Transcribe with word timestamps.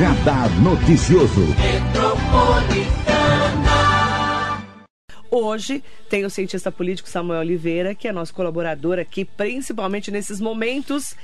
Radar 0.00 0.48
Noticioso. 0.62 1.42
Hoje 5.30 5.84
tem 6.08 6.24
o 6.24 6.30
cientista 6.30 6.72
político 6.72 7.06
Samuel 7.06 7.40
Oliveira, 7.40 7.94
que 7.94 8.08
é 8.08 8.12
nosso 8.12 8.32
colaborador 8.32 8.98
aqui, 8.98 9.26
principalmente 9.26 10.10
nesses 10.10 10.40
momentos 10.40 11.14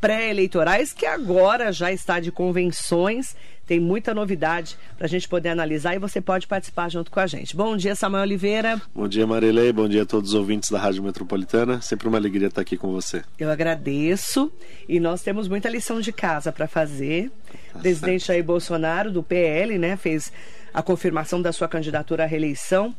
pré-eleitorais, 0.00 0.92
que 0.92 1.06
agora 1.06 1.72
já 1.72 1.92
está 1.92 2.18
de 2.18 2.32
convenções. 2.32 3.36
Tem 3.66 3.78
muita 3.78 4.12
novidade 4.12 4.76
para 4.96 5.06
a 5.06 5.08
gente 5.08 5.28
poder 5.28 5.50
analisar 5.50 5.94
e 5.94 5.98
você 5.98 6.20
pode 6.20 6.46
participar 6.46 6.88
junto 6.90 7.10
com 7.10 7.20
a 7.20 7.26
gente. 7.26 7.54
Bom 7.54 7.76
dia, 7.76 7.94
Samuel 7.94 8.22
Oliveira. 8.22 8.82
Bom 8.92 9.06
dia, 9.06 9.24
Marilei. 9.26 9.72
Bom 9.72 9.88
dia 9.88 10.02
a 10.02 10.06
todos 10.06 10.30
os 10.30 10.34
ouvintes 10.34 10.70
da 10.70 10.78
Rádio 10.78 11.04
Metropolitana. 11.04 11.80
Sempre 11.80 12.08
uma 12.08 12.18
alegria 12.18 12.48
estar 12.48 12.62
aqui 12.62 12.76
com 12.76 12.90
você. 12.90 13.22
Eu 13.38 13.48
agradeço 13.48 14.50
e 14.88 14.98
nós 14.98 15.22
temos 15.22 15.46
muita 15.46 15.68
lição 15.68 16.00
de 16.00 16.12
casa 16.12 16.50
para 16.50 16.66
fazer. 16.66 17.30
Tá 17.72 17.78
o 17.78 17.82
presidente 17.82 18.26
Jair 18.26 18.42
Bolsonaro, 18.42 19.12
do 19.12 19.22
PL, 19.22 19.78
né, 19.78 19.96
fez 19.96 20.32
a 20.74 20.82
confirmação 20.82 21.40
da 21.40 21.52
sua 21.52 21.68
candidatura 21.68 22.24
à 22.24 22.26
reeleição 22.26 22.94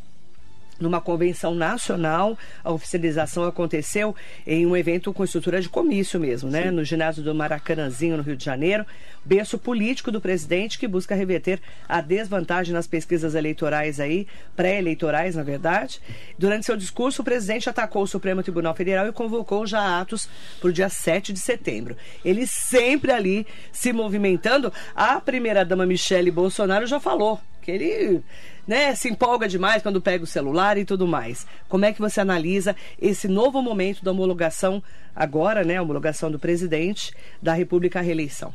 numa 0.81 0.99
convenção 0.99 1.53
nacional. 1.53 2.37
A 2.63 2.71
oficialização 2.71 3.43
aconteceu 3.43 4.15
em 4.45 4.65
um 4.65 4.75
evento 4.75 5.13
com 5.13 5.23
estrutura 5.23 5.61
de 5.61 5.69
comício 5.69 6.19
mesmo, 6.19 6.49
né? 6.49 6.63
Sim. 6.63 6.71
No 6.71 6.83
ginásio 6.83 7.23
do 7.23 7.33
Maracanãzinho, 7.33 8.17
no 8.17 8.23
Rio 8.23 8.35
de 8.35 8.43
Janeiro. 8.43 8.85
Berço 9.23 9.57
político 9.59 10.11
do 10.11 10.19
presidente 10.19 10.79
que 10.79 10.87
busca 10.87 11.13
reverter 11.13 11.61
a 11.87 12.01
desvantagem 12.01 12.73
nas 12.73 12.87
pesquisas 12.87 13.35
eleitorais 13.35 13.99
aí, 13.99 14.27
pré-eleitorais, 14.55 15.35
na 15.35 15.43
verdade. 15.43 16.01
Durante 16.39 16.65
seu 16.65 16.75
discurso, 16.75 17.21
o 17.21 17.25
presidente 17.25 17.69
atacou 17.69 18.01
o 18.01 18.07
Supremo 18.07 18.41
Tribunal 18.41 18.73
Federal 18.73 19.07
e 19.07 19.11
convocou 19.11 19.67
já 19.67 19.99
atos 19.99 20.27
para 20.59 20.69
o 20.69 20.73
dia 20.73 20.89
7 20.89 21.31
de 21.31 21.39
setembro. 21.39 21.95
Ele 22.25 22.47
sempre 22.47 23.11
ali 23.11 23.45
se 23.71 23.93
movimentando. 23.93 24.73
A 24.95 25.21
primeira-dama 25.21 25.85
Michele 25.85 26.31
Bolsonaro 26.31 26.87
já 26.87 26.99
falou 26.99 27.39
que 27.61 27.69
ele 27.69 28.23
né, 28.67 28.95
se 28.95 29.09
empolga 29.09 29.47
demais 29.47 29.81
quando 29.81 30.01
pega 30.01 30.23
o 30.23 30.27
celular 30.27 30.77
e 30.77 30.85
tudo 30.85 31.07
mais. 31.07 31.45
Como 31.67 31.85
é 31.85 31.93
que 31.93 31.99
você 31.99 32.21
analisa 32.21 32.75
esse 33.01 33.27
novo 33.27 33.61
momento 33.61 34.03
da 34.03 34.11
homologação 34.11 34.81
agora, 35.15 35.63
né, 35.63 35.77
a 35.77 35.81
homologação 35.81 36.31
do 36.31 36.39
presidente 36.39 37.13
da 37.41 37.53
República 37.53 37.99
à 37.99 38.01
reeleição? 38.01 38.53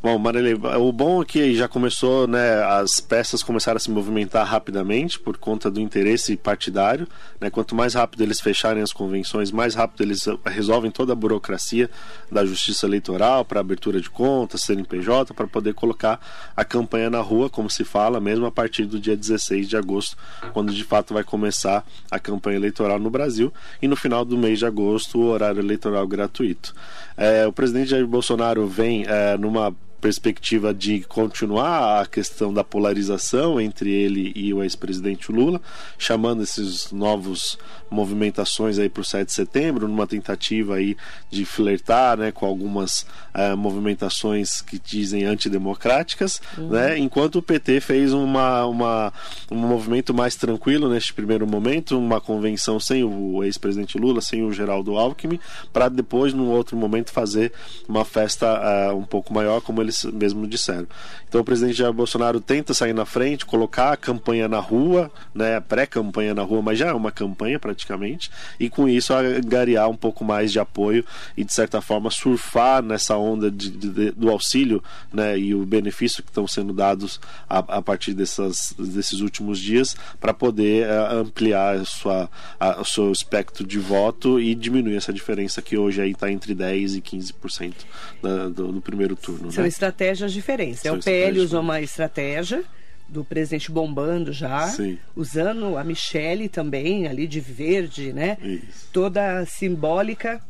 Bom, 0.00 0.16
Marilei, 0.18 0.54
o 0.54 0.92
bom 0.92 1.22
é 1.22 1.24
que 1.24 1.54
já 1.54 1.66
começou, 1.66 2.28
né, 2.28 2.62
as 2.64 3.00
peças 3.00 3.42
começaram 3.42 3.76
a 3.76 3.80
se 3.80 3.90
movimentar 3.90 4.46
rapidamente 4.46 5.18
por 5.18 5.36
conta 5.36 5.70
do 5.70 5.80
interesse 5.80 6.36
partidário, 6.36 7.08
né, 7.40 7.50
quanto 7.50 7.74
mais 7.74 7.94
rápido 7.94 8.22
eles 8.22 8.40
fecharem 8.40 8.82
as 8.82 8.92
convenções, 8.92 9.50
mais 9.50 9.74
rápido 9.74 10.02
eles 10.02 10.24
resolvem 10.44 10.90
toda 10.90 11.12
a 11.12 11.16
burocracia 11.16 11.90
da 12.30 12.44
justiça 12.44 12.86
eleitoral 12.86 13.44
para 13.44 13.60
abertura 13.60 14.00
de 14.00 14.08
contas, 14.08 14.62
CNPJ, 14.62 15.34
para 15.34 15.46
poder 15.46 15.74
colocar 15.74 16.20
a 16.56 16.64
campanha 16.64 17.10
na 17.10 17.20
rua, 17.20 17.50
como 17.50 17.68
se 17.68 17.84
fala, 17.84 18.20
mesmo 18.20 18.46
a 18.46 18.52
partir 18.52 18.84
do 18.86 19.00
dia 19.00 19.16
16 19.16 19.45
de 19.68 19.76
agosto, 19.76 20.16
quando 20.52 20.72
de 20.72 20.84
fato 20.84 21.14
vai 21.14 21.24
começar 21.24 21.84
a 22.10 22.18
campanha 22.18 22.56
eleitoral 22.56 22.98
no 22.98 23.10
Brasil, 23.10 23.52
e 23.80 23.88
no 23.88 23.96
final 23.96 24.24
do 24.24 24.36
mês 24.36 24.58
de 24.58 24.66
agosto 24.66 25.18
o 25.18 25.26
horário 25.26 25.60
eleitoral 25.60 26.06
gratuito. 26.06 26.74
É, 27.16 27.46
o 27.46 27.52
presidente 27.52 27.90
Jair 27.90 28.06
Bolsonaro 28.06 28.66
vem 28.66 29.04
é, 29.06 29.36
numa 29.38 29.74
perspectiva 30.06 30.72
de 30.72 31.00
continuar 31.00 32.00
a 32.00 32.06
questão 32.06 32.54
da 32.54 32.62
polarização 32.62 33.60
entre 33.60 33.90
ele 33.90 34.32
e 34.36 34.54
o 34.54 34.62
ex-presidente 34.62 35.32
Lula, 35.32 35.60
chamando 35.98 36.44
esses 36.44 36.92
novos 36.92 37.58
movimentações 37.90 38.78
aí 38.78 38.88
para 38.88 39.00
o 39.00 39.04
7 39.04 39.26
de 39.26 39.32
setembro, 39.32 39.88
numa 39.88 40.06
tentativa 40.06 40.76
aí 40.76 40.96
de 41.28 41.44
flertar 41.44 42.16
né, 42.16 42.30
com 42.30 42.46
algumas 42.46 43.02
uh, 43.34 43.56
movimentações 43.56 44.60
que 44.60 44.78
dizem 44.78 45.24
antidemocráticas, 45.24 46.40
uhum. 46.56 46.68
né, 46.68 46.98
enquanto 46.98 47.36
o 47.36 47.42
PT 47.42 47.80
fez 47.80 48.12
uma, 48.12 48.64
uma, 48.66 49.12
um 49.50 49.56
movimento 49.56 50.14
mais 50.14 50.36
tranquilo 50.36 50.88
neste 50.88 51.12
primeiro 51.12 51.46
momento, 51.48 51.98
uma 51.98 52.20
convenção 52.20 52.78
sem 52.78 53.02
o 53.02 53.42
ex-presidente 53.42 53.98
Lula, 53.98 54.20
sem 54.20 54.44
o 54.44 54.52
Geraldo 54.52 54.96
Alckmin, 54.96 55.40
para 55.72 55.88
depois, 55.88 56.32
num 56.32 56.50
outro 56.50 56.76
momento, 56.76 57.10
fazer 57.10 57.52
uma 57.88 58.04
festa 58.04 58.46
uh, 58.92 58.96
um 58.96 59.04
pouco 59.04 59.34
maior, 59.34 59.60
como 59.60 59.80
eles 59.82 59.95
mesmo 60.04 60.46
disseram. 60.46 60.86
Então 61.28 61.40
o 61.40 61.44
presidente 61.44 61.78
Jair 61.78 61.92
Bolsonaro 61.92 62.40
tenta 62.40 62.72
sair 62.74 62.92
na 62.92 63.04
frente, 63.04 63.44
colocar 63.44 63.92
a 63.92 63.96
campanha 63.96 64.48
na 64.48 64.58
rua, 64.58 65.10
né, 65.34 65.60
pré-campanha 65.60 66.34
na 66.34 66.42
rua, 66.42 66.62
mas 66.62 66.78
já 66.78 66.88
é 66.88 66.92
uma 66.92 67.10
campanha 67.10 67.58
praticamente, 67.58 68.30
e 68.58 68.68
com 68.68 68.88
isso 68.88 69.12
agariar 69.12 69.88
um 69.88 69.96
pouco 69.96 70.24
mais 70.24 70.52
de 70.52 70.58
apoio 70.58 71.04
e 71.36 71.44
de 71.44 71.52
certa 71.52 71.80
forma 71.80 72.10
surfar 72.10 72.82
nessa 72.82 73.16
onda 73.16 73.50
de, 73.50 73.70
de, 73.70 74.10
do 74.12 74.30
auxílio, 74.30 74.82
né, 75.12 75.38
e 75.38 75.54
o 75.54 75.64
benefício 75.64 76.22
que 76.22 76.30
estão 76.30 76.46
sendo 76.46 76.72
dados 76.72 77.20
a, 77.48 77.58
a 77.58 77.82
partir 77.82 78.14
dessas, 78.14 78.74
desses 78.78 79.20
últimos 79.20 79.58
dias 79.58 79.96
para 80.20 80.32
poder 80.32 80.86
uh, 80.88 81.20
ampliar 81.20 81.76
a 81.76 81.84
sua, 81.84 82.30
a, 82.58 82.80
o 82.80 82.84
seu 82.84 83.12
espectro 83.12 83.66
de 83.66 83.78
voto 83.78 84.40
e 84.40 84.54
diminuir 84.54 84.96
essa 84.96 85.12
diferença 85.12 85.60
que 85.60 85.76
hoje 85.76 86.06
está 86.08 86.30
entre 86.30 86.54
10 86.54 86.96
e 86.96 87.00
15% 87.00 87.74
da, 88.22 88.48
do, 88.48 88.72
do 88.72 88.80
primeiro 88.80 89.16
turno. 89.16 89.46
Né? 89.46 89.50
Estratégias 89.86 90.32
diferentes. 90.32 90.84
É, 90.84 90.92
o 90.92 90.98
PL 90.98 91.40
usou 91.40 91.60
uma 91.60 91.80
estratégia 91.80 92.64
do 93.08 93.24
presidente 93.24 93.70
bombando 93.70 94.32
já, 94.32 94.66
Sim. 94.68 94.98
usando 95.14 95.76
a 95.76 95.84
Michelle 95.84 96.48
também 96.48 97.06
ali 97.06 97.26
de 97.26 97.40
verde, 97.40 98.12
né? 98.12 98.36
Isso. 98.42 98.88
Toda 98.92 99.44
simbólica 99.46 100.40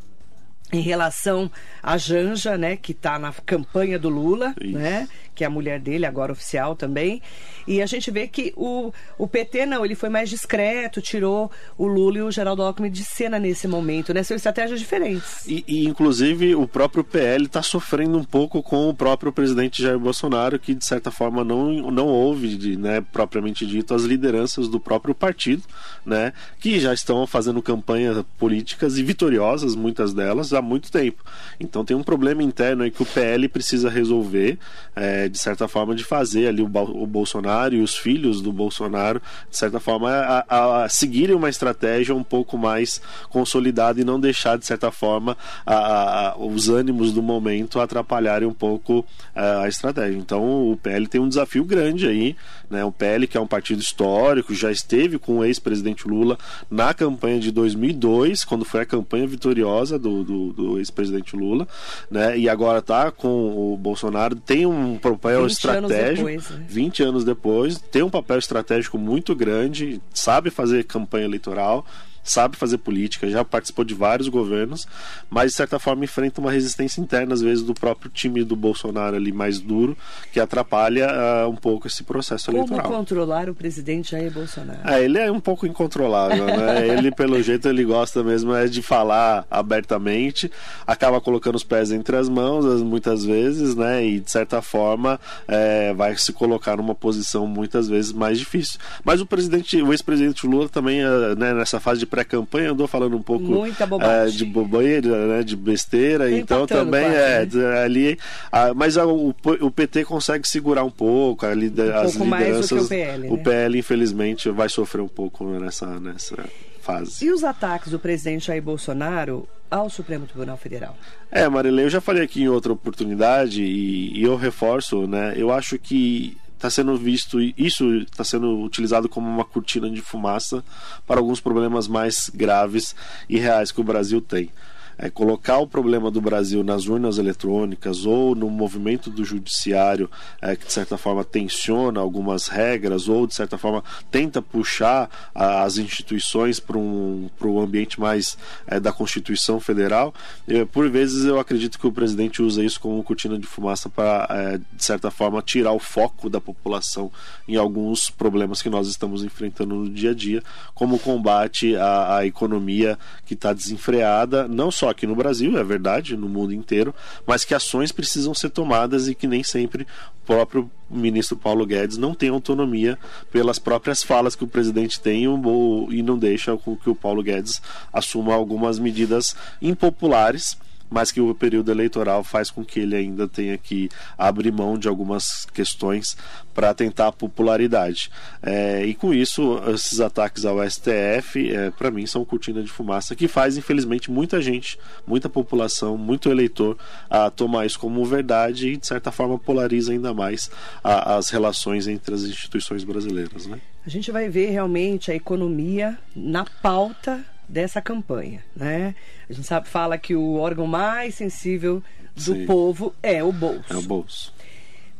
em 0.72 0.80
relação 0.80 1.50
à 1.82 1.96
Janja, 1.96 2.56
né, 2.56 2.76
que 2.76 2.92
está 2.92 3.18
na 3.18 3.32
campanha 3.32 3.98
do 3.98 4.08
Lula, 4.08 4.54
Isso. 4.60 4.76
né, 4.76 5.08
que 5.36 5.44
é 5.44 5.46
a 5.46 5.50
mulher 5.50 5.78
dele, 5.78 6.06
agora 6.06 6.32
oficial 6.32 6.74
também. 6.74 7.22
E 7.68 7.82
a 7.82 7.86
gente 7.86 8.10
vê 8.10 8.26
que 8.26 8.52
o, 8.56 8.92
o 9.18 9.28
PT 9.28 9.66
não, 9.66 9.84
ele 9.84 9.94
foi 9.94 10.08
mais 10.08 10.30
discreto, 10.30 11.02
tirou 11.02 11.50
o 11.76 11.86
Lula 11.86 12.18
e 12.18 12.22
o 12.22 12.30
Geraldo 12.30 12.62
Alckmin 12.62 12.90
de 12.90 13.04
cena 13.04 13.38
nesse 13.38 13.68
momento, 13.68 14.14
né? 14.14 14.22
São 14.22 14.36
estratégias 14.36 14.80
diferentes. 14.80 15.46
E, 15.46 15.62
e 15.68 15.86
inclusive, 15.86 16.54
o 16.54 16.66
próprio 16.66 17.04
PL 17.04 17.44
está 17.44 17.62
sofrendo 17.62 18.16
um 18.16 18.24
pouco 18.24 18.62
com 18.62 18.88
o 18.88 18.94
próprio 18.94 19.30
presidente 19.32 19.82
Jair 19.82 19.98
Bolsonaro, 19.98 20.58
que 20.58 20.74
de 20.74 20.84
certa 20.84 21.10
forma 21.10 21.44
não, 21.44 21.90
não 21.90 22.06
ouve, 22.06 22.56
de, 22.56 22.76
né, 22.76 23.00
propriamente 23.12 23.66
dito, 23.66 23.94
as 23.94 24.04
lideranças 24.04 24.68
do 24.68 24.80
próprio 24.80 25.14
partido, 25.14 25.62
né, 26.04 26.32
que 26.58 26.80
já 26.80 26.94
estão 26.94 27.26
fazendo 27.26 27.60
campanhas 27.60 28.24
políticas 28.38 28.96
e 28.96 29.02
vitoriosas, 29.02 29.74
muitas 29.74 30.14
delas, 30.14 30.52
há 30.52 30.62
muito 30.62 30.90
tempo. 30.90 31.22
Então 31.60 31.84
tem 31.84 31.96
um 31.96 32.02
problema 32.02 32.42
interno 32.42 32.82
aí 32.82 32.90
que 32.90 33.02
o 33.02 33.06
PL 33.06 33.48
precisa 33.48 33.90
resolver. 33.90 34.58
É, 34.94 35.25
de 35.28 35.38
certa 35.38 35.68
forma, 35.68 35.94
de 35.94 36.04
fazer 36.04 36.48
ali 36.48 36.62
o, 36.62 36.66
o, 36.66 37.06
Bolsonaro 37.06 37.74
e 37.74 37.80
os 37.80 37.96
filhos 37.96 38.40
do 38.40 38.52
Bolsonaro, 38.52 39.20
de 39.50 39.56
certa 39.56 39.80
forma, 39.80 40.10
a, 40.10 40.84
a 40.84 40.88
seguirem 40.88 41.34
uma 41.34 41.48
estratégia 41.48 42.14
um 42.14 42.22
pouco 42.22 42.58
mais 42.58 43.00
consolidada 43.28 44.00
e 44.00 44.04
não 44.04 44.18
deixar, 44.18 44.58
de 44.58 44.66
certa 44.66 44.90
forma, 44.90 45.36
a, 45.64 46.30
a, 46.30 46.36
os 46.38 46.68
ânimos 46.68 47.12
do 47.12 47.22
momento 47.22 47.80
atrapalharem 47.80 48.48
um 48.48 48.54
pouco 48.54 49.04
a 49.34 49.68
estratégia. 49.68 50.18
Então, 50.18 50.70
o 50.70 50.76
PL 50.76 51.06
tem 51.06 51.20
um 51.20 51.28
desafio 51.28 51.64
grande 51.64 52.06
aí, 52.06 52.36
né? 52.70 52.84
O 52.84 52.92
PL, 52.92 53.26
que 53.26 53.36
é 53.36 53.40
um 53.40 53.46
partido 53.46 53.80
histórico, 53.80 54.54
já 54.54 54.70
esteve 54.70 55.18
com 55.18 55.38
o 55.38 55.44
ex-presidente 55.44 56.08
Lula 56.08 56.38
na 56.70 56.92
campanha 56.94 57.38
de 57.38 57.50
2002, 57.50 58.44
quando 58.44 58.64
foi 58.64 58.80
a 58.80 58.86
campanha 58.86 59.26
vitoriosa 59.26 59.98
do, 59.98 60.24
do, 60.24 60.52
do 60.52 60.78
ex-presidente 60.78 61.36
Lula, 61.36 61.66
né? 62.10 62.38
E 62.38 62.48
agora 62.48 62.78
está 62.78 63.10
com 63.10 63.72
o 63.72 63.76
Bolsonaro, 63.76 64.36
tem 64.36 64.66
um 64.66 64.98
papel 65.16 65.46
estratégico. 65.46 66.28
Anos 66.28 66.44
depois, 66.44 66.50
né? 66.50 66.66
20 66.68 67.02
anos 67.02 67.24
depois, 67.24 67.78
tem 67.78 68.02
um 68.02 68.10
papel 68.10 68.38
estratégico 68.38 68.98
muito 68.98 69.34
grande, 69.34 70.00
sabe 70.12 70.50
fazer 70.50 70.84
campanha 70.84 71.24
eleitoral, 71.24 71.84
sabe 72.30 72.56
fazer 72.56 72.78
política, 72.78 73.28
já 73.28 73.44
participou 73.44 73.84
de 73.84 73.94
vários 73.94 74.28
governos, 74.28 74.86
mas 75.30 75.52
de 75.52 75.56
certa 75.56 75.78
forma 75.78 76.04
enfrenta 76.04 76.40
uma 76.40 76.50
resistência 76.50 77.00
interna, 77.00 77.34
às 77.34 77.40
vezes, 77.40 77.62
do 77.62 77.74
próprio 77.74 78.10
time 78.10 78.44
do 78.44 78.56
Bolsonaro 78.56 79.16
ali 79.16 79.32
mais 79.32 79.60
duro, 79.60 79.96
que 80.32 80.40
atrapalha 80.40 81.08
uh, 81.08 81.50
um 81.50 81.56
pouco 81.56 81.86
esse 81.86 82.02
processo 82.02 82.46
Como 82.46 82.58
eleitoral. 82.58 82.84
Como 82.84 82.96
controlar 82.98 83.48
o 83.48 83.54
presidente 83.54 84.12
Jair 84.12 84.30
Bolsonaro? 84.30 84.80
É, 84.84 85.04
ele 85.04 85.18
é 85.18 85.30
um 85.30 85.40
pouco 85.40 85.66
incontrolável, 85.66 86.46
né? 86.46 86.86
ele, 86.96 87.10
pelo 87.10 87.40
jeito, 87.42 87.68
ele 87.68 87.84
gosta 87.84 88.22
mesmo 88.22 88.54
é 88.54 88.66
de 88.66 88.82
falar 88.82 89.46
abertamente, 89.50 90.50
acaba 90.86 91.20
colocando 91.20 91.54
os 91.56 91.64
pés 91.64 91.92
entre 91.92 92.16
as 92.16 92.28
mãos, 92.28 92.82
muitas 92.82 93.24
vezes, 93.24 93.74
né? 93.74 94.04
E, 94.04 94.20
de 94.20 94.30
certa 94.30 94.60
forma, 94.60 95.20
é, 95.46 95.94
vai 95.94 96.16
se 96.16 96.32
colocar 96.32 96.76
numa 96.76 96.94
posição, 96.94 97.46
muitas 97.46 97.88
vezes, 97.88 98.12
mais 98.12 98.38
difícil. 98.38 98.78
Mas 99.04 99.20
o 99.20 99.26
presidente, 99.26 99.80
o 99.80 99.92
ex-presidente 99.92 100.46
Lula 100.46 100.68
também, 100.68 101.04
uh, 101.04 101.34
né, 101.36 101.54
nessa 101.54 101.78
fase 101.80 102.00
de 102.00 102.06
pré-campanha 102.16 102.70
andou 102.72 102.86
falando 102.86 103.16
um 103.16 103.22
pouco 103.22 103.66
é, 104.00 104.26
de 104.26 104.44
bobeira, 104.44 105.26
né, 105.26 105.42
de 105.42 105.54
besteira, 105.54 106.26
Tem 106.26 106.38
então 106.38 106.66
também 106.66 107.04
é 107.04 107.44
né? 107.44 107.82
ali, 107.82 108.18
a, 108.50 108.72
mas 108.72 108.96
a, 108.96 109.06
o, 109.06 109.34
o, 109.60 109.70
PT 109.70 110.04
consegue 110.04 110.48
segurar 110.48 110.84
um 110.84 110.90
pouco 110.90 111.44
ali 111.44 111.68
um 111.68 111.94
as 111.94 112.16
pouco 112.16 112.34
lideranças. 112.34 112.84
o 112.84 112.88
PL, 112.88 113.18
né? 113.18 113.28
o 113.30 113.38
PL 113.38 113.78
infelizmente 113.78 114.50
vai 114.50 114.68
sofrer 114.68 115.02
um 115.02 115.08
pouco 115.08 115.44
nessa 115.44 116.00
nessa 116.00 116.36
fase. 116.80 117.24
E 117.24 117.30
os 117.30 117.44
ataques 117.44 117.90
do 117.90 117.98
presidente 117.98 118.46
Jair 118.46 118.62
Bolsonaro 118.62 119.46
ao 119.70 119.90
Supremo 119.90 120.26
Tribunal 120.26 120.56
Federal? 120.56 120.96
É, 121.30 121.48
Marilene, 121.48 121.82
eu 121.82 121.90
já 121.90 122.00
falei 122.00 122.22
aqui 122.22 122.42
em 122.42 122.48
outra 122.48 122.72
oportunidade 122.72 123.62
e, 123.62 124.18
e 124.18 124.22
eu 124.22 124.36
reforço, 124.36 125.06
né? 125.06 125.34
Eu 125.36 125.50
acho 125.52 125.78
que 125.78 126.36
está 126.56 126.70
sendo 126.70 126.96
visto, 126.96 127.38
isso 127.40 127.98
está 127.98 128.24
sendo 128.24 128.62
utilizado 128.62 129.08
como 129.08 129.28
uma 129.28 129.44
cortina 129.44 129.88
de 129.88 130.00
fumaça 130.00 130.64
para 131.06 131.20
alguns 131.20 131.40
problemas 131.40 131.86
mais 131.86 132.30
graves 132.34 132.96
e 133.28 133.38
reais 133.38 133.70
que 133.70 133.80
o 133.80 133.84
Brasil 133.84 134.20
tem 134.20 134.50
é, 134.98 135.10
colocar 135.10 135.58
o 135.58 135.66
problema 135.66 136.10
do 136.10 136.20
Brasil 136.20 136.62
nas 136.64 136.86
urnas 136.86 137.18
eletrônicas 137.18 138.06
ou 138.06 138.34
no 138.34 138.48
movimento 138.48 139.10
do 139.10 139.24
judiciário 139.24 140.10
é, 140.40 140.56
que 140.56 140.66
de 140.66 140.72
certa 140.72 140.96
forma 140.96 141.24
tensiona 141.24 142.00
algumas 142.00 142.48
regras 142.48 143.08
ou 143.08 143.26
de 143.26 143.34
certa 143.34 143.58
forma 143.58 143.82
tenta 144.10 144.40
puxar 144.40 145.10
as 145.34 145.78
instituições 145.78 146.58
para 146.60 146.78
um, 146.78 147.28
o 147.40 147.60
ambiente 147.60 148.00
mais 148.00 148.36
é, 148.66 148.80
da 148.80 148.92
Constituição 148.92 149.60
Federal, 149.60 150.14
é, 150.48 150.64
por 150.64 150.88
vezes 150.90 151.24
eu 151.24 151.38
acredito 151.38 151.78
que 151.78 151.86
o 151.86 151.92
presidente 151.92 152.42
usa 152.42 152.64
isso 152.64 152.80
como 152.80 153.02
cortina 153.02 153.38
de 153.38 153.46
fumaça 153.46 153.88
para 153.88 154.26
é, 154.30 154.58
de 154.58 154.84
certa 154.84 155.10
forma 155.10 155.42
tirar 155.42 155.72
o 155.72 155.78
foco 155.78 156.28
da 156.28 156.40
população 156.40 157.10
em 157.46 157.56
alguns 157.56 158.10
problemas 158.10 158.62
que 158.62 158.68
nós 158.68 158.88
estamos 158.88 159.24
enfrentando 159.24 159.74
no 159.74 159.90
dia 159.90 160.10
a 160.10 160.14
dia, 160.14 160.42
como 160.74 160.96
o 160.96 160.98
combate 160.98 161.76
à, 161.76 162.18
à 162.18 162.26
economia 162.26 162.98
que 163.24 163.34
está 163.34 163.52
desenfreada, 163.52 164.48
não 164.48 164.70
só 164.70 164.85
só 164.86 164.90
aqui 164.90 165.06
no 165.06 165.16
Brasil, 165.16 165.58
é 165.58 165.64
verdade, 165.64 166.16
no 166.16 166.28
mundo 166.28 166.54
inteiro, 166.54 166.94
mas 167.26 167.44
que 167.44 167.54
ações 167.54 167.90
precisam 167.90 168.32
ser 168.32 168.50
tomadas 168.50 169.08
e 169.08 169.14
que 169.14 169.26
nem 169.26 169.42
sempre 169.42 169.82
o 169.82 170.26
próprio 170.26 170.70
ministro 170.88 171.36
Paulo 171.36 171.66
Guedes 171.66 171.96
não 171.96 172.14
tem 172.14 172.28
autonomia 172.28 172.96
pelas 173.32 173.58
próprias 173.58 174.02
falas 174.02 174.36
que 174.36 174.44
o 174.44 174.48
presidente 174.48 175.00
tem 175.00 175.24
e 175.24 176.02
não 176.02 176.16
deixa 176.16 176.56
que 176.56 176.90
o 176.90 176.94
Paulo 176.94 177.22
Guedes 177.22 177.60
assuma 177.92 178.34
algumas 178.34 178.78
medidas 178.78 179.34
impopulares 179.60 180.56
mas 180.90 181.10
que 181.10 181.20
o 181.20 181.34
período 181.34 181.70
eleitoral 181.70 182.22
faz 182.22 182.50
com 182.50 182.64
que 182.64 182.80
ele 182.80 182.96
ainda 182.96 183.26
tenha 183.26 183.56
que 183.58 183.88
abrir 184.16 184.52
mão 184.52 184.78
de 184.78 184.88
algumas 184.88 185.46
questões 185.46 186.16
para 186.54 186.72
tentar 186.72 187.12
popularidade. 187.12 188.10
É, 188.42 188.84
e 188.84 188.94
com 188.94 189.12
isso, 189.12 189.60
esses 189.68 190.00
ataques 190.00 190.44
ao 190.44 190.58
STF, 190.68 191.52
é, 191.52 191.70
para 191.70 191.90
mim, 191.90 192.06
são 192.06 192.24
cortina 192.24 192.62
de 192.62 192.70
fumaça 192.70 193.14
que 193.14 193.28
faz, 193.28 193.56
infelizmente, 193.56 194.10
muita 194.10 194.40
gente, 194.40 194.78
muita 195.06 195.28
população, 195.28 195.98
muito 195.98 196.30
eleitor 196.30 196.78
a 197.10 197.30
tomar 197.30 197.66
isso 197.66 197.78
como 197.78 198.04
verdade 198.04 198.68
e, 198.68 198.76
de 198.76 198.86
certa 198.86 199.12
forma, 199.12 199.38
polariza 199.38 199.92
ainda 199.92 200.14
mais 200.14 200.50
a, 200.82 201.16
as 201.16 201.28
relações 201.28 201.86
entre 201.86 202.14
as 202.14 202.22
instituições 202.22 202.84
brasileiras. 202.84 203.46
Né? 203.46 203.60
A 203.86 203.90
gente 203.90 204.10
vai 204.10 204.28
ver 204.28 204.50
realmente 204.50 205.10
a 205.10 205.14
economia 205.14 205.98
na 206.14 206.44
pauta 206.44 207.24
dessa 207.48 207.80
campanha, 207.80 208.44
né? 208.54 208.94
A 209.28 209.32
gente 209.32 209.46
sabe, 209.46 209.68
fala 209.68 209.98
que 209.98 210.14
o 210.14 210.34
órgão 210.34 210.66
mais 210.66 211.14
sensível 211.14 211.82
do 212.14 212.34
Sim. 212.34 212.46
povo 212.46 212.94
é 213.02 213.22
o 213.22 213.32
bolso. 213.32 213.72
É 213.72 213.76
o 213.76 213.82
bolso. 213.82 214.34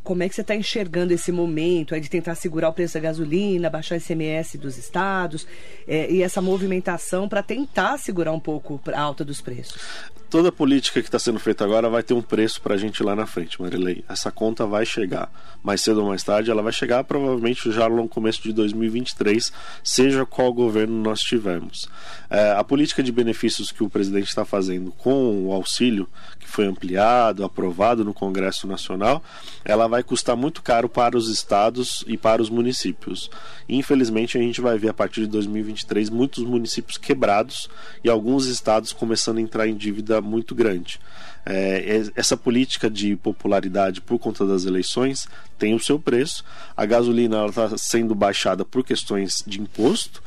Como 0.02 0.22
é 0.22 0.28
que 0.28 0.36
você 0.36 0.42
está 0.42 0.54
enxergando 0.54 1.12
esse 1.12 1.32
momento 1.32 1.92
é 1.92 1.98
de 1.98 2.08
tentar 2.08 2.36
segurar 2.36 2.68
o 2.68 2.72
preço 2.72 2.94
da 2.94 3.00
gasolina, 3.00 3.68
baixar 3.68 3.96
o 3.96 3.98
ICMS 3.98 4.56
dos 4.56 4.78
estados 4.78 5.46
é, 5.86 6.08
e 6.08 6.22
essa 6.22 6.40
movimentação 6.40 7.28
para 7.28 7.42
tentar 7.42 7.98
segurar 7.98 8.32
um 8.32 8.38
pouco 8.38 8.80
a 8.92 9.00
alta 9.00 9.24
dos 9.24 9.40
preços? 9.40 9.82
Toda 10.28 10.50
política 10.50 11.00
que 11.00 11.08
está 11.08 11.18
sendo 11.18 11.38
feita 11.38 11.64
agora 11.64 11.88
vai 11.88 12.02
ter 12.02 12.14
um 12.14 12.22
preço 12.22 12.60
para 12.60 12.74
a 12.74 12.76
gente 12.76 13.02
lá 13.02 13.14
na 13.14 13.26
frente, 13.26 13.60
Marilei. 13.60 14.04
Essa 14.08 14.30
conta 14.30 14.66
vai 14.66 14.84
chegar. 14.84 15.30
Mais 15.62 15.80
cedo 15.80 16.00
ou 16.00 16.08
mais 16.08 16.22
tarde, 16.22 16.50
ela 16.50 16.62
vai 16.62 16.72
chegar 16.72 17.04
provavelmente 17.04 17.70
já 17.72 17.88
no 17.88 18.08
começo 18.08 18.42
de 18.42 18.52
2023, 18.52 19.52
seja 19.82 20.26
qual 20.26 20.52
governo 20.52 20.94
nós 21.02 21.20
tivermos. 21.20 21.88
É, 22.28 22.52
a 22.52 22.64
política 22.64 23.02
de 23.02 23.12
benefícios 23.12 23.70
que 23.70 23.82
o 23.82 23.88
presidente 23.88 24.28
está 24.28 24.44
fazendo 24.44 24.92
com 24.92 25.46
o 25.46 25.52
auxílio, 25.52 26.08
que 26.38 26.48
foi 26.48 26.66
ampliado, 26.66 27.44
aprovado 27.44 28.04
no 28.04 28.12
Congresso 28.14 28.66
Nacional, 28.66 29.22
ela 29.64 29.86
vai 29.86 30.02
custar 30.02 30.36
muito 30.36 30.62
caro 30.62 30.88
para 30.88 31.16
os 31.16 31.28
estados 31.28 32.04
e 32.06 32.16
para 32.16 32.42
os 32.42 32.50
municípios. 32.50 33.30
Infelizmente, 33.68 34.38
a 34.38 34.40
gente 34.40 34.60
vai 34.60 34.78
ver 34.78 34.88
a 34.88 34.94
partir 34.94 35.22
de 35.22 35.28
2023 35.28 36.10
muitos 36.10 36.44
municípios 36.44 36.96
quebrados 36.98 37.68
e 38.02 38.08
alguns 38.08 38.46
estados 38.46 38.92
começando 38.92 39.38
a 39.38 39.40
entrar 39.40 39.66
em 39.66 39.74
dívida 39.74 40.15
muito 40.20 40.54
grande. 40.54 40.98
É, 41.44 42.02
essa 42.16 42.36
política 42.36 42.90
de 42.90 43.14
popularidade 43.14 44.00
por 44.00 44.18
conta 44.18 44.44
das 44.44 44.64
eleições 44.64 45.28
tem 45.56 45.74
o 45.74 45.80
seu 45.80 45.98
preço. 45.98 46.44
A 46.76 46.84
gasolina 46.84 47.46
está 47.46 47.78
sendo 47.78 48.14
baixada 48.14 48.64
por 48.64 48.84
questões 48.84 49.44
de 49.46 49.60
imposto, 49.60 50.20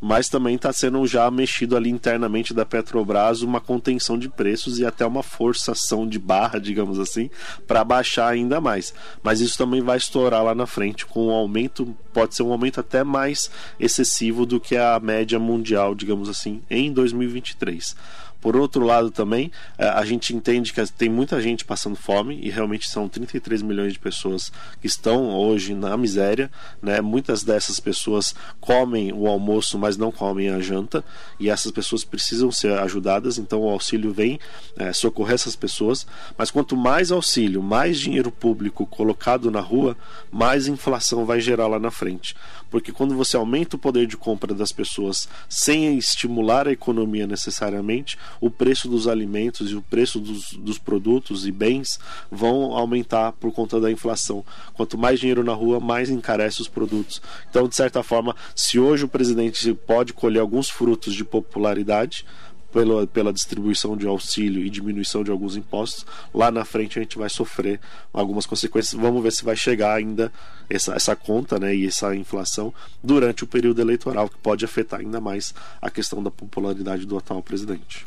mas 0.00 0.28
também 0.28 0.56
está 0.56 0.70
sendo 0.70 1.06
já 1.06 1.30
mexido 1.30 1.76
ali 1.76 1.88
internamente 1.88 2.52
da 2.52 2.66
Petrobras 2.66 3.40
uma 3.40 3.58
contenção 3.58 4.18
de 4.18 4.28
preços 4.28 4.78
e 4.78 4.84
até 4.84 5.06
uma 5.06 5.22
forçação 5.22 6.06
de 6.06 6.18
barra, 6.18 6.58
digamos 6.58 6.98
assim, 6.98 7.30
para 7.66 7.82
baixar 7.82 8.28
ainda 8.28 8.60
mais. 8.60 8.92
Mas 9.22 9.40
isso 9.40 9.56
também 9.56 9.80
vai 9.80 9.96
estourar 9.96 10.44
lá 10.44 10.54
na 10.54 10.66
frente 10.66 11.06
com 11.06 11.28
um 11.28 11.30
aumento, 11.30 11.96
pode 12.12 12.34
ser 12.34 12.42
um 12.42 12.52
aumento 12.52 12.80
até 12.80 13.02
mais 13.02 13.50
excessivo 13.80 14.44
do 14.44 14.60
que 14.60 14.76
a 14.76 15.00
média 15.00 15.38
mundial, 15.38 15.94
digamos 15.94 16.28
assim, 16.28 16.60
em 16.68 16.92
2023. 16.92 17.96
Por 18.44 18.58
outro 18.58 18.84
lado, 18.84 19.10
também, 19.10 19.50
eh, 19.78 19.88
a 19.88 20.04
gente 20.04 20.36
entende 20.36 20.70
que 20.70 20.86
tem 20.92 21.08
muita 21.08 21.40
gente 21.40 21.64
passando 21.64 21.96
fome 21.96 22.38
e 22.42 22.50
realmente 22.50 22.86
são 22.86 23.08
33 23.08 23.62
milhões 23.62 23.94
de 23.94 23.98
pessoas 23.98 24.52
que 24.82 24.86
estão 24.86 25.30
hoje 25.30 25.74
na 25.74 25.96
miséria. 25.96 26.50
Né? 26.82 27.00
Muitas 27.00 27.42
dessas 27.42 27.80
pessoas 27.80 28.34
comem 28.60 29.14
o 29.14 29.28
almoço, 29.28 29.78
mas 29.78 29.96
não 29.96 30.12
comem 30.12 30.50
a 30.50 30.60
janta, 30.60 31.02
e 31.40 31.48
essas 31.48 31.72
pessoas 31.72 32.04
precisam 32.04 32.52
ser 32.52 32.78
ajudadas. 32.78 33.38
Então, 33.38 33.62
o 33.62 33.70
auxílio 33.70 34.12
vem 34.12 34.38
é, 34.76 34.92
socorrer 34.92 35.36
essas 35.36 35.56
pessoas. 35.56 36.06
Mas 36.36 36.50
quanto 36.50 36.76
mais 36.76 37.10
auxílio, 37.10 37.62
mais 37.62 37.98
dinheiro 37.98 38.30
público 38.30 38.84
colocado 38.84 39.50
na 39.50 39.60
rua, 39.60 39.96
mais 40.30 40.66
inflação 40.66 41.24
vai 41.24 41.40
gerar 41.40 41.66
lá 41.66 41.78
na 41.78 41.90
frente. 41.90 42.36
Porque 42.74 42.90
quando 42.90 43.14
você 43.14 43.36
aumenta 43.36 43.76
o 43.76 43.78
poder 43.78 44.04
de 44.04 44.16
compra 44.16 44.52
das 44.52 44.72
pessoas 44.72 45.28
sem 45.48 45.96
estimular 45.96 46.66
a 46.66 46.72
economia 46.72 47.24
necessariamente, 47.24 48.18
o 48.40 48.50
preço 48.50 48.88
dos 48.88 49.06
alimentos 49.06 49.70
e 49.70 49.76
o 49.76 49.80
preço 49.80 50.18
dos, 50.18 50.54
dos 50.54 50.76
produtos 50.76 51.46
e 51.46 51.52
bens 51.52 52.00
vão 52.28 52.72
aumentar 52.72 53.30
por 53.30 53.52
conta 53.52 53.78
da 53.78 53.92
inflação. 53.92 54.44
Quanto 54.72 54.98
mais 54.98 55.20
dinheiro 55.20 55.44
na 55.44 55.52
rua, 55.52 55.78
mais 55.78 56.10
encarece 56.10 56.62
os 56.62 56.66
produtos. 56.66 57.22
Então, 57.48 57.68
de 57.68 57.76
certa 57.76 58.02
forma, 58.02 58.34
se 58.56 58.76
hoje 58.76 59.04
o 59.04 59.08
presidente 59.08 59.72
pode 59.72 60.12
colher 60.12 60.40
alguns 60.40 60.68
frutos 60.68 61.14
de 61.14 61.24
popularidade, 61.24 62.26
pela, 62.74 63.06
pela 63.06 63.32
distribuição 63.32 63.96
de 63.96 64.04
auxílio 64.04 64.60
e 64.66 64.68
diminuição 64.68 65.22
de 65.22 65.30
alguns 65.30 65.56
impostos, 65.56 66.04
lá 66.34 66.50
na 66.50 66.64
frente 66.64 66.98
a 66.98 67.02
gente 67.02 67.16
vai 67.16 67.30
sofrer 67.30 67.78
algumas 68.12 68.46
consequências. 68.46 69.00
Vamos 69.00 69.22
ver 69.22 69.30
se 69.30 69.44
vai 69.44 69.54
chegar 69.54 69.94
ainda 69.94 70.32
essa, 70.68 70.92
essa 70.92 71.14
conta 71.14 71.56
né, 71.56 71.72
e 71.72 71.86
essa 71.86 72.14
inflação 72.16 72.74
durante 73.00 73.44
o 73.44 73.46
período 73.46 73.80
eleitoral, 73.80 74.28
que 74.28 74.36
pode 74.38 74.64
afetar 74.64 74.98
ainda 74.98 75.20
mais 75.20 75.54
a 75.80 75.88
questão 75.88 76.20
da 76.20 76.32
popularidade 76.32 77.06
do 77.06 77.16
atual 77.16 77.40
presidente. 77.40 78.04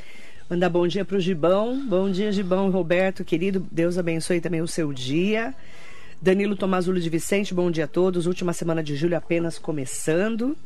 Mandar 0.49 0.69
bom 0.69 0.85
dia 0.85 1.05
para 1.05 1.15
o 1.15 1.19
Gibão. 1.19 1.79
Bom 1.87 2.11
dia, 2.11 2.29
Gibão 2.31 2.69
Roberto, 2.69 3.23
querido. 3.23 3.65
Deus 3.71 3.97
abençoe 3.97 4.41
também 4.41 4.61
o 4.61 4.67
seu 4.67 4.91
dia. 4.91 5.55
Danilo 6.21 6.55
Tomazulo 6.55 6.99
de 6.99 7.09
Vicente, 7.09 7.53
bom 7.53 7.71
dia 7.71 7.85
a 7.85 7.87
todos. 7.87 8.25
Última 8.25 8.51
semana 8.51 8.83
de 8.83 8.95
julho 8.97 9.15
apenas 9.15 9.57
começando. 9.57 10.57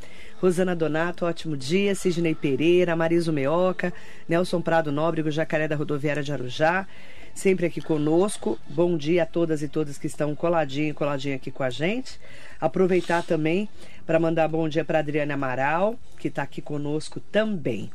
Rosana 0.41 0.75
Donato, 0.75 1.27
ótimo 1.27 1.55
dia. 1.55 1.93
Sidney 1.93 2.33
Pereira, 2.33 2.95
Mariso 2.95 3.31
Meoca, 3.31 3.93
Nelson 4.27 4.59
Prado 4.59 4.91
Nóbrego, 4.91 5.29
Jacaré 5.29 5.67
da 5.67 5.75
Rodoviária 5.75 6.23
de 6.23 6.33
Arujá. 6.33 6.87
Sempre 7.33 7.65
aqui 7.65 7.81
conosco. 7.81 8.59
Bom 8.67 8.97
dia 8.97 9.23
a 9.23 9.25
todas 9.25 9.61
e 9.61 9.67
todos 9.67 9.97
que 9.97 10.07
estão 10.07 10.35
coladinho 10.35 10.89
e 10.89 10.93
coladinho 10.93 11.35
aqui 11.35 11.49
com 11.49 11.63
a 11.63 11.69
gente. 11.69 12.19
Aproveitar 12.59 13.23
também 13.23 13.67
para 14.05 14.19
mandar 14.19 14.47
bom 14.47 14.67
dia 14.67 14.83
para 14.83 14.99
Adriana 14.99 15.35
Amaral, 15.35 15.97
que 16.19 16.27
está 16.27 16.43
aqui 16.43 16.61
conosco 16.61 17.19
também. 17.31 17.89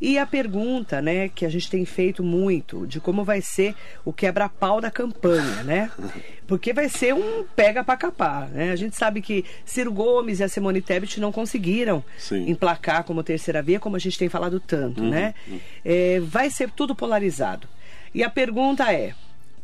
E 0.00 0.16
a 0.16 0.24
pergunta, 0.24 1.02
né, 1.02 1.28
que 1.28 1.44
a 1.44 1.48
gente 1.48 1.68
tem 1.68 1.84
feito 1.84 2.22
muito, 2.22 2.86
de 2.86 3.00
como 3.00 3.24
vai 3.24 3.40
ser 3.40 3.74
o 4.04 4.12
quebra-pau 4.12 4.80
da 4.80 4.90
campanha, 4.90 5.62
né? 5.64 5.90
Porque 6.46 6.72
vai 6.72 6.88
ser 6.88 7.14
um 7.14 7.44
pega 7.54 7.84
para 7.84 7.96
capar, 7.96 8.48
né? 8.48 8.70
A 8.70 8.76
gente 8.76 8.96
sabe 8.96 9.20
que 9.20 9.44
Ciro 9.64 9.92
Gomes 9.92 10.40
e 10.40 10.44
a 10.44 10.48
Simone 10.48 10.80
Tebet 10.80 11.20
não 11.20 11.30
conseguiram 11.30 12.02
Sim. 12.16 12.48
emplacar 12.48 13.04
como 13.04 13.22
terceira 13.22 13.60
via, 13.60 13.78
como 13.78 13.96
a 13.96 13.98
gente 13.98 14.18
tem 14.18 14.28
falado 14.28 14.58
tanto, 14.58 15.02
uhum, 15.02 15.10
né? 15.10 15.34
Uhum. 15.46 15.60
É, 15.84 16.20
vai 16.20 16.48
ser 16.48 16.70
tudo 16.70 16.94
polarizado. 16.94 17.68
E 18.14 18.22
a 18.22 18.30
pergunta 18.30 18.92
é: 18.92 19.14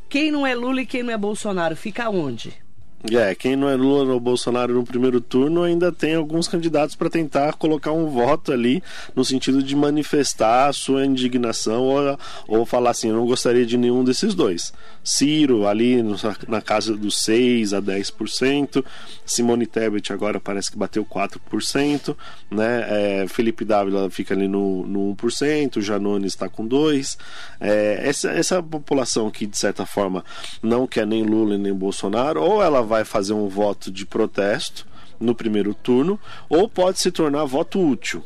quem 0.08 0.30
não 0.30 0.46
é 0.46 0.54
Lula 0.54 0.82
e 0.82 0.86
quem 0.86 1.02
não 1.02 1.12
é 1.12 1.16
Bolsonaro 1.16 1.76
fica 1.76 2.08
onde? 2.08 2.64
É, 3.12 3.34
quem 3.34 3.54
não 3.54 3.68
é 3.68 3.76
Lula 3.76 4.14
ou 4.14 4.20
Bolsonaro 4.20 4.72
no 4.72 4.82
primeiro 4.82 5.20
turno 5.20 5.62
ainda 5.62 5.92
tem 5.92 6.14
alguns 6.14 6.48
candidatos 6.48 6.96
para 6.96 7.10
tentar 7.10 7.52
colocar 7.52 7.92
um 7.92 8.06
voto 8.06 8.50
ali 8.50 8.82
no 9.14 9.22
sentido 9.22 9.62
de 9.62 9.76
manifestar 9.76 10.68
a 10.68 10.72
sua 10.72 11.04
indignação 11.04 11.82
ou, 11.82 12.18
ou 12.48 12.64
falar 12.64 12.90
assim, 12.90 13.08
eu 13.08 13.16
não 13.16 13.26
gostaria 13.26 13.66
de 13.66 13.76
nenhum 13.76 14.02
desses 14.02 14.34
dois. 14.34 14.72
Ciro 15.04 15.66
ali 15.66 16.02
no, 16.02 16.16
na 16.48 16.62
casa 16.62 16.96
dos 16.96 17.22
6 17.24 17.74
a 17.74 17.82
10%, 17.82 18.82
Simone 19.26 19.66
Tebet 19.66 20.12
agora 20.12 20.40
parece 20.40 20.70
que 20.70 20.78
bateu 20.78 21.04
4%, 21.04 22.16
né? 22.50 22.86
É, 23.22 23.28
Felipe 23.28 23.64
Dávila 23.64 24.08
fica 24.08 24.32
ali 24.32 24.48
no, 24.48 24.86
no 24.86 25.14
1%, 25.14 25.82
Janones 25.82 26.32
está 26.32 26.48
com 26.48 26.66
2%. 26.66 27.18
É, 27.60 28.00
essa, 28.02 28.30
essa 28.30 28.62
população 28.62 29.30
que 29.30 29.46
de 29.46 29.58
certa 29.58 29.84
forma 29.84 30.24
não 30.62 30.86
quer 30.86 31.06
nem 31.06 31.22
Lula 31.22 31.58
nem 31.58 31.74
Bolsonaro, 31.74 32.42
ou 32.42 32.62
ela 32.62 32.82
vai 32.82 33.04
fazer 33.04 33.34
um 33.34 33.46
voto 33.46 33.90
de 33.90 34.06
protesto 34.06 34.86
no 35.20 35.34
primeiro 35.34 35.74
turno, 35.74 36.18
ou 36.48 36.68
pode 36.68 36.98
se 36.98 37.10
tornar 37.10 37.44
voto 37.44 37.80
útil 37.80 38.24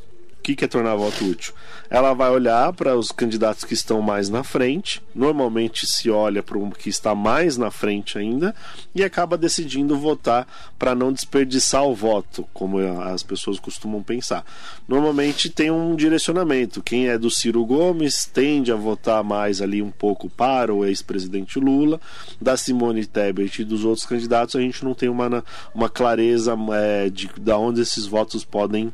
que, 0.49 0.57
que 0.57 0.65
é 0.65 0.69
tornar 0.69 0.95
voto 0.95 1.27
útil? 1.27 1.53
Ela 1.91 2.15
vai 2.15 2.31
olhar 2.31 2.73
para 2.73 2.97
os 2.97 3.13
candidatos 3.13 3.65
que 3.65 3.75
estão 3.75 4.01
mais 4.01 4.31
na 4.31 4.43
frente, 4.43 5.03
normalmente 5.15 5.87
se 5.87 6.11
olha 6.11 6.43
para 6.43 6.57
um 6.59 6.71
que 6.71 6.89
está 6.89 7.15
mais 7.15 7.59
na 7.59 7.71
frente 7.71 8.17
ainda, 8.17 8.55
e 8.95 9.05
acaba 9.05 9.37
decidindo 9.37 9.99
votar 9.99 10.47
para 10.79 10.95
não 10.95 11.13
desperdiçar 11.13 11.85
o 11.85 11.95
voto, 11.95 12.47
como 12.55 12.79
as 12.79 13.23
pessoas 13.23 13.59
costumam 13.59 14.03
pensar. 14.03 14.45
Normalmente 14.87 15.51
tem 15.51 15.71
um 15.71 15.95
direcionamento. 15.95 16.83
Quem 16.83 17.09
é 17.09 17.19
do 17.19 17.31
Ciro 17.31 17.65
Gomes 17.67 18.25
tende 18.25 18.73
a 18.73 18.77
votar 18.77 19.23
mais 19.23 19.61
ali 19.61 19.83
um 19.83 19.91
pouco 19.91 20.31
para 20.31 20.73
o 20.73 20.85
ex-presidente 20.85 21.59
Lula, 21.59 22.01
da 22.41 22.57
Simone 22.57 23.05
Tebet 23.05 23.61
e 23.61 23.65
dos 23.65 23.85
outros 23.85 24.07
candidatos, 24.07 24.57
a 24.57 24.61
gente 24.61 24.85
não 24.85 24.95
tem 24.95 25.09
uma, 25.09 25.45
uma 25.75 25.91
clareza 25.91 26.57
é, 26.73 27.11
de, 27.11 27.29
de 27.39 27.53
onde 27.53 27.83
esses 27.83 28.07
votos 28.07 28.45
podem 28.45 28.93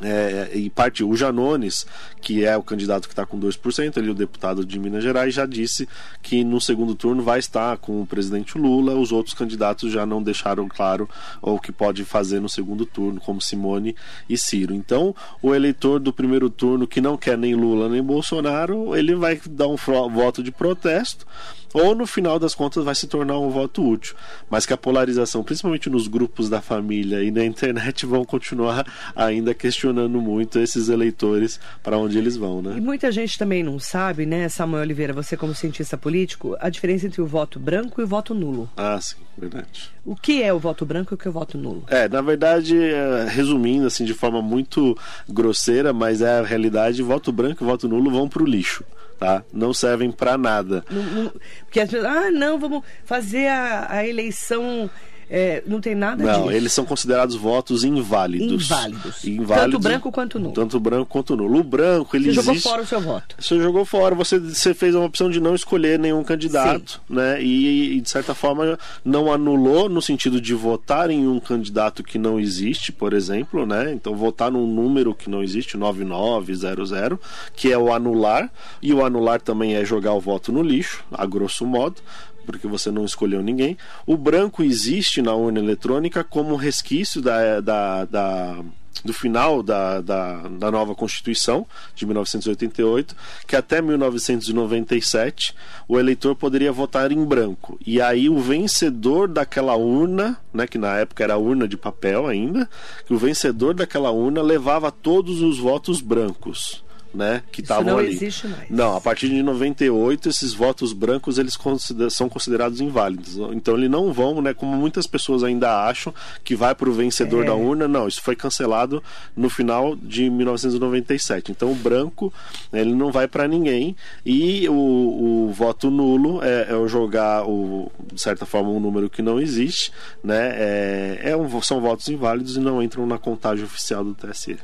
é, 0.00 0.50
e 0.54 0.70
parte 0.70 1.04
o 1.04 1.14
Janones, 1.14 1.86
que 2.20 2.44
é 2.44 2.56
o 2.56 2.62
candidato 2.62 3.06
que 3.06 3.12
está 3.12 3.26
com 3.26 3.38
2%, 3.38 3.96
ele 3.96 4.08
é 4.08 4.10
o 4.10 4.14
deputado 4.14 4.64
de 4.64 4.78
Minas 4.78 5.02
Gerais, 5.02 5.34
já 5.34 5.44
disse 5.46 5.88
que 6.22 6.42
no 6.44 6.60
segundo 6.60 6.94
turno 6.94 7.22
vai 7.22 7.38
estar 7.38 7.76
com 7.78 8.00
o 8.00 8.06
presidente 8.06 8.56
Lula. 8.56 8.94
Os 8.94 9.12
outros 9.12 9.34
candidatos 9.34 9.92
já 9.92 10.06
não 10.06 10.22
deixaram 10.22 10.68
claro 10.68 11.08
o 11.40 11.58
que 11.58 11.72
pode 11.72 12.04
fazer 12.04 12.40
no 12.40 12.48
segundo 12.48 12.86
turno, 12.86 13.20
como 13.20 13.40
Simone 13.40 13.94
e 14.28 14.36
Ciro. 14.36 14.74
Então, 14.74 15.14
o 15.40 15.54
eleitor 15.54 16.00
do 16.00 16.12
primeiro 16.12 16.48
turno 16.48 16.86
que 16.86 17.00
não 17.00 17.16
quer 17.16 17.36
nem 17.36 17.54
Lula 17.54 17.88
nem 17.88 18.02
Bolsonaro, 18.02 18.96
ele 18.96 19.14
vai 19.14 19.40
dar 19.50 19.68
um 19.68 19.76
voto 19.76 20.42
de 20.42 20.50
protesto 20.50 21.26
ou 21.72 21.94
no 21.94 22.06
final 22.06 22.38
das 22.38 22.54
contas 22.54 22.84
vai 22.84 22.94
se 22.94 23.06
tornar 23.06 23.38
um 23.38 23.48
voto 23.48 23.86
útil. 23.86 24.14
Mas 24.50 24.66
que 24.66 24.72
a 24.72 24.76
polarização, 24.76 25.42
principalmente 25.42 25.88
nos 25.88 26.08
grupos 26.08 26.48
da 26.48 26.60
família 26.60 27.22
e 27.22 27.30
na 27.30 27.44
internet, 27.44 28.04
vão 28.06 28.24
continuar 28.24 28.86
ainda 29.14 29.54
questionando 29.54 30.20
muito 30.20 30.58
esses 30.58 30.88
eleitores 30.88 31.58
para 31.82 31.96
onde 31.96 32.18
eles 32.18 32.36
vão, 32.36 32.62
né? 32.62 32.74
E 32.76 32.80
muita 32.80 33.10
gente 33.10 33.38
também 33.38 33.62
não 33.62 33.78
sabe, 33.78 34.26
né, 34.26 34.48
Samuel 34.48 34.82
Oliveira, 34.82 35.12
você 35.12 35.36
como 35.36 35.54
cientista 35.54 35.96
político, 35.96 36.56
a 36.60 36.68
diferença 36.68 37.06
entre 37.06 37.20
o 37.20 37.26
voto 37.26 37.58
branco 37.58 38.00
e 38.00 38.04
o 38.04 38.06
voto 38.06 38.34
nulo. 38.34 38.68
Ah, 38.76 39.00
sim, 39.00 39.16
verdade. 39.36 39.90
O 40.04 40.16
que 40.16 40.42
é 40.42 40.52
o 40.52 40.58
voto 40.58 40.84
branco 40.84 41.12
e 41.12 41.14
o 41.14 41.18
que 41.18 41.26
é 41.26 41.30
o 41.30 41.34
voto 41.34 41.56
nulo? 41.56 41.84
É, 41.88 42.08
na 42.08 42.20
verdade, 42.20 42.76
é, 42.76 43.26
resumindo 43.28 43.86
assim 43.86 44.04
de 44.04 44.14
forma 44.14 44.42
muito 44.42 44.96
grosseira, 45.28 45.92
mas 45.92 46.20
é 46.20 46.38
a 46.38 46.42
realidade, 46.42 47.02
voto 47.02 47.32
branco 47.32 47.62
e 47.62 47.66
voto 47.66 47.88
nulo 47.88 48.10
vão 48.10 48.28
para 48.28 48.42
o 48.42 48.46
lixo 48.46 48.84
tá? 49.22 49.44
Não 49.52 49.72
servem 49.72 50.10
para 50.10 50.36
nada. 50.36 50.84
Não, 50.90 51.02
não, 51.02 51.32
porque 51.60 51.78
as 51.78 51.88
pessoas, 51.88 52.12
ah, 52.12 52.30
não, 52.32 52.58
vamos 52.58 52.82
fazer 53.04 53.46
a, 53.46 53.86
a 53.88 54.06
eleição 54.06 54.90
é, 55.34 55.62
não 55.66 55.80
tem 55.80 55.94
nada 55.94 56.22
não, 56.22 56.42
disso. 56.42 56.52
eles 56.52 56.72
são 56.74 56.84
considerados 56.84 57.34
votos 57.34 57.84
inválidos. 57.84 58.66
Inválidos. 58.66 59.24
inválidos. 59.24 59.72
Tanto 59.72 59.78
branco 59.78 60.12
quanto 60.12 60.38
nulo. 60.38 60.52
Tanto 60.52 60.78
branco 60.78 61.06
quanto 61.06 61.34
nulo. 61.34 61.60
O 61.60 61.64
branco, 61.64 62.14
ele 62.14 62.24
você 62.24 62.40
existe... 62.40 62.58
jogou 62.58 62.60
fora 62.60 62.82
o 62.82 62.86
seu 62.86 63.00
voto. 63.00 63.36
Você 63.38 63.58
jogou 63.58 63.84
fora, 63.86 64.14
você, 64.14 64.38
você 64.38 64.74
fez 64.74 64.94
uma 64.94 65.06
opção 65.06 65.30
de 65.30 65.40
não 65.40 65.54
escolher 65.54 65.98
nenhum 65.98 66.22
candidato, 66.22 67.00
Sim. 67.08 67.14
né? 67.14 67.42
E, 67.42 67.96
e, 67.96 68.00
de 68.02 68.10
certa 68.10 68.34
forma 68.34 68.78
não 69.02 69.32
anulou 69.32 69.88
no 69.88 70.02
sentido 70.02 70.38
de 70.38 70.52
votar 70.52 71.08
em 71.08 71.26
um 71.26 71.40
candidato 71.40 72.02
que 72.02 72.18
não 72.18 72.38
existe, 72.38 72.92
por 72.92 73.14
exemplo, 73.14 73.64
né? 73.64 73.90
Então 73.90 74.14
votar 74.14 74.52
num 74.52 74.66
número 74.66 75.14
que 75.14 75.30
não 75.30 75.42
existe, 75.42 75.78
9900, 75.78 77.18
que 77.56 77.72
é 77.72 77.78
o 77.78 77.90
anular, 77.90 78.52
e 78.82 78.92
o 78.92 79.02
anular 79.02 79.40
também 79.40 79.76
é 79.76 79.82
jogar 79.82 80.12
o 80.12 80.20
voto 80.20 80.52
no 80.52 80.62
lixo, 80.62 81.02
a 81.10 81.24
grosso 81.24 81.64
modo 81.64 82.02
porque 82.44 82.66
você 82.66 82.90
não 82.90 83.04
escolheu 83.04 83.42
ninguém. 83.42 83.76
O 84.06 84.16
branco 84.16 84.62
existe 84.62 85.22
na 85.22 85.34
urna 85.34 85.58
eletrônica 85.58 86.22
como 86.24 86.56
resquício 86.56 87.20
da, 87.20 87.60
da, 87.60 88.04
da 88.04 88.64
do 89.04 89.12
final 89.12 89.62
da, 89.62 90.00
da, 90.00 90.48
da, 90.48 90.70
nova 90.70 90.94
Constituição 90.94 91.66
de 91.94 92.06
1988, 92.06 93.16
que 93.46 93.56
até 93.56 93.80
1997 93.80 95.54
o 95.88 95.98
eleitor 95.98 96.36
poderia 96.36 96.70
votar 96.70 97.10
em 97.10 97.24
branco. 97.24 97.78
E 97.84 98.00
aí 98.00 98.28
o 98.28 98.38
vencedor 98.38 99.28
daquela 99.28 99.74
urna, 99.74 100.38
né, 100.52 100.66
que 100.66 100.78
na 100.78 100.96
época 100.98 101.24
era 101.24 101.36
urna 101.36 101.66
de 101.66 101.76
papel 101.76 102.26
ainda, 102.26 102.68
que 103.06 103.14
o 103.14 103.18
vencedor 103.18 103.74
daquela 103.74 104.10
urna 104.10 104.42
levava 104.42 104.92
todos 104.92 105.40
os 105.40 105.58
votos 105.58 106.00
brancos 106.00 106.82
né, 107.14 107.42
que 107.52 107.60
estavam 107.60 107.98
ali. 107.98 108.12
Existe 108.12 108.46
mais. 108.48 108.70
Não, 108.70 108.96
a 108.96 109.00
partir 109.00 109.28
de 109.28 109.42
98 109.42 110.28
esses 110.28 110.52
votos 110.52 110.92
brancos 110.92 111.38
eles 111.38 111.56
consider, 111.56 112.10
são 112.10 112.28
considerados 112.28 112.80
inválidos. 112.80 113.36
Então 113.52 113.76
eles 113.76 113.90
não 113.90 114.12
vão, 114.12 114.40
né, 114.40 114.54
como 114.54 114.76
muitas 114.76 115.06
pessoas 115.06 115.42
ainda 115.44 115.84
acham 115.86 116.14
que 116.42 116.54
vai 116.54 116.74
para 116.74 116.88
o 116.88 116.92
vencedor 116.92 117.44
é. 117.44 117.46
da 117.46 117.54
urna. 117.54 117.86
Não, 117.86 118.08
isso 118.08 118.22
foi 118.22 118.34
cancelado 118.34 119.02
no 119.36 119.50
final 119.50 119.94
de 119.96 120.30
1997. 120.30 121.52
Então 121.52 121.70
o 121.72 121.74
branco 121.74 122.32
ele 122.72 122.94
não 122.94 123.12
vai 123.12 123.28
para 123.28 123.46
ninguém 123.46 123.96
e 124.24 124.68
o, 124.68 125.48
o 125.48 125.52
voto 125.52 125.90
nulo 125.90 126.42
é, 126.42 126.68
é 126.70 126.88
jogar 126.88 127.46
o 127.46 127.90
de 128.12 128.20
certa 128.20 128.44
forma 128.44 128.70
um 128.70 128.80
número 128.80 129.08
que 129.08 129.22
não 129.22 129.40
existe, 129.40 129.92
né? 130.22 130.52
É, 130.54 131.20
é 131.30 131.36
um, 131.36 131.60
são 131.62 131.80
votos 131.80 132.08
inválidos 132.08 132.56
e 132.56 132.60
não 132.60 132.82
entram 132.82 133.06
na 133.06 133.18
contagem 133.18 133.64
oficial 133.64 134.04
do 134.04 134.14
TSE. 134.14 134.58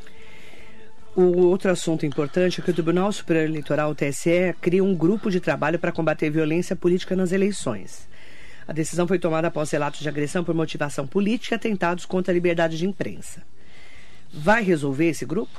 O 1.20 1.46
outro 1.48 1.68
assunto 1.68 2.06
importante 2.06 2.60
é 2.60 2.64
que 2.64 2.70
o 2.70 2.72
Tribunal 2.72 3.10
Superior 3.10 3.46
Eleitoral, 3.46 3.90
o 3.90 3.94
TSE, 3.96 4.54
cria 4.60 4.84
um 4.84 4.94
grupo 4.94 5.32
de 5.32 5.40
trabalho 5.40 5.76
para 5.76 5.90
combater 5.90 6.30
violência 6.30 6.76
política 6.76 7.16
nas 7.16 7.32
eleições. 7.32 8.08
A 8.68 8.72
decisão 8.72 9.04
foi 9.04 9.18
tomada 9.18 9.48
após 9.48 9.68
relatos 9.68 9.98
de 9.98 10.08
agressão 10.08 10.44
por 10.44 10.54
motivação 10.54 11.08
política 11.08 11.56
e 11.56 11.56
atentados 11.56 12.06
contra 12.06 12.32
a 12.32 12.34
liberdade 12.34 12.78
de 12.78 12.86
imprensa. 12.86 13.42
Vai 14.32 14.62
resolver 14.62 15.08
esse 15.08 15.26
grupo? 15.26 15.58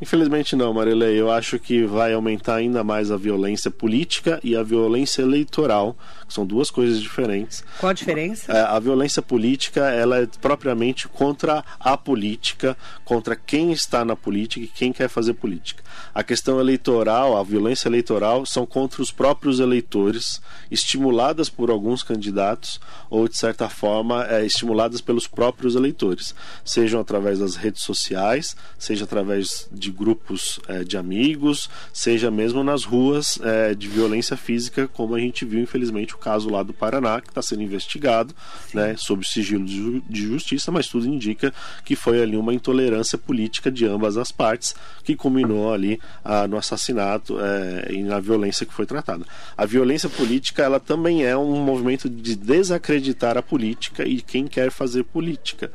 Infelizmente 0.00 0.56
não, 0.56 0.72
Marilei. 0.72 1.20
Eu 1.20 1.30
acho 1.30 1.58
que 1.58 1.84
vai 1.84 2.14
aumentar 2.14 2.56
ainda 2.56 2.82
mais 2.82 3.10
a 3.10 3.16
violência 3.16 3.70
política 3.70 4.40
e 4.42 4.56
a 4.56 4.62
violência 4.62 5.22
eleitoral, 5.22 5.96
que 6.26 6.32
são 6.32 6.46
duas 6.46 6.70
coisas 6.70 7.00
diferentes. 7.00 7.62
Qual 7.78 7.90
a 7.90 7.92
diferença? 7.92 8.52
É, 8.52 8.60
a 8.60 8.78
violência 8.78 9.20
política 9.20 9.90
ela 9.90 10.22
é 10.22 10.26
propriamente 10.40 11.06
contra 11.08 11.62
a 11.78 11.96
política, 11.96 12.76
contra 13.04 13.36
quem 13.36 13.72
está 13.72 14.04
na 14.04 14.16
política 14.16 14.64
e 14.64 14.68
quem 14.68 14.92
quer 14.92 15.08
fazer 15.08 15.34
política. 15.34 15.82
A 16.14 16.22
questão 16.22 16.60
eleitoral, 16.60 17.36
a 17.36 17.42
violência 17.42 17.88
eleitoral, 17.88 18.44
são 18.44 18.66
contra 18.66 19.02
os 19.02 19.10
próprios 19.10 19.60
eleitores, 19.60 20.40
estimuladas 20.70 21.48
por 21.48 21.70
alguns 21.70 22.02
candidatos 22.02 22.80
ou, 23.08 23.28
de 23.28 23.36
certa 23.36 23.68
forma, 23.68 24.26
é, 24.26 24.44
estimuladas 24.44 25.00
pelos 25.00 25.26
próprios 25.26 25.74
eleitores, 25.74 26.34
sejam 26.64 27.00
através 27.00 27.38
das 27.38 27.56
redes 27.56 27.82
sociais, 27.82 28.56
seja 28.78 29.04
através 29.04 29.68
de 29.72 29.90
grupos 29.90 30.60
é, 30.68 30.84
de 30.84 30.96
amigos, 30.96 31.68
seja 31.92 32.30
mesmo 32.30 32.62
nas 32.62 32.84
ruas 32.84 33.38
é, 33.42 33.74
de 33.74 33.88
violência 33.88 34.36
física, 34.36 34.88
como 34.88 35.14
a 35.14 35.20
gente 35.20 35.44
viu, 35.44 35.60
infelizmente, 35.60 36.14
o 36.14 36.18
caso 36.18 36.48
lá 36.50 36.62
do 36.62 36.72
Paraná, 36.72 37.20
que 37.20 37.28
está 37.28 37.42
sendo 37.42 37.62
investigado, 37.62 38.34
né, 38.72 38.94
sob 38.96 39.26
sigilo 39.26 39.64
de, 39.64 40.00
de 40.00 40.22
justiça, 40.22 40.70
mas 40.70 40.88
tudo 40.88 41.06
indica 41.06 41.52
que 41.84 41.96
foi 41.96 42.22
ali 42.22 42.36
uma 42.36 42.54
intolerância 42.54 43.18
política 43.18 43.70
de 43.70 43.86
ambas 43.86 44.16
as 44.16 44.30
partes 44.30 44.74
que 45.02 45.16
culminou 45.16 45.72
ali 45.72 45.79
ah, 46.24 46.46
no 46.46 46.56
assassinato 46.56 47.38
é, 47.40 47.92
e 47.92 48.02
na 48.02 48.20
violência 48.20 48.66
que 48.66 48.72
foi 48.72 48.86
tratada. 48.86 49.24
A 49.56 49.64
violência 49.64 50.08
política, 50.08 50.62
ela 50.62 50.80
também 50.80 51.24
é 51.24 51.36
um 51.36 51.62
movimento 51.62 52.08
de 52.08 52.36
desacreditar 52.36 53.36
a 53.36 53.42
política 53.42 54.06
e 54.06 54.20
quem 54.20 54.46
quer 54.46 54.70
fazer 54.70 55.04
política. 55.04 55.70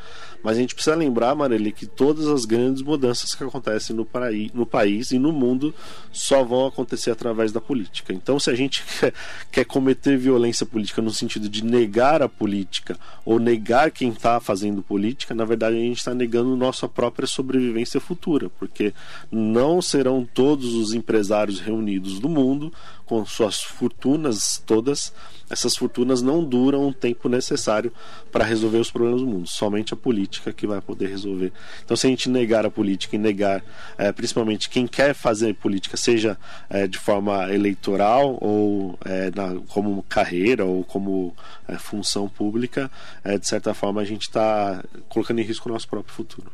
Mas 0.46 0.58
a 0.58 0.62
gente 0.62 0.76
precisa 0.76 0.96
lembrar, 0.96 1.34
Mareli, 1.34 1.72
que 1.72 1.88
todas 1.88 2.28
as 2.28 2.46
grandes 2.46 2.84
mudanças 2.84 3.34
que 3.34 3.44
acontecem 3.44 3.96
no, 3.96 4.06
paraí, 4.06 4.52
no 4.54 4.64
país 4.64 5.10
e 5.10 5.18
no 5.18 5.32
mundo 5.32 5.74
só 6.12 6.44
vão 6.44 6.68
acontecer 6.68 7.10
através 7.10 7.52
da 7.52 7.60
política. 7.60 8.14
Então, 8.14 8.40
se 8.40 8.52
a 8.52 8.54
gente 8.54 8.84
quer, 9.00 9.14
quer 9.52 9.66
cometer 9.66 10.16
violência 10.16 10.64
política 10.64 11.02
no 11.02 11.10
sentido 11.10 11.50
de 11.50 11.66
negar 11.66 12.22
a 12.22 12.30
política 12.30 12.96
ou 13.26 13.40
negar 13.40 13.90
quem 13.90 14.10
está 14.10 14.40
fazendo 14.40 14.84
política, 14.84 15.34
na 15.34 15.46
verdade 15.46 15.78
a 15.78 15.80
gente 15.80 15.98
está 15.98 16.14
negando 16.14 16.56
nossa 16.56 16.88
própria 16.88 17.26
sobrevivência 17.26 18.00
futura, 18.00 18.48
porque 18.60 18.94
não 19.32 19.82
serão 19.82 20.24
todos 20.32 20.76
os 20.76 20.94
empresários 20.94 21.60
reunidos 21.60 22.20
do 22.20 22.30
mundo 22.30 22.72
com 23.06 23.26
suas 23.26 23.62
fortunas 23.62 24.62
todas, 24.66 25.14
essas 25.50 25.76
fortunas 25.76 26.22
não 26.22 26.44
duram 26.44 26.88
o 26.88 26.94
tempo 26.94 27.30
necessário 27.30 27.92
para 28.32 28.44
resolver 28.44 28.80
os 28.80 28.90
problemas 28.90 29.22
do 29.22 29.28
mundo. 29.28 29.48
Somente 29.48 29.94
a 29.94 29.98
política 29.98 30.52
que 30.52 30.66
vai 30.66 30.82
poder 30.82 31.08
resolver. 31.08 31.54
Então, 31.84 31.96
se 31.96 32.08
a 32.08 32.10
gente 32.10 32.30
negar 32.30 32.66
a 32.66 32.72
política 32.72 33.16
e 33.16 33.20
negar, 33.20 33.64
é, 33.98 34.12
principalmente 34.12 34.70
quem 34.70 34.88
quer 34.88 35.14
fazer 35.14 35.54
política, 35.54 35.96
seja 35.98 36.38
é, 36.70 36.88
de 36.88 36.98
forma 36.98 37.54
eleitoral 37.54 38.38
ou 38.42 38.98
é, 39.06 39.32
na, 39.36 39.60
como 39.68 40.02
carreira 40.04 40.66
ou 40.66 40.84
como 40.84 41.36
função 41.80 42.28
pública, 42.28 42.92
de 43.40 43.48
certa 43.48 43.74
forma 43.74 44.02
a 44.02 44.06
gente 44.06 44.24
está 44.24 44.84
colocando 45.10 45.40
em 45.40 45.44
risco 45.44 45.68
o 45.68 45.72
nosso 45.72 45.88
próprio 45.88 46.14
futuro. 46.14 46.52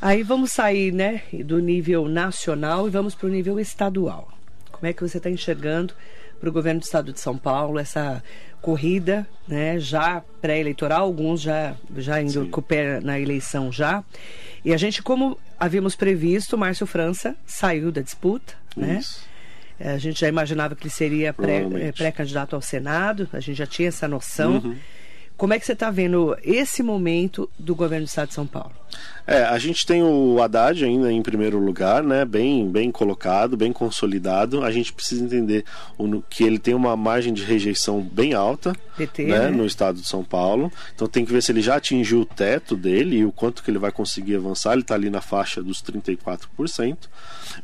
Aí 0.00 0.22
vamos 0.22 0.52
sair 0.52 0.92
né, 0.92 1.22
do 1.44 1.58
nível 1.58 2.08
nacional 2.08 2.86
e 2.86 2.90
vamos 2.90 3.14
para 3.14 3.26
o 3.26 3.30
nível 3.30 3.58
estadual. 3.58 4.28
Como 4.74 4.86
é 4.86 4.92
que 4.92 5.02
você 5.02 5.18
está 5.18 5.30
enxergando 5.30 5.94
para 6.38 6.48
o 6.48 6.52
governo 6.52 6.80
do 6.80 6.84
estado 6.84 7.12
de 7.12 7.20
São 7.20 7.38
Paulo 7.38 7.78
essa 7.78 8.22
corrida, 8.60 9.26
né, 9.46 9.78
já 9.78 10.22
pré-eleitoral, 10.40 11.02
alguns 11.02 11.42
já, 11.42 11.74
já 11.96 12.20
indo 12.22 12.48
com 12.48 12.60
o 12.60 12.62
pé 12.62 12.98
na 13.00 13.20
eleição 13.20 13.70
já. 13.70 14.02
E 14.64 14.72
a 14.72 14.76
gente, 14.76 15.02
como 15.02 15.38
havíamos 15.60 15.94
previsto, 15.94 16.56
Márcio 16.56 16.86
França 16.86 17.36
saiu 17.46 17.92
da 17.92 18.00
disputa, 18.00 18.54
né? 18.74 19.00
A 19.78 19.98
gente 19.98 20.20
já 20.20 20.28
imaginava 20.28 20.74
que 20.74 20.84
ele 20.84 20.90
seria 20.90 21.28
eh, 21.28 21.92
pré-candidato 21.92 22.50
pré 22.50 22.56
ao 22.56 22.62
Senado, 22.62 23.28
a 23.32 23.40
gente 23.40 23.56
já 23.56 23.66
tinha 23.66 23.88
essa 23.88 24.08
noção. 24.08 24.54
Uhum. 24.64 24.76
Como 25.36 25.52
é 25.52 25.58
que 25.58 25.66
você 25.66 25.72
está 25.72 25.90
vendo 25.90 26.36
esse 26.42 26.82
momento 26.82 27.50
do 27.58 27.74
governo 27.74 28.06
do 28.06 28.08
estado 28.08 28.28
de 28.28 28.34
São 28.34 28.46
Paulo? 28.46 28.72
É, 29.26 29.42
a 29.42 29.58
gente 29.58 29.86
tem 29.86 30.02
o 30.02 30.42
Haddad 30.42 30.84
ainda 30.84 31.10
em 31.10 31.22
primeiro 31.22 31.58
lugar, 31.58 32.02
né? 32.02 32.26
Bem, 32.26 32.70
bem 32.70 32.90
colocado, 32.90 33.56
bem 33.56 33.72
consolidado. 33.72 34.62
A 34.62 34.70
gente 34.70 34.92
precisa 34.92 35.24
entender 35.24 35.64
o, 35.96 36.20
que 36.20 36.44
ele 36.44 36.58
tem 36.58 36.74
uma 36.74 36.94
margem 36.94 37.32
de 37.32 37.42
rejeição 37.42 38.02
bem 38.02 38.34
alta 38.34 38.76
PT, 38.98 39.24
né? 39.24 39.38
né? 39.38 39.50
no 39.50 39.64
estado 39.64 39.98
de 40.00 40.06
São 40.06 40.22
Paulo. 40.22 40.70
Então 40.94 41.08
tem 41.08 41.24
que 41.24 41.32
ver 41.32 41.42
se 41.42 41.50
ele 41.52 41.62
já 41.62 41.76
atingiu 41.76 42.20
o 42.20 42.26
teto 42.26 42.76
dele 42.76 43.16
e 43.16 43.24
o 43.24 43.32
quanto 43.32 43.62
que 43.62 43.70
ele 43.70 43.78
vai 43.78 43.90
conseguir 43.90 44.36
avançar. 44.36 44.72
Ele 44.72 44.82
está 44.82 44.94
ali 44.94 45.08
na 45.08 45.22
faixa 45.22 45.62
dos 45.62 45.82
34%. 45.82 46.98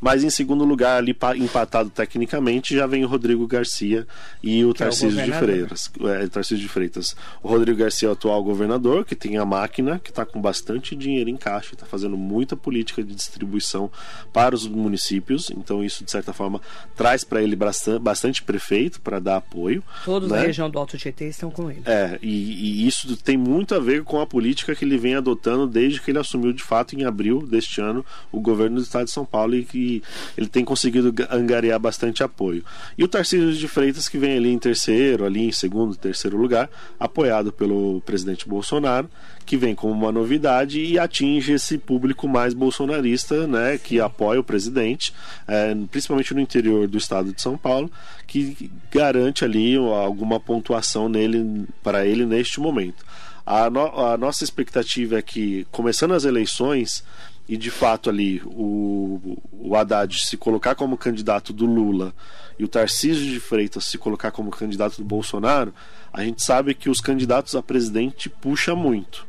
Mas 0.01 0.25
em 0.25 0.31
segundo 0.31 0.65
lugar, 0.65 0.97
ali 0.97 1.15
empatado 1.37 1.91
tecnicamente, 1.91 2.75
já 2.75 2.87
vem 2.87 3.05
o 3.05 3.09
Rodrigo 3.09 3.47
Garcia 3.47 4.07
e 4.43 4.65
o 4.65 4.73
que 4.73 4.79
Tarcísio 4.79 5.21
é 5.21 5.25
o 5.25 5.27
de 5.27 5.33
Freitas. 5.33 5.91
É, 6.01 6.27
Tarcísio 6.29 6.63
de 6.63 6.69
Freitas. 6.69 7.15
O 7.43 7.49
Rodrigo 7.49 7.79
Garcia 7.79 8.09
é 8.09 8.11
o 8.11 8.13
atual 8.13 8.43
governador, 8.43 9.05
que 9.05 9.15
tem 9.15 9.37
a 9.37 9.45
máquina, 9.45 9.99
que 9.99 10.09
está 10.09 10.25
com 10.25 10.41
bastante 10.41 10.97
dinheiro 10.97 11.20
em 11.29 11.37
caixa, 11.37 11.75
está 11.75 11.87
fazendo 11.87 12.17
muita 12.17 12.57
política 12.57 13.03
de 13.03 13.15
distribuição 13.15 13.91
para 14.33 14.55
os 14.55 14.67
municípios, 14.67 15.51
então 15.51 15.85
isso 15.85 16.05
de 16.05 16.11
certa 16.11 16.33
forma 16.33 16.61
traz 16.97 17.25
para 17.25 17.43
ele 17.43 17.57
bastante, 17.57 18.43
prefeito 18.43 19.01
para 19.01 19.19
dar 19.19 19.37
apoio. 19.37 19.83
Todos 20.05 20.31
né? 20.31 20.39
da 20.39 20.47
região 20.47 20.71
do 20.71 20.79
Alto 20.79 20.97
Tietê 20.97 21.29
estão 21.29 21.51
com 21.51 21.71
ele. 21.71 21.83
É, 21.85 22.19
e, 22.23 22.83
e, 22.83 22.87
isso 22.87 23.17
tem 23.17 23.37
muito 23.37 23.75
a 23.75 23.79
ver 23.79 24.05
com 24.05 24.21
a 24.21 24.27
política 24.27 24.75
que 24.75 24.85
ele 24.85 24.97
vem 24.97 25.15
adotando 25.15 25.67
desde 25.67 26.01
que 26.01 26.11
ele 26.11 26.19
assumiu 26.19 26.53
de 26.53 26.63
fato 26.63 26.95
em 26.95 27.05
abril 27.05 27.47
deste 27.47 27.81
ano 27.81 28.05
o 28.33 28.41
governo 28.41 28.77
do 28.77 28.83
estado 28.83 29.05
de 29.05 29.11
São 29.11 29.25
Paulo 29.25 29.55
e 29.55 29.65
que 29.65 30.03
ele 30.37 30.47
tem 30.47 30.65
conseguido 30.65 31.15
angariar 31.31 31.79
bastante 31.79 32.23
apoio. 32.23 32.65
E 32.97 33.05
o 33.05 33.09
Tarcísio 33.09 33.53
de 33.53 33.69
Freitas 33.69 34.09
que 34.09 34.19
vem 34.19 34.37
ali 34.37 34.51
em 34.51 34.59
terceiro, 34.59 35.25
ali 35.25 35.41
em 35.41 35.53
segundo, 35.53 35.97
terceiro 35.97 36.37
lugar, 36.37 36.71
apoiado 36.99 37.53
pelo 37.53 38.01
presidente 38.03 38.49
Bolsonaro, 38.49 39.09
que 39.45 39.57
vem 39.57 39.75
como 39.75 39.93
uma 39.93 40.13
novidade 40.13 40.81
e 40.81 40.99
atinge 40.99 41.53
esse 41.53 41.77
público 41.77 42.29
mais 42.29 42.55
bolsonarista, 42.55 43.47
né, 43.47 43.79
que 43.79 44.01
apoia 44.01 44.41
o 44.41 44.45
presidente, 44.45 45.13
é, 45.47 45.75
principalmente 45.91 46.33
no 46.33 46.41
interior 46.41 46.87
do 46.87 46.97
estado 46.97 47.33
de 47.33 47.43
São 47.43 47.57
Paulo, 47.57 47.91
que 48.27 48.71
garante 48.91 49.45
ali 49.45 49.77
alguma 49.77 50.39
pontuação 50.39 51.09
nele 51.09 51.67
para 51.83 52.07
ele 52.07 52.25
neste 52.25 52.61
momento. 52.61 53.05
A, 53.45 53.69
no, 53.69 53.87
a 54.07 54.17
nossa 54.17 54.45
expectativa 54.45 55.19
é 55.19 55.23
que, 55.23 55.67
começando 55.73 56.13
as 56.13 56.25
eleições, 56.25 57.03
e 57.49 57.57
de 57.57 57.71
fato 57.73 58.09
ali 58.09 58.41
o, 58.47 59.39
o 59.53 59.75
Haddad 59.75 60.17
se 60.25 60.37
colocar 60.37 60.77
como 60.77 60.97
candidato 60.97 61.53
do 61.53 61.67
Lula 61.67 62.15
e 62.57 62.63
o 62.63 62.69
Tarcísio 62.69 63.25
de 63.25 63.41
Freitas 63.41 63.87
se 63.87 63.99
colocar 63.99 64.31
como 64.31 64.53
candidato 64.53 64.99
do 64.99 65.05
Bolsonaro, 65.05 65.75
a 66.13 66.23
gente 66.23 66.45
sabe 66.45 66.75
que 66.75 66.89
os 66.89 67.01
candidatos 67.01 67.57
a 67.57 67.63
presidente 67.63 68.29
puxa 68.29 68.77
muito 68.77 69.27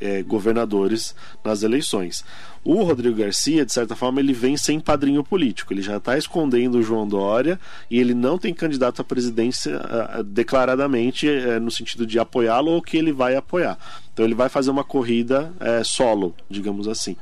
é, 0.00 0.22
governadores 0.22 1.14
nas 1.44 1.62
eleições. 1.62 2.24
O 2.64 2.82
Rodrigo 2.82 3.16
Garcia, 3.16 3.64
de 3.64 3.72
certa 3.72 3.96
forma, 3.96 4.20
ele 4.20 4.32
vem 4.32 4.56
sem 4.56 4.78
padrinho 4.78 5.24
político. 5.24 5.72
Ele 5.72 5.80
já 5.80 5.96
está 5.96 6.18
escondendo 6.18 6.78
o 6.78 6.82
João 6.82 7.08
Dória 7.08 7.58
e 7.90 7.98
ele 7.98 8.12
não 8.12 8.36
tem 8.36 8.52
candidato 8.52 9.00
à 9.00 9.04
presidência 9.04 9.80
uh, 9.80 10.22
declaradamente 10.22 11.26
uh, 11.26 11.60
no 11.60 11.70
sentido 11.70 12.06
de 12.06 12.18
apoiá-lo 12.18 12.72
ou 12.72 12.82
que 12.82 12.96
ele 12.96 13.12
vai 13.12 13.36
apoiar. 13.36 13.78
Então 14.12 14.24
ele 14.24 14.34
vai 14.34 14.48
fazer 14.48 14.70
uma 14.70 14.84
corrida 14.84 15.52
uh, 15.60 15.84
solo, 15.84 16.34
digamos 16.50 16.88
assim. 16.88 17.16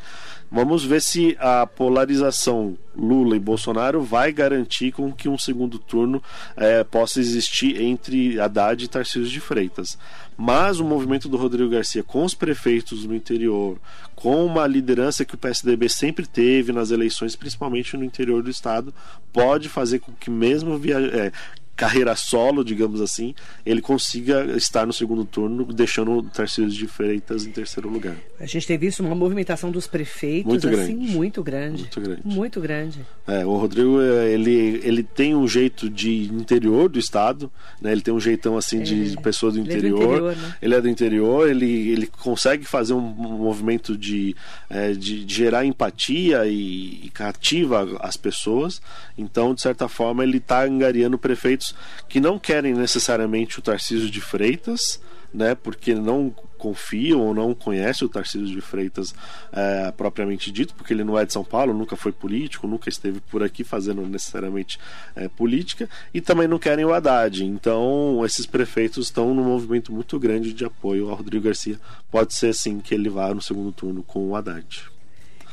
Vamos 0.50 0.84
ver 0.84 1.02
se 1.02 1.36
a 1.40 1.66
polarização 1.66 2.78
Lula 2.96 3.36
e 3.36 3.40
Bolsonaro 3.40 4.00
vai 4.02 4.32
garantir 4.32 4.92
com 4.92 5.12
que 5.12 5.28
um 5.28 5.36
segundo 5.36 5.78
turno 5.78 6.22
é, 6.56 6.82
possa 6.82 7.20
existir 7.20 7.80
entre 7.80 8.40
Haddad 8.40 8.82
e 8.82 8.88
Tarcísio 8.88 9.28
de 9.28 9.40
Freitas. 9.40 9.98
Mas 10.36 10.80
o 10.80 10.84
movimento 10.84 11.28
do 11.28 11.36
Rodrigo 11.36 11.70
Garcia 11.70 12.02
com 12.02 12.24
os 12.24 12.34
prefeitos 12.34 13.04
no 13.04 13.14
interior, 13.14 13.78
com 14.14 14.44
uma 14.46 14.66
liderança 14.66 15.24
que 15.24 15.34
o 15.34 15.38
PSDB 15.38 15.88
sempre 15.88 16.26
teve 16.26 16.72
nas 16.72 16.90
eleições, 16.90 17.36
principalmente 17.36 17.96
no 17.96 18.04
interior 18.04 18.42
do 18.42 18.50
estado, 18.50 18.94
pode 19.32 19.68
fazer 19.68 19.98
com 19.98 20.12
que 20.12 20.30
mesmo 20.30 20.78
via, 20.78 20.98
é, 20.98 21.32
carreira 21.76 22.16
solo, 22.16 22.64
digamos 22.64 23.00
assim, 23.00 23.34
ele 23.64 23.80
consiga 23.80 24.44
estar 24.56 24.86
no 24.86 24.92
segundo 24.92 25.24
turno, 25.24 25.64
deixando 25.66 26.12
o 26.12 26.22
Tarcísio 26.22 26.70
de 26.70 26.86
Freitas 26.86 27.46
em 27.46 27.50
terceiro 27.50 27.88
lugar. 27.88 28.16
A 28.40 28.46
gente 28.46 28.66
teve 28.66 28.86
visto 28.86 29.00
uma 29.00 29.14
movimentação 29.14 29.70
dos 29.70 29.86
prefeitos 29.86 30.46
muito 30.46 30.68
grande. 30.68 30.82
assim 30.82 30.94
muito 30.94 31.42
grande. 31.42 31.80
Muito 31.82 32.00
grande. 32.00 32.22
Muito 32.24 32.60
grande. 32.60 33.06
É, 33.26 33.44
o 33.44 33.56
Rodrigo, 33.56 34.00
é, 34.00 34.30
ele, 34.30 34.80
ele 34.82 35.02
tem 35.02 35.34
um 35.34 35.46
jeito 35.46 35.88
de 35.90 36.24
interior 36.24 36.88
do 36.88 36.98
estado, 36.98 37.50
né? 37.80 37.92
Ele 37.92 38.00
tem 38.00 38.12
um 38.12 38.20
jeitão 38.20 38.56
assim 38.56 38.82
de 38.82 39.14
é. 39.14 39.20
pessoa 39.20 39.52
do 39.52 39.58
interior. 39.58 39.76
Ele 39.82 39.86
é 39.86 39.90
do 39.90 40.04
interior, 40.04 40.36
né? 40.36 40.56
ele, 40.62 40.74
é 40.74 40.80
do 40.80 40.88
interior 40.88 41.48
ele, 41.48 41.88
ele 41.90 42.06
consegue 42.06 42.64
fazer 42.64 42.94
um, 42.94 42.98
um 42.98 43.38
movimento 43.38 43.96
de, 43.96 44.34
é, 44.68 44.92
de, 44.92 45.24
de, 45.24 45.34
gerar 45.34 45.64
empatia 45.64 46.46
e, 46.46 47.04
e 47.04 47.10
cativa 47.12 47.96
as 48.00 48.16
pessoas. 48.16 48.80
Então, 49.16 49.54
de 49.54 49.60
certa 49.60 49.88
forma, 49.88 50.22
ele 50.22 50.38
está 50.38 50.64
angariando 50.64 51.18
prefeitos 51.18 51.65
que 52.08 52.20
não 52.20 52.38
querem 52.38 52.74
necessariamente 52.74 53.58
o 53.58 53.62
Tarcísio 53.62 54.10
de 54.10 54.20
Freitas, 54.20 55.00
né, 55.32 55.54
porque 55.54 55.94
não 55.94 56.34
confiam 56.56 57.20
ou 57.20 57.34
não 57.34 57.54
conhecem 57.54 58.06
o 58.06 58.10
Tarcísio 58.10 58.46
de 58.46 58.60
Freitas 58.60 59.14
é, 59.52 59.92
propriamente 59.92 60.50
dito, 60.50 60.74
porque 60.74 60.94
ele 60.94 61.04
não 61.04 61.18
é 61.18 61.26
de 61.26 61.32
São 61.32 61.44
Paulo, 61.44 61.74
nunca 61.74 61.94
foi 61.94 62.10
político, 62.10 62.66
nunca 62.66 62.88
esteve 62.88 63.20
por 63.20 63.42
aqui 63.42 63.62
fazendo 63.62 64.00
necessariamente 64.02 64.78
é, 65.14 65.28
política, 65.28 65.88
e 66.14 66.20
também 66.20 66.48
não 66.48 66.58
querem 66.58 66.84
o 66.84 66.92
Haddad. 66.92 67.44
Então, 67.44 68.22
esses 68.24 68.46
prefeitos 68.46 69.06
estão 69.06 69.34
num 69.34 69.44
movimento 69.44 69.92
muito 69.92 70.18
grande 70.18 70.52
de 70.52 70.64
apoio 70.64 71.10
ao 71.10 71.16
Rodrigo 71.16 71.44
Garcia. 71.44 71.78
Pode 72.10 72.34
ser 72.34 72.54
sim 72.54 72.80
que 72.80 72.94
ele 72.94 73.10
vá 73.10 73.32
no 73.34 73.42
segundo 73.42 73.72
turno 73.72 74.02
com 74.02 74.26
o 74.28 74.34
Haddad. 74.34 74.84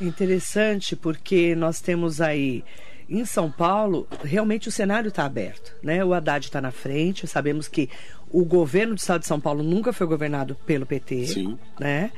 Interessante, 0.00 0.96
porque 0.96 1.54
nós 1.54 1.80
temos 1.80 2.20
aí 2.20 2.64
em 3.08 3.24
São 3.24 3.50
Paulo, 3.50 4.06
realmente 4.22 4.68
o 4.68 4.72
cenário 4.72 5.08
está 5.08 5.24
aberto. 5.24 5.74
Né? 5.82 6.04
O 6.04 6.14
Haddad 6.14 6.46
está 6.46 6.60
na 6.60 6.70
frente, 6.70 7.26
sabemos 7.26 7.68
que 7.68 7.88
o 8.30 8.44
governo 8.44 8.94
do 8.94 8.98
estado 8.98 9.20
de 9.20 9.26
São 9.26 9.40
Paulo 9.40 9.62
nunca 9.62 9.92
foi 9.92 10.06
governado 10.06 10.56
pelo 10.66 10.86
PT. 10.86 11.26
Sim. 11.26 11.58
Né? 11.78 12.10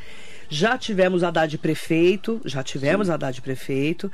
Já 0.49 0.79
tivemos 0.79 1.23
Haddad 1.23 1.59
prefeito, 1.59 2.41
já 2.45 2.63
tivemos 2.63 3.09
Sim. 3.09 3.13
Haddad 3.13 3.43
prefeito, 3.43 4.11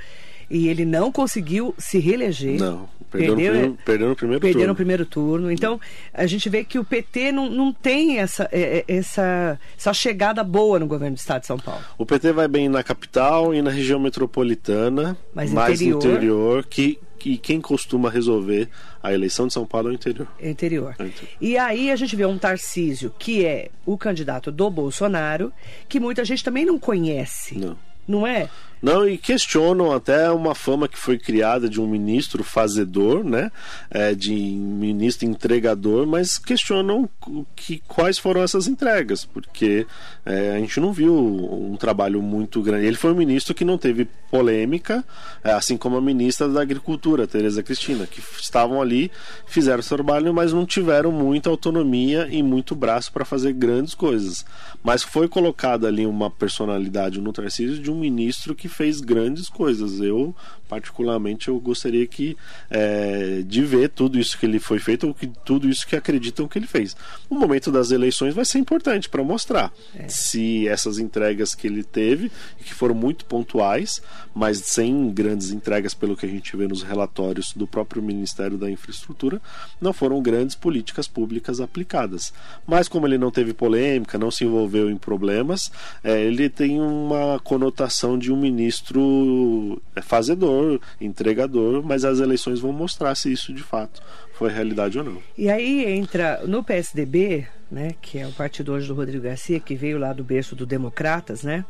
e 0.51 0.69
ele 0.69 0.85
não 0.85 1.13
conseguiu 1.13 1.75
se 1.79 1.99
reeleger. 1.99 2.59
Não. 2.59 2.89
Perdeu, 3.12 3.37
perdeu, 3.37 3.53
no, 3.53 3.59
primeiro, 3.59 3.79
perdeu 3.85 4.09
no 4.09 4.16
primeiro 4.16 4.40
perdeu 4.40 4.61
turno. 4.61 4.68
no 4.68 4.75
primeiro 4.75 5.07
turno. 5.07 5.53
Então, 5.53 5.81
a 6.14 6.27
gente 6.27 6.48
vê 6.48 6.64
que 6.64 6.79
o 6.79 6.85
PT 6.85 7.31
não, 7.31 7.51
não 7.51 7.72
tem 7.72 8.18
essa, 8.18 8.48
é, 8.51 8.85
é, 8.88 8.96
essa, 8.96 9.61
essa 9.77 9.92
chegada 9.92 10.42
boa 10.42 10.79
no 10.79 10.87
governo 10.87 11.14
do 11.14 11.18
Estado 11.18 11.42
de 11.42 11.46
São 11.46 11.59
Paulo. 11.59 11.83
O 11.98 12.07
PT 12.07 12.33
vai 12.33 12.48
bem 12.48 12.70
na 12.70 12.83
capital 12.83 13.55
e 13.55 13.61
na 13.61 13.70
região 13.70 14.01
metropolitana, 14.01 15.16
Mas 15.35 15.53
mais 15.53 15.83
interior, 15.83 15.98
interior 15.98 16.66
que, 16.66 16.98
que 17.18 17.37
quem 17.37 17.61
costuma 17.61 18.09
resolver 18.09 18.68
a 19.03 19.12
eleição 19.12 19.46
de 19.46 19.53
São 19.53 19.66
Paulo 19.66 19.88
é 19.88 19.90
o 19.90 19.94
interior. 19.94 20.29
É 20.40 20.51
interior. 20.51 20.94
É 20.98 21.05
interior. 21.05 21.33
E 21.38 21.59
aí 21.59 21.90
a 21.90 21.96
gente 21.96 22.16
vê 22.16 22.25
um 22.25 22.38
Tarcísio, 22.38 23.12
que 23.18 23.44
é 23.44 23.68
o 23.85 23.98
candidato 23.98 24.51
do 24.51 24.70
Bolsonaro, 24.70 25.53
que 25.87 26.01
muita 26.01 26.25
gente 26.25 26.42
também 26.42 26.64
não 26.64 26.79
conhece. 26.79 27.59
Não. 27.59 27.77
Não 28.09 28.27
é? 28.27 28.48
Não, 28.83 29.09
e 29.09 29.16
questionam 29.16 29.92
até 29.92 30.29
uma 30.33 30.57
fama 30.57 30.88
que 30.88 30.99
foi 30.99 31.16
criada 31.16 31.68
de 31.68 31.81
um 31.81 31.87
ministro 31.87 32.42
fazedor, 32.42 33.23
né? 33.23 33.53
É, 33.88 34.12
de 34.12 34.35
ministro 34.35 35.25
entregador, 35.25 36.05
mas 36.05 36.37
questionam 36.37 37.09
que, 37.55 37.81
quais 37.87 38.18
foram 38.18 38.42
essas 38.42 38.66
entregas, 38.66 39.25
porque 39.25 39.87
é, 40.27 40.57
a 40.57 40.59
gente 40.59 40.81
não 40.81 40.92
viu 40.92 41.14
um 41.14 41.77
trabalho 41.77 42.21
muito 42.21 42.61
grande. 42.61 42.87
Ele 42.87 42.97
foi 42.97 43.12
um 43.12 43.16
ministro 43.16 43.55
que 43.55 43.64
não 43.64 43.79
teve 43.79 44.09
polêmica, 44.33 45.05
é, 45.45 45.53
assim 45.53 45.77
como 45.77 45.97
a 45.97 46.01
ministra 46.01 46.49
da 46.49 46.61
Agricultura, 46.61 47.27
Tereza 47.27 47.62
Cristina, 47.62 48.05
que 48.05 48.21
estavam 48.40 48.83
ali, 48.83 49.12
fizeram 49.47 49.83
seu 49.83 49.97
trabalho, 49.97 50.35
mas 50.35 50.53
não 50.53 50.66
tiveram 50.66 51.12
muita 51.12 51.49
autonomia 51.49 52.27
e 52.29 52.42
muito 52.42 52.75
braço 52.75 53.12
para 53.12 53.25
fazer 53.25 53.53
grandes 53.53 53.95
coisas. 53.95 54.45
Mas 54.83 55.05
foi 55.05 55.29
colocada 55.29 55.87
ali 55.87 56.05
uma 56.05 56.29
personalidade 56.29 57.21
no 57.21 57.33
Tarcísio 57.33 57.81
de 57.81 57.90
um 57.90 57.95
ministro 57.95 58.57
que 58.57 58.72
fez 58.73 59.01
grandes 59.01 59.49
coisas. 59.49 60.01
Eu, 60.01 60.35
particularmente, 60.69 61.49
eu 61.49 61.61
gostaria 61.61 62.07
que 62.07 62.37
é, 62.71 63.43
de 63.47 63.63
ver 63.63 63.91
tudo 63.91 64.19
isso 64.19 64.39
que 64.39 64.47
ele 64.47 64.59
foi 64.59 64.79
feito, 64.79 65.07
ou 65.07 65.15
que, 65.15 65.27
tudo 65.45 65.69
isso 65.69 65.87
que 65.87 65.95
acreditam 65.95 66.49
que 66.49 66.59
ele 66.59 66.67
fez. 66.67 66.97
O 67.29 67.35
momento 67.35 67.71
das 67.71 67.91
eleições 67.91 68.35
vai 68.35 68.45
ser 68.45 68.59
importante 68.59 69.09
para 69.09 69.23
mostrar 69.23 69.73
é. 69.95 70.09
se 70.09 70.67
essas 70.67 70.99
entregas 70.99 71.55
que 71.55 71.67
ele 71.67 71.85
teve, 71.85 72.33
que 72.65 72.75
foram 72.75 72.95
muito 72.95 73.25
pontuais, 73.27 74.03
mas 74.35 74.59
sem 74.59 75.11
grandes 75.11 75.51
entregas, 75.51 75.95
pelo 75.95 76.17
que 76.17 76.27
a 76.27 76.29
gente 76.29 76.57
vê 76.57 76.67
nos 76.67 76.83
relatórios 76.83 77.53
do 77.55 77.67
próprio 77.67 78.03
Ministério 78.03 78.57
da 78.57 78.71
Infraestrutura, 78.71 79.41
não 79.81 79.93
foram 79.93 80.23
grandes 80.23 80.57
políticas 80.57 81.07
públicas 81.07 81.61
aplicadas. 81.61 82.33
Mas 82.67 82.89
como 82.89 83.07
ele 83.07 83.19
não 83.19 83.31
teve 83.31 83.53
polêmica, 83.53 84.19
não 84.19 84.31
se 84.31 84.45
envolveu 84.45 84.91
em 84.91 84.97
problemas, 84.97 85.71
é, 86.03 86.23
ele 86.23 86.49
tem 86.49 86.81
uma 86.81 87.39
conotação 87.41 88.19
de 88.19 88.33
um 88.33 88.37
ministro 88.62 89.83
é, 89.94 90.01
fazedor, 90.01 90.81
entregador, 91.01 91.83
mas 91.85 92.05
as 92.05 92.20
eleições 92.20 92.61
vão 92.61 92.72
mostrar 92.72 93.14
se 93.14 93.33
isso 93.33 93.53
de 93.53 93.62
fato 93.62 94.03
foi 94.35 94.51
realidade 94.51 94.98
ou 94.98 95.05
não. 95.05 95.22
E 95.37 95.51
aí 95.51 95.85
entra 95.85 96.42
no 96.46 96.62
PSDB, 96.62 97.46
né, 97.70 97.94
que 98.01 98.18
é 98.18 98.27
o 98.27 98.33
partido 98.33 98.72
hoje 98.72 98.87
do 98.87 98.94
Rodrigo 98.94 99.25
Garcia, 99.25 99.61
que 99.61 99.75
veio 99.75 99.98
lá 99.98 100.12
do 100.12 100.25
berço 100.25 100.55
do 100.55 100.64
Democratas, 100.64 101.42
né? 101.42 101.64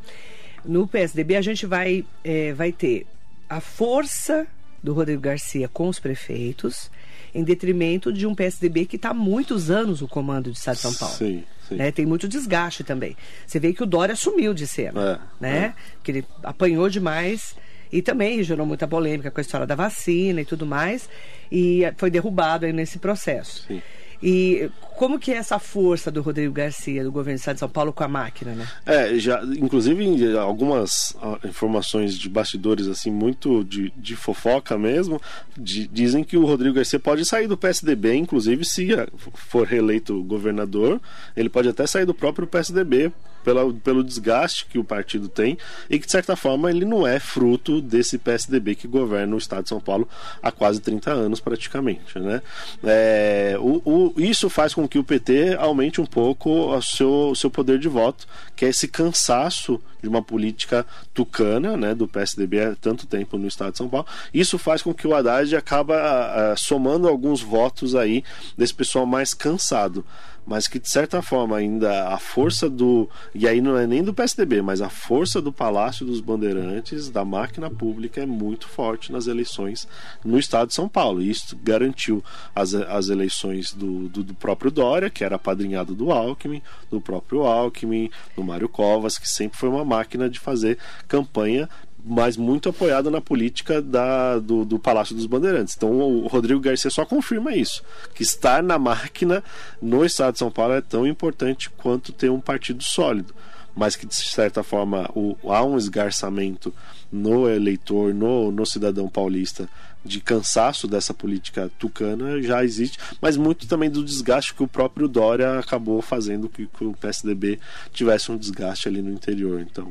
No 0.65 0.87
PSDB 0.87 1.37
a 1.37 1.43
gente 1.43 1.67
vai, 1.67 2.05
é, 2.23 2.53
vai 2.53 2.71
ter 2.71 3.07
a 3.49 3.61
força 3.61 4.47
do 4.83 4.93
Rodrigo 4.93 5.21
Garcia 5.21 5.69
com 5.69 5.89
os 5.89 5.99
prefeitos, 5.99 6.91
em 7.35 7.43
detrimento 7.43 8.13
de 8.13 8.27
um 8.27 8.35
PSDB 8.35 8.87
que 8.87 8.97
está 8.97 9.11
há 9.11 9.15
muitos 9.15 9.71
anos 9.71 10.01
no 10.01 10.09
comando 10.09 10.51
do 10.51 10.53
Estado 10.53 10.77
de 10.77 10.83
São 10.83 10.95
Paulo. 10.95 11.15
Sim, 11.15 11.45
sim. 11.69 11.77
Né? 11.77 11.91
Tem 11.91 12.05
muito 12.05 12.29
desgaste 12.29 12.85
também. 12.85 13.17
Você 13.47 13.59
vê 13.59 13.73
que 13.73 13.83
o 13.83 13.87
Dória 13.87 14.15
sumiu 14.15 14.53
de 14.53 14.67
cena, 14.67 15.21
é, 15.41 15.43
né? 15.43 15.65
É. 15.65 15.75
Que 16.03 16.11
ele 16.11 16.25
apanhou 16.43 16.89
demais 16.89 17.55
e 17.91 18.01
também 18.01 18.43
gerou 18.43 18.67
muita 18.67 18.89
polêmica 18.89 19.31
com 19.31 19.41
a 19.41 19.43
história 19.43 19.67
da 19.67 19.75
vacina 19.75 20.41
e 20.41 20.45
tudo 20.45 20.65
mais, 20.65 21.09
e 21.51 21.83
foi 21.99 22.11
derrubado 22.11 22.65
aí 22.65 22.73
nesse 22.73 22.99
processo. 22.99 23.67
Sim. 23.69 23.83
E 24.23 24.71
como 24.97 25.19
que 25.19 25.33
é 25.33 25.37
essa 25.37 25.59
força 25.59 26.11
do 26.11 26.23
Rodrigo 26.23 26.53
Garcia, 26.53 27.03
do 27.03 27.11
governo 27.11 27.37
do 27.37 27.41
Estado 27.41 27.55
de 27.55 27.61
São 27.61 27.69
Paulo, 27.69 27.93
com 27.93 28.05
a 28.05 28.09
máquina, 28.09 28.53
né? 28.53 28.69
É, 28.87 29.19
já, 29.19 29.43
inclusive 29.43 30.37
algumas 30.39 31.17
informações 31.45 32.17
de 32.17 32.29
bastidores, 32.29 32.87
assim, 32.87 33.11
muito 33.11 33.65
de, 33.65 33.93
de 33.97 34.15
fofoca 34.15 34.79
mesmo, 34.79 35.21
de, 35.59 35.89
dizem 35.89 36.23
que 36.23 36.37
o 36.37 36.45
Rodrigo 36.45 36.77
Garcia 36.77 37.01
pode 37.01 37.25
sair 37.25 37.49
do 37.49 37.57
PSDB, 37.57 38.15
inclusive 38.15 38.65
se 38.65 38.89
for 39.35 39.67
reeleito 39.67 40.23
governador, 40.23 41.01
ele 41.37 41.49
pode 41.49 41.69
até 41.69 41.87
sair 41.87 42.05
do 42.05 42.15
próprio 42.15 42.47
PSDB 42.47 43.13
pela, 43.43 43.73
pelo 43.73 44.03
desgaste 44.03 44.67
que 44.67 44.79
o 44.79 44.85
partido 44.85 45.29
tem 45.29 45.59
e 45.89 45.99
que, 45.99 46.07
de 46.07 46.13
certa 46.13 46.37
forma, 46.37 46.71
ele 46.71 46.85
não 46.85 47.07
é 47.07 47.19
fruto 47.19 47.81
desse 47.81 48.19
PSDB 48.19 48.75
que 48.75 48.89
governa 48.89 49.35
o 49.35 49.39
estado 49.39 49.65
de 49.65 49.69
São 49.69 49.81
Paulo 49.81 50.09
há 50.43 50.51
quase 50.51 50.81
30 50.81 51.11
anos, 51.11 51.41
praticamente. 51.41 52.19
Né? 52.19 52.43
É, 52.85 53.57
o, 53.59 53.83
o, 53.85 54.15
isso 54.17 54.49
faz 54.49 54.75
com 54.75 54.87
que 54.87 54.99
o 54.99 55.05
PT 55.05 55.57
aumente 55.59 56.01
um 56.01 56.07
pouco 56.07 56.51
o 56.51 56.83
seu, 56.83 57.31
o 57.31 57.37
seu 57.37 57.51
poder 57.51 57.79
de 57.79 57.89
voto, 57.89 58.27
que 58.55 58.65
é 58.65 58.69
esse 58.69 58.89
cansaço 58.89 59.81
de 60.03 60.09
uma 60.09 60.23
política 60.23 60.85
tucana 61.15 61.77
né, 61.77 61.95
do 61.95 62.09
PSDB 62.09 62.61
há 62.61 62.75
tanto 62.75 63.07
tempo 63.07 63.39
no 63.39 63.47
estado 63.47 63.73
de 63.73 63.79
São 63.79 63.89
Paulo. 63.89 64.07
Isso 64.35 64.59
faz 64.59 64.83
com 64.83 64.93
que 64.93 65.07
o 65.07 65.15
Haddad 65.15 65.55
acaba 65.55 65.95
uh, 65.95 66.59
somando 66.59 67.09
alguns 67.09 67.41
votos 67.41 67.95
aí 67.95 68.25
desse 68.59 68.75
pessoal 68.75 69.07
mais 69.07 69.33
cansado 69.33 70.05
mas 70.47 70.67
que 70.67 70.79
de 70.79 70.89
certa 70.89 71.23
forma 71.23 71.57
ainda 71.57 72.09
a 72.09 72.19
força 72.19 72.69
do. 72.69 73.09
E 73.35 73.47
aí 73.47 73.61
não 73.61 73.77
é 73.77 73.87
nem 73.87 74.03
do 74.03 74.13
PSDB, 74.13 74.61
mas 74.63 74.81
a 74.81 74.89
força 74.89 75.41
do 75.41 75.53
Palácio 75.53 76.05
dos 76.05 76.21
Bandeirantes, 76.21 77.09
da 77.09 77.25
máquina 77.25 77.71
pública, 77.71 78.21
é 78.21 78.27
muito 78.27 78.69
forte 78.69 79.13
nas 79.13 79.27
eleições 79.27 79.87
no 80.25 80.39
estado 80.39 80.69
de 80.69 80.75
São 80.75 80.89
Paulo. 80.89 81.23
E 81.23 81.31
isso 81.31 81.57
garantiu 81.63 82.23
as, 82.55 82.75
as 82.75 83.09
eleições 83.09 83.73
do, 83.73 84.09
do, 84.09 84.23
do 84.25 84.35
próprio 84.35 84.71
Dória, 84.71 85.11
que 85.11 85.25
era 85.25 85.37
apadrinhado 85.37 85.95
do 85.95 86.11
Alckmin, 86.11 86.63
do 86.91 87.01
próprio 87.01 87.43
Alckmin, 87.43 88.11
do 88.37 88.43
Mário 88.43 88.69
Covas, 88.69 89.19
que 89.19 89.29
sempre 89.29 89.59
foi 89.59 89.69
uma 89.69 89.85
máquina 89.85 90.29
de 90.29 90.41
fazer 90.41 90.79
campanha 91.07 91.69
mas 92.05 92.37
muito 92.37 92.69
apoiado 92.69 93.11
na 93.11 93.21
política 93.21 93.81
da, 93.81 94.39
do, 94.39 94.65
do, 94.65 94.79
Palácio 94.79 95.15
dos 95.15 95.27
Bandeirantes. 95.27 95.75
Então 95.77 95.91
o 95.91 96.27
Rodrigo 96.27 96.61
Garcia 96.61 96.91
só 96.91 97.05
confirma 97.05 97.55
isso, 97.55 97.83
que 98.15 98.23
estar 98.23 98.63
na 98.63 98.79
máquina 98.79 99.43
no 99.81 100.05
estado 100.05 100.33
de 100.33 100.39
São 100.39 100.51
Paulo 100.51 100.75
é 100.75 100.81
tão 100.81 101.07
importante 101.07 101.71
quanto 101.71 102.13
ter 102.13 102.31
um 102.31 102.41
partido 102.41 102.83
sólido, 102.83 103.35
mas 103.75 103.95
que 103.95 104.07
de 104.07 104.15
certa 104.15 104.63
forma 104.63 105.09
o, 105.15 105.37
há 105.49 105.65
um 105.65 105.79
esgarçamento 105.79 106.75
no 107.11 107.49
eleitor, 107.49 108.13
no, 108.13 108.51
no 108.51 108.67
cidadão 108.67 109.09
paulista 109.09 109.69
de 110.05 110.21
cansaço 110.21 110.87
dessa 110.87 111.15
política 111.15 111.71
tucana 111.79 112.41
já 112.43 112.65
existe, 112.65 112.99
mas 113.21 113.37
muito 113.37 113.67
também 113.67 113.91
do 113.91 114.05
desgaste 114.05 114.55
que 114.55 114.63
o 114.63 114.69
próprio 114.69 115.09
Dória 115.09 115.59
acabou 115.59 116.03
fazendo 116.03 116.49
que, 116.49 116.67
que 116.67 116.85
o 116.85 116.93
PSDB 116.95 117.59
tivesse 117.93 118.31
um 118.33 118.37
desgaste 118.37 118.89
ali 118.89 119.01
no 119.03 119.13
interior. 119.13 119.61
Então, 119.61 119.91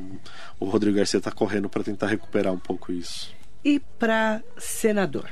o 0.60 0.66
Rodrigo 0.66 0.96
Garcia 0.96 1.18
está 1.18 1.30
correndo 1.30 1.68
para 1.68 1.82
tentar 1.82 2.06
recuperar 2.06 2.52
um 2.52 2.58
pouco 2.58 2.92
isso. 2.92 3.30
E 3.64 3.80
para 3.98 4.42
senador? 4.58 5.28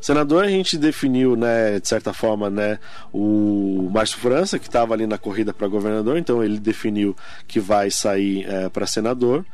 Senador, 0.00 0.44
a 0.44 0.48
gente 0.48 0.76
definiu, 0.76 1.36
né, 1.36 1.78
de 1.78 1.88
certa 1.88 2.12
forma, 2.12 2.50
né, 2.50 2.78
o 3.12 3.88
Márcio 3.92 4.18
França, 4.18 4.58
que 4.58 4.66
estava 4.66 4.94
ali 4.94 5.06
na 5.06 5.18
corrida 5.18 5.52
para 5.52 5.68
governador, 5.68 6.18
então 6.18 6.42
ele 6.42 6.58
definiu 6.58 7.16
que 7.46 7.60
vai 7.60 7.90
sair 7.90 8.44
é, 8.46 8.68
para 8.68 8.86
senador. 8.86 9.44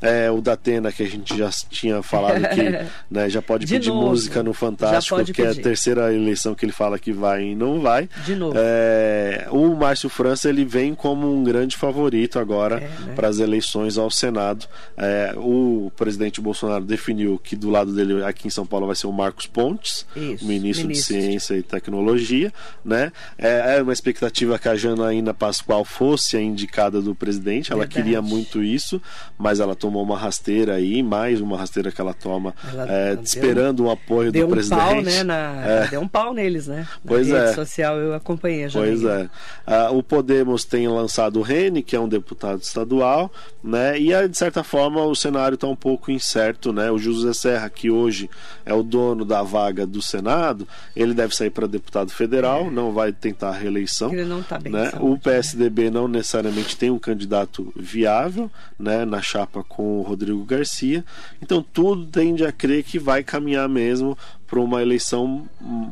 É, 0.00 0.30
o 0.30 0.40
Datena, 0.40 0.92
que 0.92 1.02
a 1.02 1.06
gente 1.06 1.36
já 1.36 1.50
tinha 1.70 2.02
falado 2.02 2.40
que 2.48 2.86
né, 3.10 3.30
já 3.30 3.40
pode 3.40 3.64
De 3.64 3.74
pedir 3.74 3.88
novo. 3.88 4.08
música 4.08 4.42
no 4.42 4.52
Fantástico, 4.52 5.24
que 5.24 5.42
é 5.42 5.48
a 5.48 5.54
terceira 5.54 6.12
eleição 6.12 6.54
que 6.54 6.64
ele 6.64 6.72
fala 6.72 6.98
que 6.98 7.12
vai 7.12 7.44
e 7.44 7.54
não 7.54 7.80
vai. 7.80 8.08
De 8.24 8.34
novo. 8.34 8.54
É, 8.58 9.46
o 9.50 9.74
Márcio 9.74 10.08
França 10.08 10.48
ele 10.48 10.64
vem 10.64 10.94
como 10.94 11.32
um 11.32 11.42
grande 11.42 11.76
favorito 11.76 12.38
agora 12.38 12.76
é, 12.76 12.80
né? 12.80 13.14
para 13.14 13.28
as 13.28 13.38
eleições 13.38 13.96
ao 13.96 14.10
Senado. 14.10 14.66
É, 14.96 15.34
o 15.36 15.90
presidente 15.96 16.40
Bolsonaro 16.40 16.84
definiu 16.84 17.38
que 17.42 17.56
do 17.56 17.70
lado 17.70 17.92
dele 17.94 18.24
aqui 18.24 18.46
em 18.46 18.50
São 18.50 18.66
Paulo 18.66 18.86
vai 18.86 18.96
ser 18.96 19.06
o 19.06 19.12
Marcos 19.12 19.46
Pontes, 19.46 20.06
Isso, 20.14 20.44
ministro, 20.46 20.86
ministro, 20.86 21.14
de 21.14 21.22
Ciência 21.22 21.54
e 21.54 21.62
Tecnologia. 21.62 22.52
Né? 22.84 23.12
É, 23.38 23.78
é 23.78 23.82
uma 23.82 23.92
expectativa 23.92 24.58
que 24.58 24.68
a 24.68 24.76
Janaína 24.76 25.32
Pascoal 25.32 25.84
fosse 25.84 26.36
a 26.36 26.40
indicada 26.40 27.00
do 27.00 27.14
presidente. 27.14 27.72
Ela 27.72 27.82
Verdade. 27.82 28.02
queria 28.02 28.22
muito 28.22 28.62
isso, 28.62 29.00
mas 29.38 29.60
ela 29.60 29.74
tomou 29.86 30.02
uma 30.02 30.18
rasteira 30.18 30.74
aí, 30.74 31.00
mais 31.00 31.40
uma 31.40 31.56
rasteira 31.56 31.92
que 31.92 32.00
ela 32.00 32.12
toma, 32.12 32.52
ela 32.72 32.90
é, 32.90 33.18
esperando 33.22 33.84
um 33.84 33.90
apoio 33.90 34.32
do 34.32 34.46
um 34.46 34.50
presidente. 34.50 34.80
Pau, 34.80 35.02
né, 35.02 35.22
na, 35.22 35.64
é. 35.64 35.88
Deu 35.88 36.00
um 36.00 36.08
pau 36.08 36.34
neles, 36.34 36.66
né? 36.66 36.78
Na 37.04 37.08
pois 37.08 37.28
rede 37.28 37.38
é. 37.38 37.52
social 37.54 37.96
eu 37.96 38.12
acompanhei 38.12 38.68
já. 38.68 38.80
Pois 38.80 39.04
é. 39.04 39.28
Ah, 39.64 39.90
o 39.92 40.02
Podemos 40.02 40.64
tem 40.64 40.88
lançado 40.88 41.38
o 41.38 41.42
Rene, 41.42 41.84
que 41.84 41.94
é 41.94 42.00
um 42.00 42.08
deputado 42.08 42.62
estadual, 42.62 43.30
né? 43.62 43.98
E 43.98 44.28
de 44.28 44.36
certa 44.36 44.64
forma 44.64 45.04
o 45.04 45.14
cenário 45.14 45.54
está 45.54 45.68
um 45.68 45.76
pouco 45.76 46.10
incerto, 46.10 46.72
né? 46.72 46.90
O 46.90 46.98
José 46.98 47.32
Serra, 47.32 47.70
que 47.70 47.88
hoje 47.88 48.28
é 48.64 48.74
o 48.74 48.82
dono 48.82 49.24
da 49.24 49.42
vaga 49.44 49.86
do 49.86 50.02
Senado, 50.02 50.66
ele 50.96 51.14
deve 51.14 51.34
sair 51.36 51.50
para 51.50 51.68
deputado 51.68 52.10
federal, 52.10 52.66
é. 52.66 52.70
não 52.70 52.92
vai 52.92 53.12
tentar 53.12 53.50
a 53.50 53.52
reeleição. 53.52 54.12
Ele 54.12 54.24
não 54.24 54.40
está 54.40 54.58
bem. 54.58 54.72
Né? 54.72 54.90
Saúde, 54.90 55.12
o 55.12 55.18
PSDB 55.18 55.84
né? 55.84 55.90
não 55.90 56.08
necessariamente 56.08 56.76
tem 56.76 56.90
um 56.90 56.98
candidato 56.98 57.72
viável, 57.76 58.50
né? 58.76 59.04
Na 59.04 59.22
chapa 59.22 59.62
com 59.76 59.98
o 59.98 60.02
Rodrigo 60.02 60.42
Garcia. 60.44 61.04
Então 61.42 61.62
tudo 61.62 62.06
tende 62.06 62.44
a 62.44 62.50
crer 62.50 62.82
que 62.82 62.98
vai 62.98 63.22
caminhar 63.22 63.68
mesmo 63.68 64.16
para 64.46 64.58
uma 64.58 64.80
eleição 64.80 65.46
hum, 65.60 65.90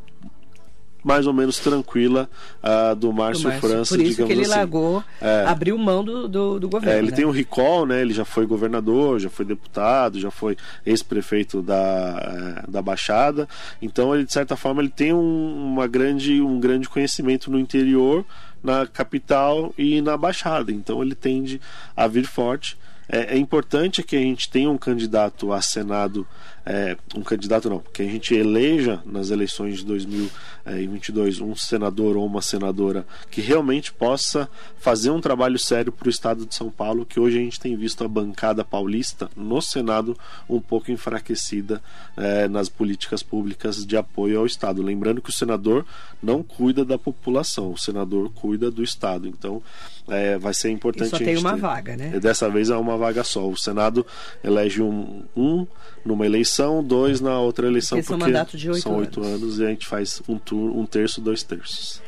mais 1.04 1.26
ou 1.26 1.34
menos 1.34 1.58
tranquila 1.58 2.30
uh, 2.62 2.96
do 2.96 3.12
Márcio 3.12 3.52
França, 3.60 3.94
Por 3.94 4.02
isso 4.02 4.24
que 4.24 4.32
ele 4.32 4.40
assim. 4.40 4.50
largou, 4.50 5.04
é. 5.20 5.44
abriu 5.46 5.76
mão 5.76 6.02
do, 6.02 6.26
do, 6.26 6.58
do 6.58 6.68
governo. 6.68 6.96
É, 6.96 6.98
ele 6.98 7.10
né? 7.10 7.16
tem 7.16 7.26
um 7.26 7.30
recall, 7.30 7.84
né? 7.84 8.00
Ele 8.00 8.14
já 8.14 8.24
foi 8.24 8.46
governador, 8.46 9.20
já 9.20 9.28
foi 9.28 9.44
deputado, 9.44 10.18
já 10.18 10.30
foi 10.30 10.56
ex-prefeito 10.86 11.60
da, 11.60 11.76
eh, 11.76 12.70
da 12.70 12.80
Baixada. 12.80 13.46
Então, 13.82 14.14
ele 14.14 14.24
de 14.24 14.32
certa 14.32 14.56
forma 14.56 14.80
ele 14.80 14.88
tem 14.88 15.12
um, 15.12 15.72
uma 15.72 15.86
grande, 15.86 16.40
um 16.40 16.58
grande 16.58 16.88
conhecimento 16.88 17.50
no 17.50 17.58
interior, 17.58 18.24
na 18.62 18.86
capital 18.86 19.74
e 19.76 20.00
na 20.00 20.16
Baixada. 20.16 20.72
Então, 20.72 21.02
ele 21.02 21.14
tende 21.14 21.60
a 21.94 22.06
vir 22.06 22.26
forte. 22.26 22.78
É, 23.08 23.34
é, 23.34 23.38
importante 23.38 24.02
que 24.02 24.16
a 24.16 24.20
gente 24.20 24.50
tenha 24.50 24.70
um 24.70 24.78
candidato 24.78 25.52
a 25.52 25.60
Senado, 25.60 26.26
é, 26.66 26.96
um 27.14 27.22
candidato 27.22 27.68
não, 27.68 27.80
que 27.92 28.02
a 28.02 28.06
gente 28.06 28.34
eleja 28.34 29.02
nas 29.04 29.30
eleições 29.30 29.78
de 29.78 29.84
2022 29.84 31.40
um 31.40 31.54
senador 31.54 32.16
ou 32.16 32.24
uma 32.24 32.40
senadora 32.40 33.06
que 33.30 33.42
realmente 33.42 33.92
possa 33.92 34.48
fazer 34.78 35.10
um 35.10 35.20
trabalho 35.20 35.58
sério 35.58 35.92
para 35.92 36.06
o 36.06 36.10
Estado 36.10 36.46
de 36.46 36.54
São 36.54 36.70
Paulo, 36.70 37.04
que 37.04 37.20
hoje 37.20 37.38
a 37.38 37.40
gente 37.40 37.60
tem 37.60 37.76
visto 37.76 38.02
a 38.02 38.08
bancada 38.08 38.64
paulista 38.64 39.30
no 39.36 39.60
Senado 39.60 40.16
um 40.48 40.60
pouco 40.60 40.90
enfraquecida 40.90 41.82
é, 42.16 42.48
nas 42.48 42.68
políticas 42.68 43.22
públicas 43.22 43.84
de 43.84 43.96
apoio 43.96 44.38
ao 44.38 44.46
Estado. 44.46 44.82
Lembrando 44.82 45.20
que 45.20 45.30
o 45.30 45.32
senador 45.32 45.84
não 46.22 46.42
cuida 46.42 46.84
da 46.84 46.98
população, 46.98 47.72
o 47.72 47.78
senador 47.78 48.30
cuida 48.32 48.70
do 48.70 48.82
Estado. 48.82 49.28
Então, 49.28 49.62
é, 50.08 50.38
vai 50.38 50.54
ser 50.54 50.70
importante. 50.70 51.08
E 51.08 51.10
só 51.10 51.18
tem 51.18 51.36
uma 51.36 51.54
ter. 51.54 51.60
vaga, 51.60 51.96
né? 51.96 52.12
E 52.14 52.20
dessa 52.20 52.48
vez 52.48 52.70
é 52.70 52.76
uma 52.76 52.96
vaga 52.96 53.24
só. 53.24 53.48
O 53.48 53.56
Senado 53.56 54.06
elege 54.42 54.82
um, 54.82 55.22
um 55.36 55.66
numa 56.04 56.26
eleição, 56.26 56.82
dois 56.82 57.20
na 57.20 57.38
outra 57.40 57.66
eleição, 57.66 57.98
Esse 57.98 58.08
porque 58.08 58.30
é 58.30 58.42
um 58.42 58.44
de 58.44 58.70
8 58.70 58.82
são 58.82 58.96
oito 58.96 59.20
anos. 59.22 59.42
anos. 59.42 59.58
e 59.58 59.64
a 59.64 59.68
gente 59.68 59.86
faz 59.86 60.22
um, 60.28 60.38
tur 60.38 60.76
um 60.76 60.84
terço, 60.84 61.20
dois 61.20 61.42
terços. 61.42 62.02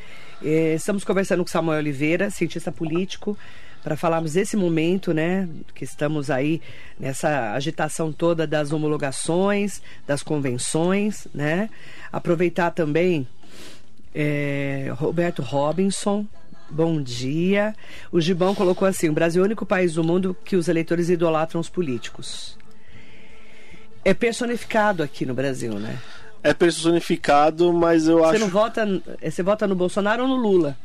É, 0.45 0.75
estamos 0.75 1.03
conversando 1.03 1.43
com 1.43 1.51
Samuel 1.51 1.79
Oliveira, 1.79 2.31
cientista 2.31 2.71
político, 2.71 3.37
para 3.83 3.97
falarmos 3.97 4.35
desse 4.35 4.57
momento, 4.57 5.15
né, 5.15 5.49
que 5.75 5.85
estamos 5.85 6.31
aí 6.31 6.61
nessa 6.99 7.53
agitação 7.53 8.13
toda 8.13 8.47
das 8.47 8.73
homologações, 8.73 9.81
das 10.07 10.23
convenções, 10.23 11.27
né? 11.33 11.71
Aproveitar 12.13 12.73
também 12.73 13.27
é, 14.15 14.93
Roberto 14.97 15.41
Robinson, 15.41 16.27
Bom 16.69 17.01
dia. 17.01 17.75
O 18.11 18.21
Gibão 18.21 18.55
colocou 18.55 18.89
assim: 18.89 19.09
o 19.09 19.13
Brasil 19.13 19.41
é 19.41 19.45
o 19.45 19.47
único 19.47 19.65
país 19.65 19.95
do 19.95 20.03
mundo 20.03 20.37
que 20.45 20.57
os 20.57 20.67
eleitores 20.67 21.09
idolatram 21.09 21.61
os 21.61 21.69
políticos. 21.69 22.59
É 24.07 24.15
personificado 24.15 25.03
aqui 25.03 25.27
no 25.27 25.35
Brasil, 25.35 25.81
né? 25.81 25.99
É 26.41 26.55
personificado, 26.55 27.73
mas 27.73 28.07
eu 28.07 28.19
você 28.19 28.25
acho. 28.25 28.33
Você 28.35 28.39
não 28.39 28.49
vota. 28.49 29.03
Você 29.21 29.43
vota 29.43 29.67
no 29.67 29.75
Bolsonaro 29.75 30.23
ou 30.23 30.29
no 30.29 30.37
Lula? 30.37 30.77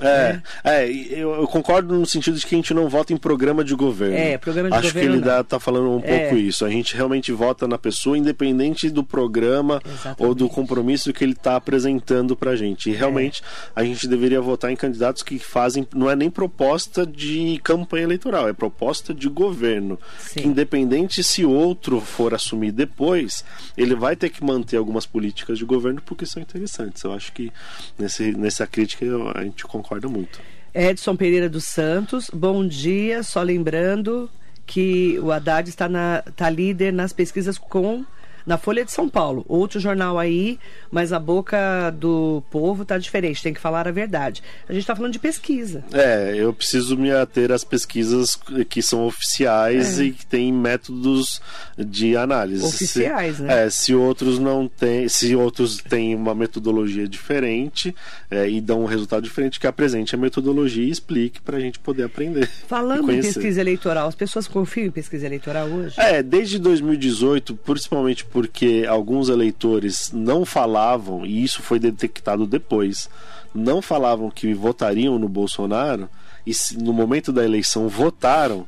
É, 0.00 0.40
é, 0.62 0.84
é 0.84 0.90
eu, 0.90 1.34
eu, 1.34 1.48
concordo 1.48 1.98
no 1.98 2.06
sentido 2.06 2.38
de 2.38 2.46
que 2.46 2.54
a 2.54 2.58
gente 2.58 2.72
não 2.72 2.88
vota 2.88 3.12
em 3.12 3.16
programa 3.16 3.64
de 3.64 3.74
governo. 3.74 4.16
É, 4.16 4.38
programa 4.38 4.70
de 4.70 4.76
Acho 4.76 4.88
governo. 4.88 5.10
Acho 5.10 5.20
que 5.20 5.26
ele 5.26 5.36
dá, 5.36 5.42
tá 5.42 5.58
falando 5.58 5.90
um 5.90 6.00
é. 6.04 6.20
pouco 6.20 6.36
isso. 6.36 6.64
A 6.64 6.70
gente 6.70 6.94
realmente 6.94 7.32
vota 7.32 7.66
na 7.66 7.76
pessoa, 7.76 8.16
independente 8.16 8.88
do 8.88 9.02
programa 9.02 9.80
Exatamente. 9.84 10.22
ou 10.22 10.34
do 10.34 10.48
compromisso 10.48 11.12
que 11.12 11.24
ele 11.24 11.32
está 11.32 11.56
apresentando 11.56 12.36
pra 12.36 12.54
gente. 12.54 12.90
E 12.90 12.92
realmente 12.92 13.42
é. 13.42 13.80
a 13.80 13.84
gente 13.84 14.06
deveria 14.06 14.40
votar 14.40 14.70
em 14.70 14.76
candidatos 14.76 15.22
que 15.22 15.38
fazem, 15.38 15.86
não 15.94 16.08
é 16.08 16.14
nem 16.14 16.30
proposta 16.30 17.04
de 17.04 17.60
campanha 17.62 18.04
eleitoral, 18.04 18.48
é 18.48 18.52
proposta 18.52 19.12
de 19.12 19.28
governo. 19.28 19.98
Que 20.32 20.46
independente 20.46 21.22
se 21.22 21.44
outro 21.44 22.00
for 22.00 22.32
assumir 22.32 22.72
depois, 22.72 23.44
ele 23.76 23.94
vai 23.94 24.14
ter 24.14 24.30
que 24.30 24.42
manter 24.44 24.76
algumas 24.76 25.04
políticas 25.04 25.58
de 25.58 25.64
governo 25.64 26.00
porque 26.00 26.24
são 26.24 26.40
interessantes. 26.40 27.02
Eu 27.02 27.12
acho 27.12 27.32
que 27.32 27.52
nesse, 27.98 28.32
nessa 28.32 28.66
crítica 28.66 29.04
a 29.34 29.42
gente 29.42 29.64
concorda 29.64 29.79
concordo 29.80 30.10
muito. 30.10 30.40
Edson 30.74 31.16
Pereira 31.16 31.48
dos 31.48 31.64
Santos, 31.64 32.30
bom 32.32 32.66
dia. 32.66 33.22
Só 33.22 33.42
lembrando 33.42 34.30
que 34.66 35.18
o 35.20 35.32
Haddad 35.32 35.68
está, 35.68 35.88
na, 35.88 36.22
está 36.26 36.48
líder 36.48 36.92
nas 36.92 37.12
pesquisas 37.12 37.58
com 37.58 38.04
na 38.46 38.56
Folha 38.56 38.84
de 38.84 38.92
São 38.92 39.08
Paulo. 39.08 39.44
Outro 39.48 39.80
jornal 39.80 40.18
aí, 40.18 40.58
mas 40.90 41.12
a 41.12 41.18
boca 41.18 41.90
do 41.90 42.42
povo 42.50 42.84
tá 42.84 42.98
diferente, 42.98 43.42
tem 43.42 43.54
que 43.54 43.60
falar 43.60 43.86
a 43.86 43.90
verdade. 43.90 44.42
A 44.68 44.72
gente 44.72 44.82
está 44.82 44.94
falando 44.94 45.12
de 45.12 45.18
pesquisa. 45.18 45.84
É, 45.92 46.34
eu 46.36 46.52
preciso 46.52 46.96
me 46.96 47.10
ater 47.12 47.52
às 47.52 47.64
pesquisas 47.64 48.36
que 48.68 48.82
são 48.82 49.06
oficiais 49.06 49.98
é. 49.98 50.04
e 50.04 50.12
que 50.12 50.26
têm 50.26 50.52
métodos 50.52 51.40
de 51.78 52.16
análise. 52.16 52.64
Oficiais, 52.64 53.36
se, 53.36 53.42
né? 53.42 53.66
É, 53.66 53.70
se 53.70 53.94
outros 53.94 54.38
não 54.38 54.68
têm, 54.68 55.08
se 55.08 55.34
outros 55.34 55.78
têm 55.78 56.14
uma 56.14 56.34
metodologia 56.34 57.06
diferente 57.06 57.94
é, 58.30 58.48
e 58.48 58.60
dão 58.60 58.82
um 58.82 58.86
resultado 58.86 59.22
diferente, 59.22 59.58
que 59.58 59.66
apresente 59.66 60.14
a 60.14 60.18
metodologia 60.18 60.84
e 60.84 60.90
explique 60.90 61.40
para 61.40 61.56
a 61.56 61.60
gente 61.60 61.78
poder 61.78 62.04
aprender. 62.04 62.48
Falando 62.66 63.10
em 63.10 63.20
pesquisa 63.20 63.60
eleitoral, 63.60 64.08
as 64.08 64.14
pessoas 64.14 64.46
confiam 64.46 64.86
em 64.86 64.90
pesquisa 64.90 65.26
eleitoral 65.26 65.66
hoje? 65.68 65.94
É, 65.98 66.22
desde 66.22 66.58
2018, 66.58 67.54
principalmente 67.56 68.24
porque 68.32 68.86
alguns 68.88 69.28
eleitores 69.28 70.10
não 70.12 70.44
falavam, 70.44 71.26
e 71.26 71.42
isso 71.42 71.62
foi 71.62 71.78
detectado 71.78 72.46
depois, 72.46 73.08
não 73.54 73.82
falavam 73.82 74.30
que 74.30 74.54
votariam 74.54 75.18
no 75.18 75.28
Bolsonaro, 75.28 76.08
e 76.46 76.52
no 76.78 76.92
momento 76.92 77.32
da 77.32 77.44
eleição 77.44 77.88
votaram, 77.88 78.66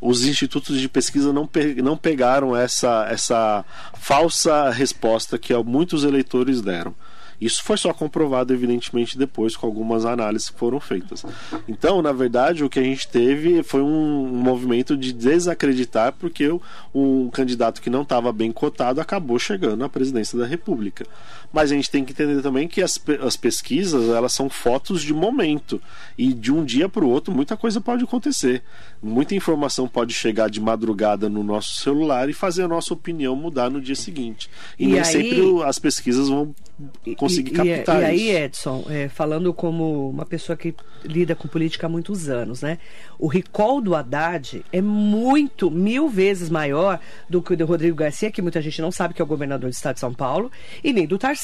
os 0.00 0.24
institutos 0.24 0.80
de 0.80 0.88
pesquisa 0.88 1.32
não, 1.32 1.46
pe 1.46 1.80
não 1.80 1.96
pegaram 1.96 2.56
essa, 2.56 3.06
essa 3.08 3.64
falsa 3.94 4.68
resposta 4.70 5.38
que 5.38 5.54
muitos 5.62 6.02
eleitores 6.02 6.60
deram. 6.60 6.92
Isso 7.42 7.64
foi 7.64 7.76
só 7.76 7.92
comprovado, 7.92 8.52
evidentemente, 8.52 9.18
depois 9.18 9.56
com 9.56 9.66
algumas 9.66 10.04
análises 10.04 10.48
que 10.48 10.56
foram 10.56 10.78
feitas. 10.78 11.24
Então, 11.66 12.00
na 12.00 12.12
verdade, 12.12 12.62
o 12.62 12.70
que 12.70 12.78
a 12.78 12.82
gente 12.84 13.08
teve 13.08 13.64
foi 13.64 13.82
um 13.82 14.26
movimento 14.28 14.96
de 14.96 15.12
desacreditar, 15.12 16.12
porque 16.12 16.48
um 16.94 17.28
candidato 17.30 17.82
que 17.82 17.90
não 17.90 18.02
estava 18.02 18.32
bem 18.32 18.52
cotado 18.52 19.00
acabou 19.00 19.40
chegando 19.40 19.82
à 19.84 19.88
presidência 19.88 20.38
da 20.38 20.46
República. 20.46 21.04
Mas 21.52 21.70
a 21.70 21.74
gente 21.74 21.90
tem 21.90 22.04
que 22.04 22.12
entender 22.12 22.40
também 22.40 22.66
que 22.66 22.80
as, 22.80 23.00
as 23.20 23.36
pesquisas 23.36 24.08
elas 24.08 24.32
são 24.32 24.48
fotos 24.48 25.02
de 25.02 25.12
momento 25.12 25.80
e 26.16 26.32
de 26.32 26.52
um 26.52 26.64
dia 26.64 26.88
para 26.88 27.04
o 27.04 27.10
outro 27.10 27.34
muita 27.34 27.56
coisa 27.56 27.80
pode 27.80 28.04
acontecer. 28.04 28.62
Muita 29.02 29.34
informação 29.34 29.86
pode 29.86 30.14
chegar 30.14 30.48
de 30.48 30.60
madrugada 30.60 31.28
no 31.28 31.42
nosso 31.42 31.80
celular 31.80 32.28
e 32.28 32.32
fazer 32.32 32.62
a 32.62 32.68
nossa 32.68 32.94
opinião 32.94 33.36
mudar 33.36 33.70
no 33.70 33.80
dia 33.80 33.94
seguinte. 33.94 34.48
E, 34.78 34.84
e 34.84 34.86
nem 34.88 34.98
aí... 34.98 35.04
sempre 35.04 35.40
as 35.64 35.78
pesquisas 35.78 36.28
vão 36.28 36.54
conseguir 37.16 37.50
e, 37.50 37.54
captar 37.54 37.98
e, 37.98 38.02
e 38.02 38.04
aí, 38.04 38.30
Edson, 38.30 38.84
é, 38.88 39.08
falando 39.08 39.52
como 39.52 40.08
uma 40.08 40.24
pessoa 40.24 40.56
que 40.56 40.74
lida 41.04 41.34
com 41.34 41.48
política 41.48 41.86
há 41.86 41.90
muitos 41.90 42.28
anos, 42.28 42.62
né? 42.62 42.78
O 43.18 43.26
recall 43.26 43.80
do 43.80 43.94
Haddad 43.94 44.64
é 44.72 44.80
muito, 44.80 45.70
mil 45.70 46.08
vezes 46.08 46.48
maior 46.48 46.98
do 47.28 47.42
que 47.42 47.52
o 47.52 47.56
do 47.56 47.66
Rodrigo 47.66 47.96
Garcia, 47.96 48.30
que 48.30 48.40
muita 48.40 48.62
gente 48.62 48.80
não 48.80 48.90
sabe 48.90 49.14
que 49.14 49.20
é 49.20 49.24
o 49.24 49.28
governador 49.28 49.68
do 49.68 49.72
estado 49.72 49.94
de 49.94 50.00
São 50.00 50.14
Paulo, 50.14 50.50
e 50.82 50.92
nem 50.92 51.06
do 51.06 51.18
Tarcísio. 51.18 51.41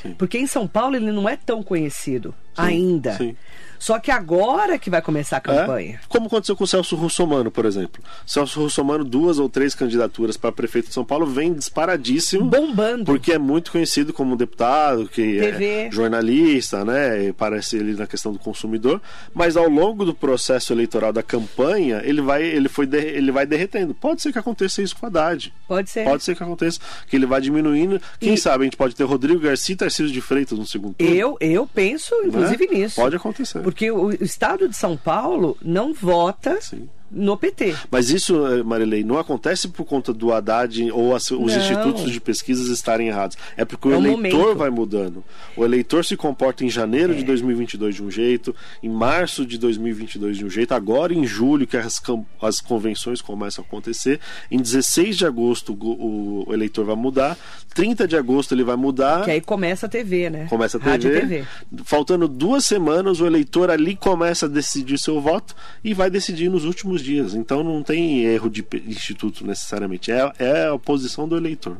Sim. 0.00 0.14
Porque 0.14 0.38
em 0.38 0.46
São 0.46 0.66
Paulo 0.66 0.96
ele 0.96 1.12
não 1.12 1.28
é 1.28 1.36
tão 1.36 1.62
conhecido 1.62 2.34
ainda. 2.58 3.16
Sim. 3.16 3.36
Só 3.78 3.98
que 3.98 4.10
agora 4.10 4.78
que 4.78 4.90
vai 4.90 5.00
começar 5.00 5.36
a 5.36 5.40
campanha. 5.40 6.00
É? 6.02 6.06
Como 6.08 6.26
aconteceu 6.26 6.56
com 6.56 6.64
o 6.64 6.66
Celso 6.66 6.96
Russomano, 6.96 7.50
por 7.50 7.64
exemplo. 7.64 8.02
Celso 8.26 8.60
Russomano, 8.60 9.04
duas 9.04 9.38
ou 9.38 9.48
três 9.48 9.74
candidaturas 9.74 10.36
para 10.36 10.50
prefeito 10.50 10.88
de 10.88 10.94
São 10.94 11.04
Paulo, 11.04 11.26
vem 11.26 11.54
disparadíssimo. 11.54 12.44
Bombando. 12.44 13.04
Porque 13.04 13.32
é 13.32 13.38
muito 13.38 13.70
conhecido 13.70 14.12
como 14.12 14.36
deputado, 14.36 15.08
que 15.08 15.38
TV. 15.38 15.66
é 15.66 15.90
jornalista, 15.90 16.84
né? 16.84 17.32
Parece 17.32 17.76
ele 17.76 17.94
na 17.94 18.06
questão 18.06 18.32
do 18.32 18.38
consumidor. 18.38 19.00
Mas 19.32 19.56
ao 19.56 19.68
longo 19.68 20.04
do 20.04 20.14
processo 20.14 20.72
eleitoral 20.72 21.12
da 21.12 21.22
campanha, 21.22 22.02
ele 22.04 22.20
vai, 22.20 22.42
ele 22.42 22.68
foi 22.68 22.88
ele 22.92 23.30
vai 23.30 23.46
derretendo. 23.46 23.94
Pode 23.94 24.22
ser 24.22 24.32
que 24.32 24.38
aconteça 24.38 24.82
isso 24.82 24.96
com 24.96 25.06
a 25.06 25.08
Haddad. 25.08 25.52
Pode 25.68 25.90
ser. 25.90 26.04
Pode 26.04 26.24
ser 26.24 26.34
que 26.34 26.42
aconteça, 26.42 26.80
que 27.08 27.14
ele 27.14 27.26
vai 27.26 27.40
diminuindo. 27.40 28.00
Quem 28.18 28.34
e... 28.34 28.38
sabe 28.38 28.62
a 28.62 28.64
gente 28.64 28.76
pode 28.76 28.96
ter 28.96 29.04
Rodrigo 29.04 29.40
Garcia 29.40 29.74
e 29.74 29.76
Tarcísio 29.76 30.12
de 30.12 30.20
Freitas 30.20 30.58
no 30.58 30.66
segundo 30.66 30.94
turno. 30.94 31.14
Eu, 31.14 31.36
eu 31.40 31.66
penso, 31.66 32.14
inclusive, 32.24 32.47
né? 32.50 32.66
nisso. 32.70 32.96
Pode 32.96 33.16
acontecer. 33.16 33.60
Porque 33.62 33.90
o 33.90 34.10
estado 34.12 34.68
de 34.68 34.76
São 34.76 34.96
Paulo 34.96 35.56
não 35.62 35.92
vota 35.92 36.60
Sim 36.60 36.88
no 37.10 37.36
PT. 37.36 37.74
Mas 37.90 38.10
isso, 38.10 38.46
eh, 38.46 38.62
Marilei, 38.62 39.02
não 39.02 39.18
acontece 39.18 39.68
por 39.68 39.84
conta 39.84 40.12
do 40.12 40.32
Haddad 40.32 40.90
ou 40.92 41.14
as, 41.14 41.30
os 41.30 41.38
não. 41.38 41.46
institutos 41.46 42.10
de 42.10 42.20
pesquisas 42.20 42.68
estarem 42.68 43.08
errados. 43.08 43.36
É 43.56 43.64
porque 43.64 43.88
é 43.88 43.90
o 43.92 43.94
eleitor 43.94 44.38
momento. 44.38 44.56
vai 44.56 44.70
mudando. 44.70 45.24
O 45.56 45.64
eleitor 45.64 46.04
se 46.04 46.16
comporta 46.16 46.64
em 46.64 46.70
janeiro 46.70 47.12
é. 47.12 47.16
de 47.16 47.24
2022 47.24 47.94
de 47.94 48.02
um 48.02 48.10
jeito, 48.10 48.54
em 48.82 48.88
março 48.88 49.44
de 49.46 49.58
2022 49.58 50.36
de 50.36 50.44
um 50.44 50.50
jeito, 50.50 50.72
agora 50.74 51.14
em 51.14 51.26
julho 51.26 51.66
que 51.66 51.76
as, 51.76 52.00
as 52.42 52.60
convenções 52.60 53.20
começam 53.20 53.64
a 53.64 53.66
acontecer, 53.66 54.20
em 54.50 54.58
16 54.58 55.16
de 55.16 55.26
agosto 55.26 55.72
o, 55.72 56.44
o, 56.48 56.54
eleitor 56.54 56.84
vai 56.84 56.96
mudar, 56.96 57.36
30 57.74 58.06
de 58.06 58.16
agosto 58.16 58.54
ele 58.54 58.64
vai 58.64 58.76
mudar. 58.76 59.24
Que 59.24 59.30
aí 59.30 59.40
começa 59.40 59.86
a 59.86 59.88
TV, 59.88 60.30
né? 60.30 60.46
Começa 60.48 60.76
a 60.76 60.80
TV. 60.80 60.90
Rádio 60.90 61.10
TV. 61.12 61.44
Faltando 61.84 62.28
duas 62.28 62.64
semanas, 62.64 63.20
o 63.20 63.26
eleitor 63.26 63.70
ali 63.70 63.96
começa 63.96 64.46
a 64.46 64.48
decidir 64.48 64.98
seu 64.98 65.20
voto 65.20 65.54
e 65.82 65.94
vai 65.94 66.10
decidir 66.10 66.50
nos 66.50 66.64
últimos 66.64 66.97
dias. 67.02 67.34
Então 67.34 67.62
não 67.62 67.82
tem 67.82 68.24
erro 68.24 68.48
de 68.48 68.64
instituto 68.86 69.46
necessariamente. 69.46 70.10
É, 70.10 70.32
é 70.38 70.68
a 70.68 70.78
posição 70.78 71.28
do 71.28 71.36
eleitor. 71.36 71.76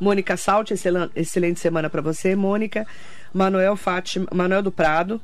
Mônica 0.00 0.36
Salt, 0.36 0.70
excelente 1.14 1.60
semana 1.60 1.88
para 1.88 2.02
você, 2.02 2.34
Mônica. 2.34 2.86
Manuel 3.32 3.76
Fátima, 3.76 4.26
Manuel 4.32 4.62
do 4.62 4.72
Prado. 4.72 5.20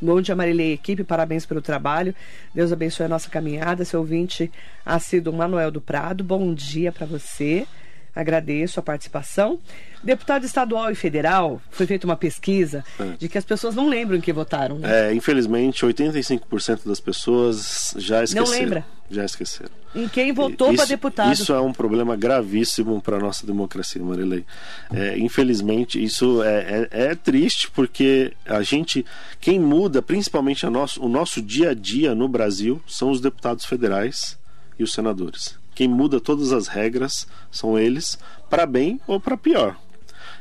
Bom 0.00 0.20
dia, 0.20 0.34
Marilei 0.34 0.72
equipe, 0.72 1.04
parabéns 1.04 1.44
pelo 1.44 1.60
trabalho. 1.60 2.14
Deus 2.54 2.72
abençoe 2.72 3.04
a 3.04 3.08
nossa 3.08 3.28
caminhada. 3.28 3.84
Seu 3.84 4.00
ouvinte 4.00 4.50
assíduo 4.86 5.32
Manuel 5.32 5.70
do 5.70 5.80
Prado, 5.80 6.24
bom 6.24 6.54
dia 6.54 6.90
para 6.90 7.04
você. 7.04 7.66
Agradeço 8.14 8.80
a 8.80 8.82
participação. 8.82 9.58
Deputado 10.02 10.44
estadual 10.44 10.90
e 10.90 10.94
federal, 10.94 11.60
foi 11.70 11.86
feita 11.86 12.06
uma 12.06 12.16
pesquisa 12.16 12.82
é. 12.98 13.16
de 13.18 13.28
que 13.28 13.36
as 13.36 13.44
pessoas 13.44 13.74
não 13.74 13.86
lembram 13.86 14.16
em 14.16 14.20
que 14.20 14.32
votaram. 14.32 14.78
Né? 14.78 15.10
É, 15.10 15.14
infelizmente, 15.14 15.84
85% 15.84 16.86
das 16.86 16.98
pessoas 17.00 17.94
já 17.98 18.24
esqueceram. 18.24 18.50
Não 18.50 18.58
lembra? 18.58 18.86
Já 19.10 19.24
esqueceram. 19.24 19.70
Em 19.94 20.08
quem 20.08 20.32
votou 20.32 20.72
para 20.72 20.86
deputado. 20.86 21.32
Isso 21.32 21.52
é 21.52 21.60
um 21.60 21.72
problema 21.72 22.16
gravíssimo 22.16 23.00
para 23.02 23.16
a 23.16 23.20
nossa 23.20 23.46
democracia, 23.46 24.02
Marilei. 24.02 24.46
É, 24.90 25.18
infelizmente, 25.18 26.02
isso 26.02 26.42
é, 26.42 26.88
é, 26.90 27.10
é, 27.10 27.14
triste 27.14 27.70
porque 27.70 28.32
a 28.46 28.62
gente, 28.62 29.04
quem 29.38 29.58
muda, 29.60 30.00
principalmente 30.00 30.64
nosso, 30.66 31.04
o 31.04 31.08
nosso 31.08 31.42
dia 31.42 31.70
a 31.70 31.74
dia 31.74 32.14
no 32.14 32.26
Brasil, 32.26 32.80
são 32.86 33.10
os 33.10 33.20
deputados 33.20 33.66
federais 33.66 34.38
e 34.78 34.82
os 34.82 34.92
senadores. 34.92 35.59
Quem 35.80 35.88
muda 35.88 36.20
todas 36.20 36.52
as 36.52 36.68
regras 36.68 37.26
são 37.50 37.78
eles, 37.78 38.18
para 38.50 38.66
bem 38.66 39.00
ou 39.06 39.18
para 39.18 39.34
pior. 39.34 39.78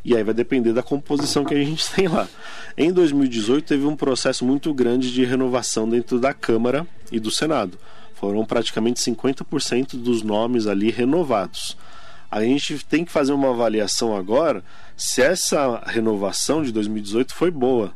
E 0.03 0.13
aí 0.13 0.21
vai 0.21 0.33
depender 0.33 0.73
da 0.73 0.83
composição 0.83 1.45
que 1.45 1.53
a 1.53 1.63
gente 1.63 1.89
tem 1.95 2.09
lá. 2.09 2.27
Em 2.77 2.91
2018 2.91 3.65
teve 3.65 3.85
um 3.85 3.95
processo 3.95 4.43
muito 4.43 4.73
grande 4.73 5.13
de 5.13 5.23
renovação 5.23 5.87
dentro 5.87 6.19
da 6.19 6.33
Câmara 6.33 6.85
e 7.09 7.21
do 7.21 7.31
Senado. 7.31 7.77
Foram 8.15 8.43
praticamente 8.43 8.99
50% 8.99 9.95
dos 9.95 10.23
nomes 10.23 10.67
ali 10.67 10.91
renovados. 10.91 11.77
A 12.29 12.41
gente 12.41 12.85
tem 12.85 13.05
que 13.05 13.11
fazer 13.13 13.31
uma 13.31 13.51
avaliação 13.51 14.17
agora 14.17 14.61
se 14.97 15.21
essa 15.21 15.81
renovação 15.85 16.61
de 16.63 16.73
2018 16.73 17.33
foi 17.33 17.49
boa 17.49 17.93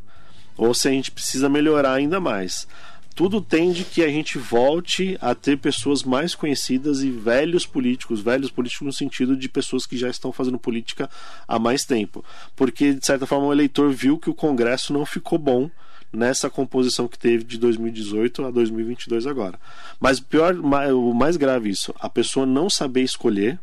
ou 0.56 0.72
se 0.72 0.88
a 0.88 0.90
gente 0.90 1.10
precisa 1.10 1.50
melhorar 1.50 1.92
ainda 1.92 2.18
mais 2.18 2.66
tudo 3.14 3.40
tende 3.40 3.84
que 3.84 4.02
a 4.02 4.08
gente 4.08 4.38
volte 4.38 5.16
a 5.20 5.34
ter 5.34 5.58
pessoas 5.58 6.02
mais 6.02 6.34
conhecidas 6.34 7.02
e 7.02 7.10
velhos 7.10 7.64
políticos, 7.64 8.20
velhos 8.20 8.50
políticos 8.50 8.86
no 8.86 8.92
sentido 8.92 9.36
de 9.36 9.48
pessoas 9.48 9.86
que 9.86 9.96
já 9.96 10.08
estão 10.08 10.32
fazendo 10.32 10.58
política 10.58 11.08
há 11.46 11.58
mais 11.58 11.84
tempo. 11.84 12.24
Porque, 12.56 12.92
de 12.94 13.06
certa 13.06 13.26
forma, 13.26 13.46
o 13.46 13.52
eleitor 13.52 13.92
viu 13.92 14.18
que 14.18 14.30
o 14.30 14.34
Congresso 14.34 14.92
não 14.92 15.06
ficou 15.06 15.38
bom 15.38 15.70
nessa 16.12 16.48
composição 16.48 17.08
que 17.08 17.18
teve 17.18 17.44
de 17.44 17.58
2018 17.58 18.44
a 18.44 18.50
2022 18.50 19.26
agora. 19.26 19.58
Mas 20.00 20.20
pior, 20.20 20.54
o 20.54 21.12
mais 21.12 21.36
grave 21.36 21.70
isso, 21.70 21.94
a 21.98 22.08
pessoa 22.08 22.46
não 22.46 22.70
saber 22.70 23.02
escolher 23.02 23.58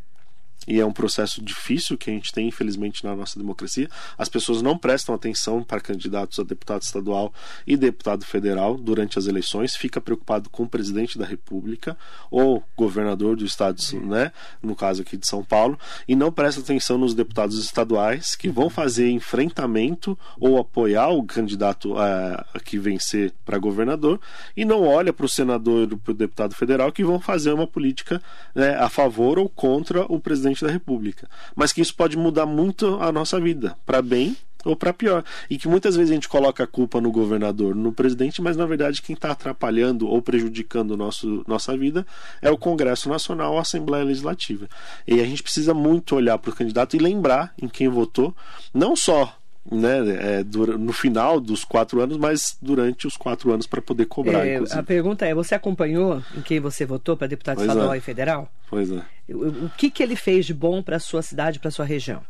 e 0.68 0.80
é 0.80 0.86
um 0.86 0.92
processo 0.92 1.42
difícil 1.42 1.98
que 1.98 2.10
a 2.10 2.14
gente 2.14 2.32
tem, 2.32 2.48
infelizmente, 2.48 3.04
na 3.04 3.16
nossa 3.16 3.40
democracia. 3.40 3.90
As 4.18 4.30
pessoas 4.30 4.62
não 4.62 4.78
prestam 4.78 5.16
atenção 5.16 5.64
para 5.64 5.82
candidatos 5.82 6.40
a 6.40 6.44
deputado 6.44 6.84
estadual 6.84 7.34
e 7.66 7.76
deputado 7.76 8.24
federal 8.24 8.78
durante 8.78 9.18
as 9.18 9.26
eleições, 9.26 9.76
fica 9.76 10.00
preocupado 10.00 10.50
com 10.50 10.64
o 10.64 10.70
presidente 10.70 11.18
da 11.18 11.26
República 11.26 11.98
ou 12.30 12.64
governador 12.78 13.36
do 13.36 13.46
estado, 13.46 13.82
né, 14.06 14.32
no 14.62 14.76
caso 14.76 15.02
aqui 15.02 15.18
de 15.18 15.28
São 15.28 15.44
Paulo, 15.44 15.80
e 16.08 16.16
não 16.16 16.32
presta 16.32 16.62
atenção 16.62 16.98
nos 16.98 17.16
deputados 17.16 17.58
estaduais 17.58 18.36
que 18.36 18.50
vão 18.50 18.70
fazer 18.70 19.10
enfrentamento 19.10 20.18
ou 20.40 20.60
apoiar 20.60 21.10
o 21.10 21.24
candidato 21.24 21.98
a, 21.98 22.46
a 22.54 22.60
que 22.60 22.78
vencer 22.78 23.34
para 23.44 23.58
governador 23.58 24.20
e 24.56 24.64
não 24.64 24.84
olha 24.84 25.12
para 25.12 25.26
o 25.26 25.30
senador 25.30 25.92
e 25.92 25.96
para 25.96 26.12
o 26.12 26.16
deputado 26.16 26.54
federal 26.54 26.92
que 26.92 27.04
vão 27.04 27.20
fazer 27.20 27.52
uma 27.52 27.68
política 27.68 28.22
né, 28.54 28.76
a 28.76 28.90
favor 28.90 29.40
ou 29.40 29.50
contra 29.50 30.04
o 30.04 30.20
presidente 30.20 30.51
presidente 30.52 30.66
da 30.66 30.72
República. 30.72 31.30
Mas 31.56 31.74
que 31.74 31.82
isso 31.82 31.96
pode 31.96 32.18
mudar 32.18 32.46
muito 32.46 32.98
a 33.02 33.12
nossa 33.12 33.40
vida, 33.40 33.76
para 33.86 34.02
bem 34.02 34.36
ou 34.64 34.76
para 34.76 34.94
pior. 34.94 35.24
E 35.50 35.58
que 35.58 35.68
muitas 35.68 35.96
vezes 35.96 36.12
a 36.12 36.14
gente 36.14 36.30
coloca 36.30 36.64
a 36.64 36.68
culpa 36.68 37.02
no 37.02 37.12
governador, 37.12 37.76
no 37.76 37.92
presidente, 37.92 38.42
mas 38.42 38.56
na 38.56 38.66
verdade 38.66 39.02
quem 39.02 39.16
está 39.16 39.32
atrapalhando 39.32 40.08
ou 40.08 40.22
prejudicando 40.22 40.96
nosso, 40.96 41.44
nossa 41.48 41.76
vida 41.76 42.06
é 42.42 42.52
o 42.52 42.58
Congresso 42.58 43.10
Nacional, 43.10 43.58
a 43.58 43.62
Assembleia 43.62 44.04
Legislativa. 44.04 44.68
E 45.08 45.20
a 45.20 45.26
gente 45.26 45.42
precisa 45.42 45.74
muito 45.74 46.16
olhar 46.16 46.38
para 46.38 46.52
o 46.52 46.56
candidato 46.56 46.96
e 46.96 47.00
lembrar 47.00 47.54
em 47.62 47.68
quem 47.68 47.88
votou, 47.90 48.36
não 48.74 48.96
só 48.96 49.36
né, 49.70 50.00
é, 50.40 50.44
no 50.44 50.92
final 50.92 51.40
dos 51.40 51.64
quatro 51.64 52.02
anos, 52.02 52.18
mas 52.18 52.58
durante 52.62 53.06
os 53.06 53.16
quatro 53.16 53.52
anos 53.52 53.68
para 53.68 53.82
poder 53.82 54.06
cobrar. 54.06 54.46
É, 54.46 54.60
a 54.72 54.82
pergunta 54.82 55.26
é: 55.26 55.36
você 55.36 55.54
acompanhou 55.54 56.22
em 56.36 56.42
quem 56.42 56.60
você 56.60 56.84
votou 56.86 57.16
para 57.16 57.28
deputado 57.28 57.58
pois 57.58 57.68
estadual 57.68 57.94
é. 57.94 57.98
e 57.98 58.02
federal? 58.02 58.52
Pois 58.72 58.90
é. 58.90 59.02
O, 59.30 59.70
que, 59.78 59.92
que 59.92 60.02
ele 60.02 60.16
fez 60.16 60.46
de 60.46 60.54
bom 60.54 60.82
para 60.82 60.96
a 60.96 61.00
sua 61.00 61.22
cidade, 61.22 61.60
para 61.60 61.68
a 61.68 61.72
sua 61.72 61.86
região? 61.86 62.24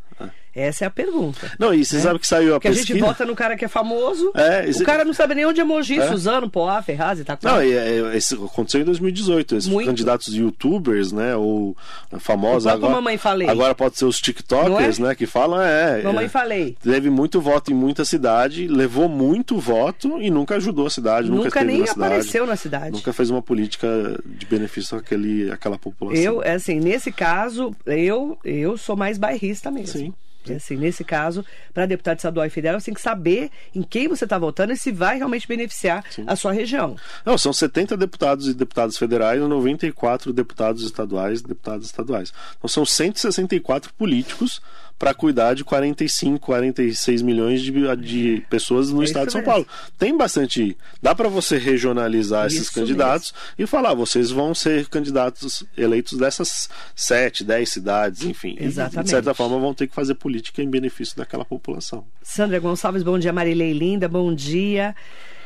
Essa 0.53 0.83
é 0.83 0.87
a 0.87 0.91
pergunta. 0.91 1.49
Não, 1.57 1.73
e 1.73 1.85
você 1.85 1.95
né? 1.95 2.01
sabe 2.01 2.19
que 2.19 2.27
saiu 2.27 2.55
a 2.55 2.59
Porque 2.59 2.67
pesquisa... 2.67 2.91
a 2.91 2.95
gente 2.95 3.05
vota 3.05 3.25
no 3.25 3.33
cara 3.33 3.55
que 3.55 3.63
é 3.63 3.69
famoso, 3.69 4.33
é, 4.35 4.67
esse... 4.67 4.83
o 4.83 4.85
cara 4.85 5.05
não 5.05 5.13
sabe 5.13 5.33
nem 5.33 5.45
onde 5.45 5.61
é 5.61 5.63
Mogi, 5.63 5.97
é. 5.97 6.07
Suzano, 6.09 6.49
Poá, 6.49 6.81
Ferraz 6.81 7.21
e 7.21 7.23
tal. 7.23 7.37
Não, 7.41 7.63
e, 7.63 7.71
é, 7.71 8.17
isso 8.17 8.43
aconteceu 8.43 8.81
em 8.81 8.83
2018. 8.83 9.55
Esses 9.55 9.69
Muito. 9.69 9.87
candidatos 9.87 10.33
youtubers, 10.35 11.13
né, 11.13 11.37
ou 11.37 11.75
famosos... 12.19 12.67
Agora, 12.67 12.95
mamãe 12.95 13.17
falei. 13.17 13.47
agora 13.47 13.73
pode 13.73 13.97
ser 13.97 14.03
os 14.03 14.19
tiktokers, 14.19 14.99
é? 14.99 15.03
né, 15.03 15.15
que 15.15 15.25
falam, 15.25 15.61
é... 15.61 16.01
Mamãe 16.03 16.25
é, 16.25 16.29
falei. 16.29 16.75
Teve 16.83 17.09
muito 17.09 17.39
voto 17.39 17.71
em 17.71 17.75
muita 17.75 18.03
cidade, 18.03 18.67
levou 18.67 19.07
muito 19.07 19.57
voto 19.57 20.21
e 20.21 20.29
nunca 20.29 20.55
ajudou 20.55 20.85
a 20.85 20.89
cidade, 20.89 21.29
nunca, 21.29 21.45
nunca 21.45 21.63
nem 21.63 21.79
na 21.79 21.91
apareceu 21.91 22.45
na 22.45 22.57
cidade. 22.57 22.91
Nunca 22.91 23.13
fez 23.13 23.29
uma 23.29 23.41
política 23.41 23.87
de 24.25 24.45
benefício 24.45 24.97
àquele, 24.97 25.49
àquela 25.49 25.77
população. 25.77 26.21
Eu, 26.21 26.30
assim, 26.39 26.79
nesse 26.79 27.11
caso, 27.11 27.75
eu, 27.85 28.37
eu 28.45 28.77
sou 28.77 28.95
mais 28.95 29.17
bairrista 29.17 29.69
mesmo. 29.69 29.99
Sim. 29.99 30.13
E 30.47 30.53
assim, 30.53 30.75
nesse 30.75 31.03
caso, 31.03 31.45
para 31.73 31.85
deputado 31.85 32.17
estadual 32.17 32.45
e 32.45 32.49
federal, 32.49 32.79
você 32.79 32.85
tem 32.85 32.93
que 32.93 33.01
saber 33.01 33.51
em 33.75 33.83
quem 33.83 34.07
você 34.07 34.23
está 34.23 34.39
votando 34.39 34.73
e 34.73 34.77
se 34.77 34.91
vai 34.91 35.17
realmente 35.17 35.47
beneficiar 35.47 36.03
Sim. 36.09 36.23
a 36.25 36.35
sua 36.35 36.51
região. 36.51 36.95
Não, 37.23 37.37
são 37.37 37.53
70 37.53 37.95
deputados 37.95 38.47
e 38.47 38.53
deputadas 38.53 38.97
federais 38.97 39.39
e 39.39 39.45
94 39.45 40.33
deputados 40.33 40.83
estaduais 40.83 41.41
e 41.41 41.47
deputadas 41.47 41.85
estaduais. 41.85 42.33
Então 42.57 42.67
são 42.67 42.85
164 42.85 43.93
políticos 43.93 44.61
para 45.01 45.15
cuidar 45.15 45.55
de 45.55 45.63
45, 45.63 46.37
46 46.37 47.23
milhões 47.23 47.59
de, 47.59 47.71
de 47.95 48.45
pessoas 48.51 48.91
no 48.91 49.01
é 49.01 49.05
estado 49.05 49.25
de 49.25 49.31
São 49.31 49.41
Paulo. 49.41 49.65
Tem 49.97 50.15
bastante. 50.15 50.77
Dá 51.01 51.15
para 51.15 51.27
você 51.27 51.57
regionalizar 51.57 52.45
isso 52.45 52.57
esses 52.57 52.69
candidatos 52.69 53.31
mesmo. 53.31 53.55
e 53.57 53.65
falar, 53.65 53.95
vocês 53.95 54.29
vão 54.29 54.53
ser 54.53 54.87
candidatos 54.89 55.63
eleitos 55.75 56.19
dessas 56.19 56.69
7, 56.95 57.43
10 57.43 57.67
cidades, 57.67 58.21
enfim. 58.21 58.55
Exatamente. 58.59 58.99
E, 58.99 59.03
de 59.05 59.09
certa 59.09 59.33
forma, 59.33 59.57
vão 59.57 59.73
ter 59.73 59.87
que 59.87 59.95
fazer 59.95 60.13
política 60.13 60.61
em 60.61 60.69
benefício 60.69 61.17
daquela 61.17 61.43
população. 61.43 62.05
Sandra 62.21 62.59
Gonçalves, 62.59 63.01
bom 63.01 63.17
dia. 63.17 63.33
Marilei 63.33 63.73
Linda, 63.73 64.07
bom 64.07 64.31
dia. 64.31 64.95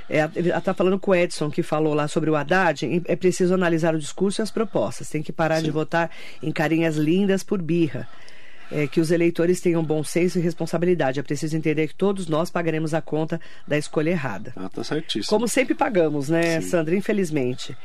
É, 0.10 0.18
ela 0.20 0.58
está 0.58 0.74
falando 0.74 1.00
com 1.00 1.12
o 1.12 1.16
Edson, 1.16 1.50
que 1.50 1.64
falou 1.64 1.94
lá 1.94 2.10
sobre 2.10 2.30
o 2.30 2.36
Haddad. 2.36 3.04
É 3.06 3.16
preciso 3.16 3.54
analisar 3.54 3.96
o 3.96 4.00
discurso 4.00 4.42
e 4.42 4.44
as 4.44 4.52
propostas. 4.52 5.10
Tem 5.10 5.24
que 5.24 5.32
parar 5.32 5.60
Sim. 5.60 5.64
de 5.64 5.72
votar 5.72 6.12
em 6.44 6.52
carinhas 6.52 6.98
lindas 6.98 7.42
por 7.42 7.62
birra 7.62 8.06
é, 8.76 8.88
que 8.88 9.00
os 9.00 9.10
eleitores 9.10 9.62
tenham 9.62 9.82
bom 9.82 10.04
senso 10.04 10.38
e 10.38 10.42
responsabilidade. 10.42 11.20
É 11.20 11.24
preciso 11.24 11.56
entender 11.56 11.88
que 11.88 11.96
todos 11.96 12.28
nós 12.28 12.50
pagaremos 12.50 12.94
a 12.94 13.02
conta 13.02 13.40
da 13.66 13.78
escolha 13.78 14.10
errada. 14.10 14.52
Ah, 14.56 14.68
tá 14.68 14.84
certíssimo. 14.84 15.30
Como 15.30 15.48
sempre 15.48 15.74
pagamos, 15.74 16.28
né, 16.28 16.60
Sim. 16.60 16.68
Sandra? 16.68 16.96
Infelizmente. 16.96 17.76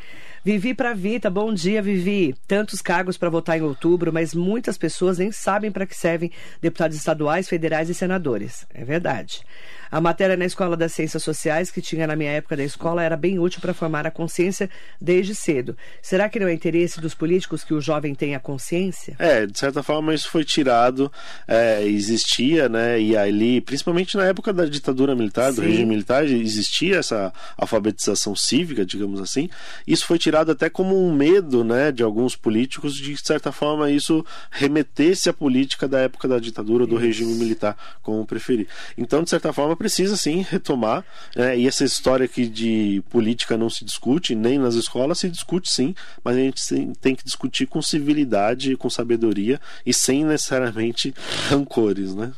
Vivi 0.43 0.73
para 0.73 0.95
Vita, 0.95 1.29
bom 1.29 1.53
dia, 1.53 1.83
Vivi. 1.83 2.35
Tantos 2.49 2.81
cargos 2.81 3.19
para 3.19 3.29
votar 3.29 3.59
em 3.59 3.63
outubro, 3.63 4.11
mas 4.11 4.33
muitas 4.33 4.79
pessoas 4.79 5.19
nem 5.19 5.31
sabem 5.31 5.71
para 5.71 5.85
que 5.85 5.95
servem 5.95 6.33
deputados 6.63 6.97
estaduais, 6.97 7.47
federais 7.47 7.91
e 7.91 7.95
senadores. 7.95 8.67
É 8.73 8.83
verdade. 8.83 9.43
A 9.91 10.01
matéria 10.01 10.37
na 10.37 10.47
Escola 10.47 10.77
das 10.77 10.93
Ciências 10.93 11.23
Sociais, 11.23 11.71
que 11.71 11.83
tinha 11.83 12.07
na 12.07 12.15
minha 12.17 12.31
época 12.31 12.57
da 12.57 12.63
escola, 12.63 13.03
era 13.03 13.17
bem 13.17 13.39
útil 13.39 13.61
para 13.61 13.75
formar 13.75 14.07
a 14.07 14.11
consciência 14.11 14.71
desde 15.01 15.35
cedo. 15.35 15.77
Será 16.01 16.29
que 16.29 16.39
não 16.39 16.47
é 16.47 16.55
interesse 16.55 17.01
dos 17.01 17.13
políticos 17.13 17.65
que 17.65 17.75
o 17.75 17.81
jovem 17.81 18.15
tenha 18.15 18.39
consciência? 18.39 19.17
É, 19.19 19.47
de 19.47 19.59
certa 19.59 19.83
forma 19.83 20.15
isso 20.15 20.31
foi 20.31 20.45
tirado, 20.45 21.11
é, 21.47 21.83
existia, 21.83 22.69
né? 22.69 23.01
E 23.01 23.17
ali, 23.17 23.61
principalmente 23.61 24.17
na 24.17 24.27
época 24.27 24.53
da 24.53 24.65
ditadura 24.65 25.15
militar, 25.15 25.51
do 25.53 25.61
Sim. 25.61 25.69
regime 25.69 25.87
militar, 25.87 26.25
existia 26.25 26.99
essa 26.99 27.33
alfabetização 27.59 28.37
cívica, 28.37 28.87
digamos 28.87 29.21
assim. 29.21 29.51
Isso 29.87 30.07
foi 30.07 30.19
tirado 30.19 30.30
até 30.37 30.71
como 30.71 30.97
um 30.97 31.15
medo, 31.15 31.65
né, 31.65 31.91
de 31.93 32.03
alguns 32.03 32.37
políticos 32.37 32.95
de, 32.95 33.15
de 33.15 33.27
certa 33.27 33.53
forma 33.53 33.91
isso 33.91 34.25
remetesse 34.51 35.29
à 35.29 35.33
política 35.33 35.89
da 35.89 35.99
época 36.01 36.29
da 36.29 36.39
ditadura 36.39 36.87
do 36.87 36.97
isso. 36.97 37.05
regime 37.05 37.35
militar, 37.35 37.77
como 38.03 38.27
preferir. 38.27 38.69
Então, 38.97 39.23
de 39.23 39.31
certa 39.31 39.53
forma, 39.53 39.77
precisa 39.77 40.17
sim 40.17 40.45
retomar. 40.49 41.05
Né? 41.35 41.59
E 41.59 41.67
essa 41.67 41.85
história 41.85 42.25
aqui 42.25 42.47
de 42.47 43.03
política 43.11 43.57
não 43.57 43.71
se 43.71 43.85
discute, 43.85 44.35
nem 44.35 44.59
nas 44.59 44.75
escolas 44.75 45.19
se 45.19 45.29
discute 45.29 45.71
sim, 45.71 45.95
mas 46.23 46.37
a 46.37 46.41
gente 46.41 46.63
tem 47.01 47.15
que 47.15 47.25
discutir 47.25 47.67
com 47.67 47.83
civilidade, 47.83 48.77
com 48.77 48.91
sabedoria 48.91 49.61
e 49.85 49.93
sem 49.93 50.25
necessariamente 50.25 51.15
rancores, 51.49 52.15
né? 52.15 52.33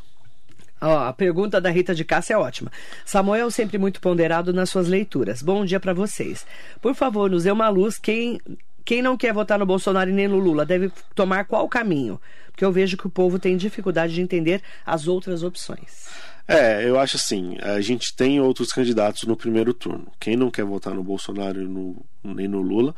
Ó, 0.82 0.98
a 0.98 1.12
pergunta 1.12 1.60
da 1.60 1.70
Rita 1.70 1.94
de 1.94 2.04
Cássia 2.04 2.34
é 2.34 2.36
ótima. 2.36 2.70
Samuel 3.04 3.50
sempre 3.52 3.78
muito 3.78 4.00
ponderado 4.00 4.52
nas 4.52 4.68
suas 4.68 4.88
leituras. 4.88 5.40
Bom 5.40 5.64
dia 5.64 5.78
para 5.78 5.94
vocês. 5.94 6.44
Por 6.80 6.94
favor, 6.94 7.30
nos 7.30 7.44
dê 7.44 7.52
uma 7.52 7.68
luz 7.68 7.98
quem 7.98 8.40
quem 8.84 9.00
não 9.00 9.16
quer 9.16 9.32
votar 9.32 9.60
no 9.60 9.64
Bolsonaro 9.64 10.10
e 10.10 10.12
nem 10.12 10.26
no 10.26 10.40
Lula 10.40 10.66
deve 10.66 10.90
tomar 11.14 11.44
qual 11.44 11.68
caminho? 11.68 12.20
Porque 12.50 12.64
eu 12.64 12.72
vejo 12.72 12.96
que 12.96 13.06
o 13.06 13.10
povo 13.10 13.38
tem 13.38 13.56
dificuldade 13.56 14.12
de 14.12 14.20
entender 14.20 14.60
as 14.84 15.06
outras 15.06 15.44
opções. 15.44 16.08
É, 16.48 16.84
eu 16.84 16.98
acho 16.98 17.16
assim, 17.16 17.56
a 17.62 17.80
gente 17.80 18.14
tem 18.14 18.40
outros 18.40 18.72
candidatos 18.72 19.22
no 19.22 19.36
primeiro 19.36 19.72
turno. 19.72 20.08
Quem 20.18 20.36
não 20.36 20.50
quer 20.50 20.64
votar 20.64 20.92
no 20.92 21.04
Bolsonaro 21.04 21.62
e 21.62 21.68
no, 21.68 22.04
nem 22.24 22.48
no 22.48 22.60
Lula 22.60 22.92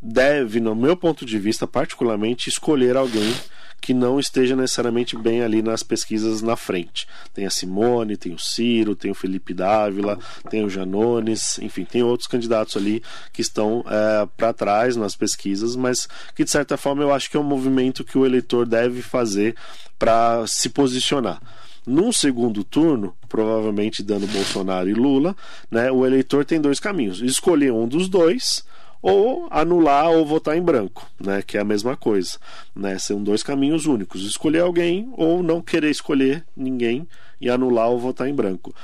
deve, 0.00 0.60
no 0.60 0.74
meu 0.74 0.96
ponto 0.96 1.26
de 1.26 1.38
vista, 1.38 1.66
particularmente, 1.66 2.48
escolher 2.48 2.96
alguém 2.96 3.34
que 3.80 3.94
não 3.94 4.20
esteja 4.20 4.54
necessariamente 4.54 5.16
bem 5.16 5.42
ali 5.42 5.62
nas 5.62 5.82
pesquisas 5.82 6.42
na 6.42 6.56
frente. 6.56 7.06
Tem 7.32 7.46
a 7.46 7.50
Simone, 7.50 8.16
tem 8.16 8.32
o 8.32 8.38
Ciro, 8.38 8.94
tem 8.94 9.10
o 9.10 9.14
Felipe 9.14 9.54
Dávila, 9.54 10.18
tem 10.50 10.64
o 10.64 10.70
Janones, 10.70 11.58
enfim, 11.58 11.84
tem 11.84 12.02
outros 12.02 12.26
candidatos 12.26 12.76
ali 12.76 13.02
que 13.32 13.40
estão 13.40 13.84
é, 13.86 14.28
para 14.36 14.52
trás 14.52 14.96
nas 14.96 15.16
pesquisas, 15.16 15.74
mas 15.76 16.08
que 16.34 16.44
de 16.44 16.50
certa 16.50 16.76
forma 16.76 17.02
eu 17.02 17.12
acho 17.12 17.30
que 17.30 17.36
é 17.36 17.40
um 17.40 17.44
movimento 17.44 18.04
que 18.04 18.18
o 18.18 18.26
eleitor 18.26 18.66
deve 18.66 19.02
fazer 19.02 19.56
para 19.98 20.46
se 20.46 20.68
posicionar. 20.68 21.40
Num 21.86 22.12
segundo 22.12 22.62
turno, 22.62 23.16
provavelmente 23.28 24.02
dando 24.02 24.26
Bolsonaro 24.26 24.88
e 24.88 24.94
Lula, 24.94 25.34
né, 25.70 25.90
o 25.90 26.04
eleitor 26.04 26.44
tem 26.44 26.60
dois 26.60 26.78
caminhos: 26.78 27.20
escolher 27.22 27.72
um 27.72 27.88
dos 27.88 28.08
dois 28.08 28.64
ou 29.02 29.46
anular 29.50 30.10
ou 30.10 30.26
votar 30.26 30.56
em 30.56 30.62
branco, 30.62 31.08
né, 31.18 31.42
que 31.42 31.56
é 31.56 31.60
a 31.60 31.64
mesma 31.64 31.96
coisa. 31.96 32.38
Né, 32.74 32.98
são 32.98 33.22
dois 33.22 33.42
caminhos 33.42 33.86
únicos: 33.86 34.22
escolher 34.22 34.60
alguém 34.60 35.12
ou 35.16 35.42
não 35.42 35.60
querer 35.60 35.90
escolher 35.90 36.44
ninguém 36.56 37.06
e 37.40 37.48
anular 37.48 37.88
ou 37.88 37.98
votar 37.98 38.28
em 38.28 38.34
branco. 38.34 38.74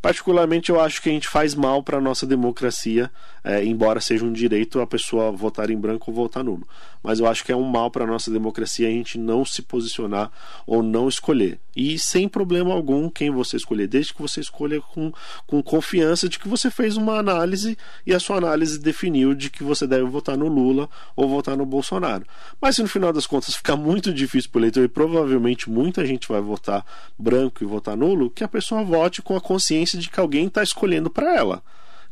Particularmente, 0.00 0.70
eu 0.70 0.78
acho 0.78 1.00
que 1.00 1.08
a 1.08 1.12
gente 1.12 1.26
faz 1.26 1.54
mal 1.54 1.82
para 1.82 1.96
a 1.96 2.00
nossa 2.00 2.26
democracia, 2.26 3.10
é, 3.44 3.62
embora 3.62 4.00
seja 4.00 4.24
um 4.24 4.32
direito 4.32 4.80
a 4.80 4.86
pessoa 4.86 5.30
votar 5.30 5.68
em 5.68 5.76
branco 5.76 6.10
ou 6.10 6.16
votar 6.16 6.42
nulo. 6.42 6.66
Mas 7.02 7.20
eu 7.20 7.26
acho 7.26 7.44
que 7.44 7.52
é 7.52 7.56
um 7.56 7.64
mal 7.64 7.90
para 7.90 8.04
a 8.04 8.06
nossa 8.06 8.30
democracia 8.30 8.88
a 8.88 8.90
gente 8.90 9.18
não 9.18 9.44
se 9.44 9.60
posicionar 9.60 10.32
ou 10.66 10.82
não 10.82 11.06
escolher. 11.06 11.60
E 11.76 11.98
sem 11.98 12.26
problema 12.26 12.72
algum 12.72 13.10
quem 13.10 13.30
você 13.30 13.56
escolher, 13.56 13.86
desde 13.86 14.14
que 14.14 14.22
você 14.22 14.40
escolha 14.40 14.80
com, 14.80 15.12
com 15.46 15.62
confiança 15.62 16.28
de 16.28 16.38
que 16.38 16.48
você 16.48 16.70
fez 16.70 16.96
uma 16.96 17.18
análise 17.18 17.76
e 18.06 18.14
a 18.14 18.20
sua 18.20 18.38
análise 18.38 18.78
definiu 18.78 19.34
de 19.34 19.50
que 19.50 19.62
você 19.62 19.86
deve 19.86 20.04
votar 20.04 20.38
no 20.38 20.48
Lula 20.48 20.88
ou 21.14 21.28
votar 21.28 21.56
no 21.56 21.66
Bolsonaro. 21.66 22.24
Mas 22.58 22.76
se 22.76 22.82
no 22.82 22.88
final 22.88 23.12
das 23.12 23.26
contas 23.26 23.54
ficar 23.54 23.76
muito 23.76 24.12
difícil 24.12 24.50
para 24.50 24.60
o 24.60 24.62
eleitor 24.62 24.84
e 24.84 24.88
provavelmente 24.88 25.68
muita 25.68 26.06
gente 26.06 26.28
vai 26.28 26.40
votar 26.40 26.84
branco 27.18 27.62
e 27.62 27.66
votar 27.66 27.96
nulo, 27.96 28.30
que 28.30 28.42
a 28.42 28.48
pessoa 28.48 28.82
vote 28.82 29.20
com 29.20 29.36
a 29.36 29.40
consciência 29.40 29.98
de 29.98 30.08
que 30.08 30.18
alguém 30.18 30.46
está 30.46 30.62
escolhendo 30.62 31.10
para 31.10 31.34
ela. 31.34 31.62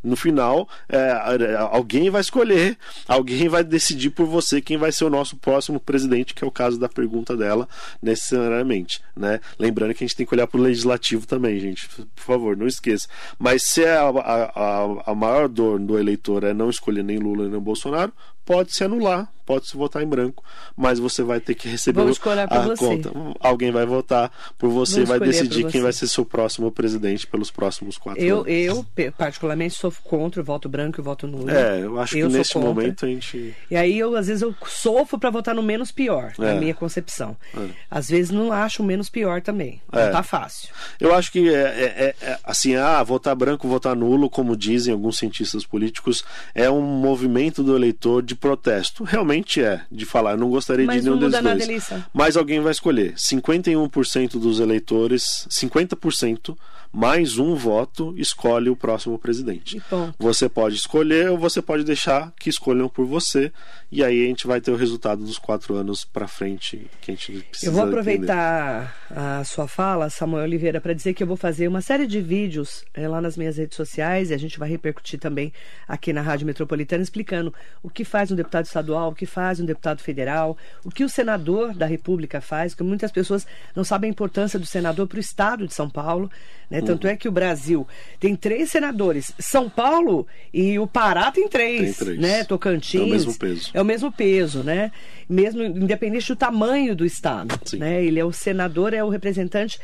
No 0.03 0.17
final, 0.17 0.69
é, 0.89 1.57
alguém 1.71 2.11
vai 2.11 2.21
escolher, 2.21 2.77
alguém 3.07 3.49
vai 3.49 3.63
decidir 3.63 4.11
por 4.11 4.27
você 4.27 4.61
quem 4.61 4.77
vai 4.77 4.91
ser 4.91 5.05
o 5.05 5.11
nosso 5.11 5.37
próximo 5.37 5.79
presidente, 5.79 6.35
que 6.35 6.45
é 6.45 6.47
o 6.47 6.51
caso 6.51 6.79
da 6.79 6.89
pergunta 6.89 7.37
dela, 7.37 7.69
necessariamente. 8.03 9.01
Né? 9.17 9.41
Lembrando 9.59 9.95
que 9.95 10.03
a 10.03 10.07
gente 10.07 10.17
tem 10.17 10.27
que 10.27 10.35
olhar 10.35 10.47
para 10.47 10.59
o 10.59 10.63
legislativo 10.63 11.27
também, 11.27 11.59
gente. 11.61 11.89
Por 11.89 12.23
favor, 12.23 12.57
não 12.57 12.67
esqueça. 12.67 13.07
Mas 13.39 13.63
se 13.65 13.85
a, 13.85 14.09
a, 14.09 15.11
a 15.13 15.15
maior 15.15 15.49
dor 15.49 15.79
do 15.79 15.99
eleitor 15.99 16.45
é 16.45 16.53
não 16.53 16.69
escolher 16.69 17.05
nem 17.05 17.19
Lula 17.19 17.49
nem 17.49 17.61
Bolsonaro, 17.61 18.13
pode 18.53 18.75
se 18.75 18.85
anular, 18.85 19.33
pode 19.47 19.67
se 19.67 19.77
votar 19.77 20.03
em 20.03 20.07
branco, 20.07 20.45
mas 20.77 20.99
você 20.99 21.23
vai 21.23 21.41
ter 21.41 21.55
que 21.55 21.69
receber 21.69 22.01
a 22.01 22.05
você. 22.05 22.77
conta. 22.77 23.11
Alguém 23.41 23.71
vai 23.73 23.85
votar 23.87 24.31
por 24.59 24.71
você, 24.71 25.05
vai 25.05 25.19
decidir 25.19 25.67
quem 25.67 25.81
vai 25.81 25.93
ser 25.93 26.07
seu 26.07 26.25
próximo 26.25 26.71
presidente 26.71 27.27
pelos 27.27 27.51
próximos 27.51 27.99
quatro 27.99 28.23
eu, 28.23 28.41
anos. 28.41 28.49
Eu, 28.49 29.13
particularmente, 29.17 29.75
sou 29.75 29.93
contra 30.05 30.41
o 30.41 30.45
voto 30.45 30.69
branco 30.69 30.99
e 30.99 31.03
o 31.03 31.05
voto 31.05 31.27
nulo. 31.27 31.51
É, 31.51 31.81
eu 31.83 31.99
acho 31.99 32.17
eu 32.17 32.29
que 32.29 32.37
nesse 32.37 32.59
momento 32.59 33.05
a 33.05 33.09
gente. 33.09 33.55
E 33.71 33.77
aí, 33.77 33.99
eu, 33.99 34.15
às 34.17 34.27
vezes, 34.27 34.43
eu 34.43 34.55
sofro 34.67 35.19
para 35.19 35.31
votar 35.31 35.55
no 35.55 35.63
menos 35.63 35.91
pior, 35.91 36.33
é. 36.39 36.43
na 36.43 36.55
minha 36.55 36.75
concepção. 36.75 37.37
É. 37.57 37.69
Às 37.91 38.09
vezes, 38.09 38.31
não 38.31 38.53
acho 38.53 38.83
o 38.83 38.87
menos 38.87 39.09
pior 39.09 39.41
também. 39.41 39.81
É. 39.93 40.05
Não 40.05 40.13
tá 40.13 40.23
fácil. 40.23 40.69
Eu 41.01 41.15
acho 41.15 41.33
que, 41.33 41.49
é, 41.49 41.61
é, 41.61 42.15
é, 42.21 42.39
assim, 42.45 42.77
ah, 42.77 43.03
votar 43.03 43.35
branco, 43.35 43.67
votar 43.67 43.97
nulo, 43.97 44.31
como 44.31 44.57
dizem 44.57 44.93
alguns 44.93 45.19
cientistas 45.19 45.65
políticos, 45.65 46.25
é 46.55 46.71
um 46.71 46.83
movimento 46.83 47.63
do 47.63 47.75
eleitor 47.75 48.23
de 48.23 48.35
protesto. 48.43 49.05
Realmente 49.05 49.63
é, 49.63 49.83
de 49.91 50.05
falar, 50.05 50.33
eu 50.33 50.37
não 50.37 50.51
gostaria 50.51 50.85
Mas 50.85 50.97
de 50.97 51.09
nenhum 51.09 51.31
desses 51.31 51.41
dois. 51.41 51.89
Mas 52.13 52.37
alguém 52.37 52.61
vai 52.61 52.73
escolher. 52.73 53.15
51% 53.15 54.33
dos 54.33 54.59
eleitores, 54.59 55.47
50% 55.49 56.57
mais 56.93 57.39
um 57.39 57.55
voto 57.55 58.15
escolhe 58.19 58.69
o 58.69 58.77
próximo 58.77 59.19
presidente. 59.19 59.83
Você 60.19 60.47
pode 60.49 60.77
escolher 60.77 61.31
ou 61.31 61.39
você 61.39 61.63
pode 61.63 61.85
deixar 61.85 62.33
que 62.39 62.51
escolham 62.51 62.87
por 62.89 63.07
você. 63.07 63.51
E 63.91 64.05
aí 64.05 64.25
a 64.25 64.29
gente 64.29 64.47
vai 64.47 64.61
ter 64.61 64.71
o 64.71 64.77
resultado 64.77 65.25
dos 65.25 65.39
quatro 65.39 65.75
anos 65.75 66.05
para 66.05 66.29
frente 66.29 66.87
que 67.01 67.11
a 67.11 67.15
gente 67.15 67.45
precisa. 67.49 67.71
Eu 67.71 67.75
vou 67.75 67.85
aproveitar 67.85 68.95
entender. 69.11 69.21
a 69.21 69.45
sua 69.45 69.67
fala, 69.67 70.11
Samuel 70.11 70.45
Oliveira, 70.45 70.81
para 70.81 70.93
dizer 70.93 71.15
que 71.15 71.23
eu 71.23 71.27
vou 71.27 71.37
fazer 71.37 71.67
uma 71.67 71.81
série 71.81 72.07
de 72.07 72.21
vídeos 72.21 72.85
é, 72.93 73.09
lá 73.09 73.21
nas 73.21 73.37
minhas 73.37 73.57
redes 73.57 73.77
sociais 73.77 74.31
e 74.31 74.35
a 74.35 74.39
gente 74.39 74.59
vai 74.59 74.69
repercutir 74.69 75.19
também 75.19 75.53
aqui 75.89 76.13
na 76.13 76.21
Rádio 76.21 76.47
Metropolitana 76.47 77.03
explicando 77.03 77.55
o 77.83 77.89
que 77.89 78.05
faz 78.05 78.31
um 78.31 78.37
deputado 78.37 78.67
estadual, 78.67 79.11
o 79.11 79.15
que 79.15 79.27
faz 79.27 79.61
um 79.61 79.65
deputado 79.65 80.01
federal, 80.01 80.57
o 80.85 80.91
que 80.91 81.05
o 81.05 81.09
senador 81.09 81.75
da 81.75 81.87
República 81.87 82.41
faz, 82.41 82.73
porque 82.73 82.85
muitas 82.85 83.11
pessoas 83.11 83.47
não 83.75 83.85
sabem 83.85 84.09
a 84.09 84.13
importância 84.13 84.59
do 84.59 84.67
senador 84.67 85.07
para 85.07 85.17
o 85.17 85.21
estado 85.21 85.67
de 85.67 85.75
São 85.75 85.89
Paulo. 85.89 86.31
Né? 86.71 86.82
Tanto 86.85 87.07
é 87.07 87.17
que 87.17 87.29
o 87.29 87.33
Brasil 87.33 87.87
tem 88.19 88.37
três 88.37 88.71
senadores. 88.71 89.33
São 89.39 89.69
Paulo 89.69 90.27
e 90.53 90.79
o 90.79 90.87
Pará 90.87 91.31
tem 91.31 91.49
três. 91.49 91.97
Tem 91.97 92.07
três. 92.07 92.19
Né? 92.19 92.45
Tocantins. 92.45 93.01
É 93.01 93.05
o 93.05 93.09
mesmo 93.09 93.39
peso. 93.39 93.71
É 93.75 93.83
o 93.83 93.85
mesmo 93.85 94.13
peso, 94.13 94.63
né? 94.63 94.93
Mesmo 95.29 95.63
independente 95.63 96.29
do 96.29 96.37
tamanho 96.37 96.95
do 96.95 97.05
estado. 97.05 97.59
Sim. 97.65 97.79
Né? 97.79 98.05
Ele 98.05 98.19
é 98.19 98.25
o 98.25 98.33
senador, 98.33 98.95
é 98.95 99.03
o 99.03 99.09
representante 99.09 99.79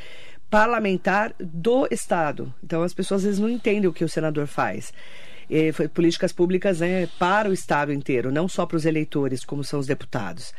parlamentar 0.51 1.34
do 1.38 1.86
estado. 1.90 2.53
Então 2.62 2.82
as 2.82 2.94
pessoas 2.94 3.20
às 3.20 3.24
vezes 3.24 3.40
não 3.40 3.49
entendem 3.49 3.88
o 3.88 3.92
que 3.92 4.05
o 4.05 4.09
senador 4.09 4.46
faz. 4.46 4.92
É, 5.51 5.72
políticas 5.88 6.30
públicas 6.30 6.80
né, 6.80 7.09
para 7.18 7.49
o 7.49 7.55
estado 7.55 7.90
inteiro, 7.90 8.30
não 8.30 8.46
só 8.46 8.66
para 8.66 8.76
os 8.76 8.84
eleitores, 8.84 9.44
como 9.44 9.64
são 9.64 9.80
os 9.80 9.86
deputados. 9.86 10.53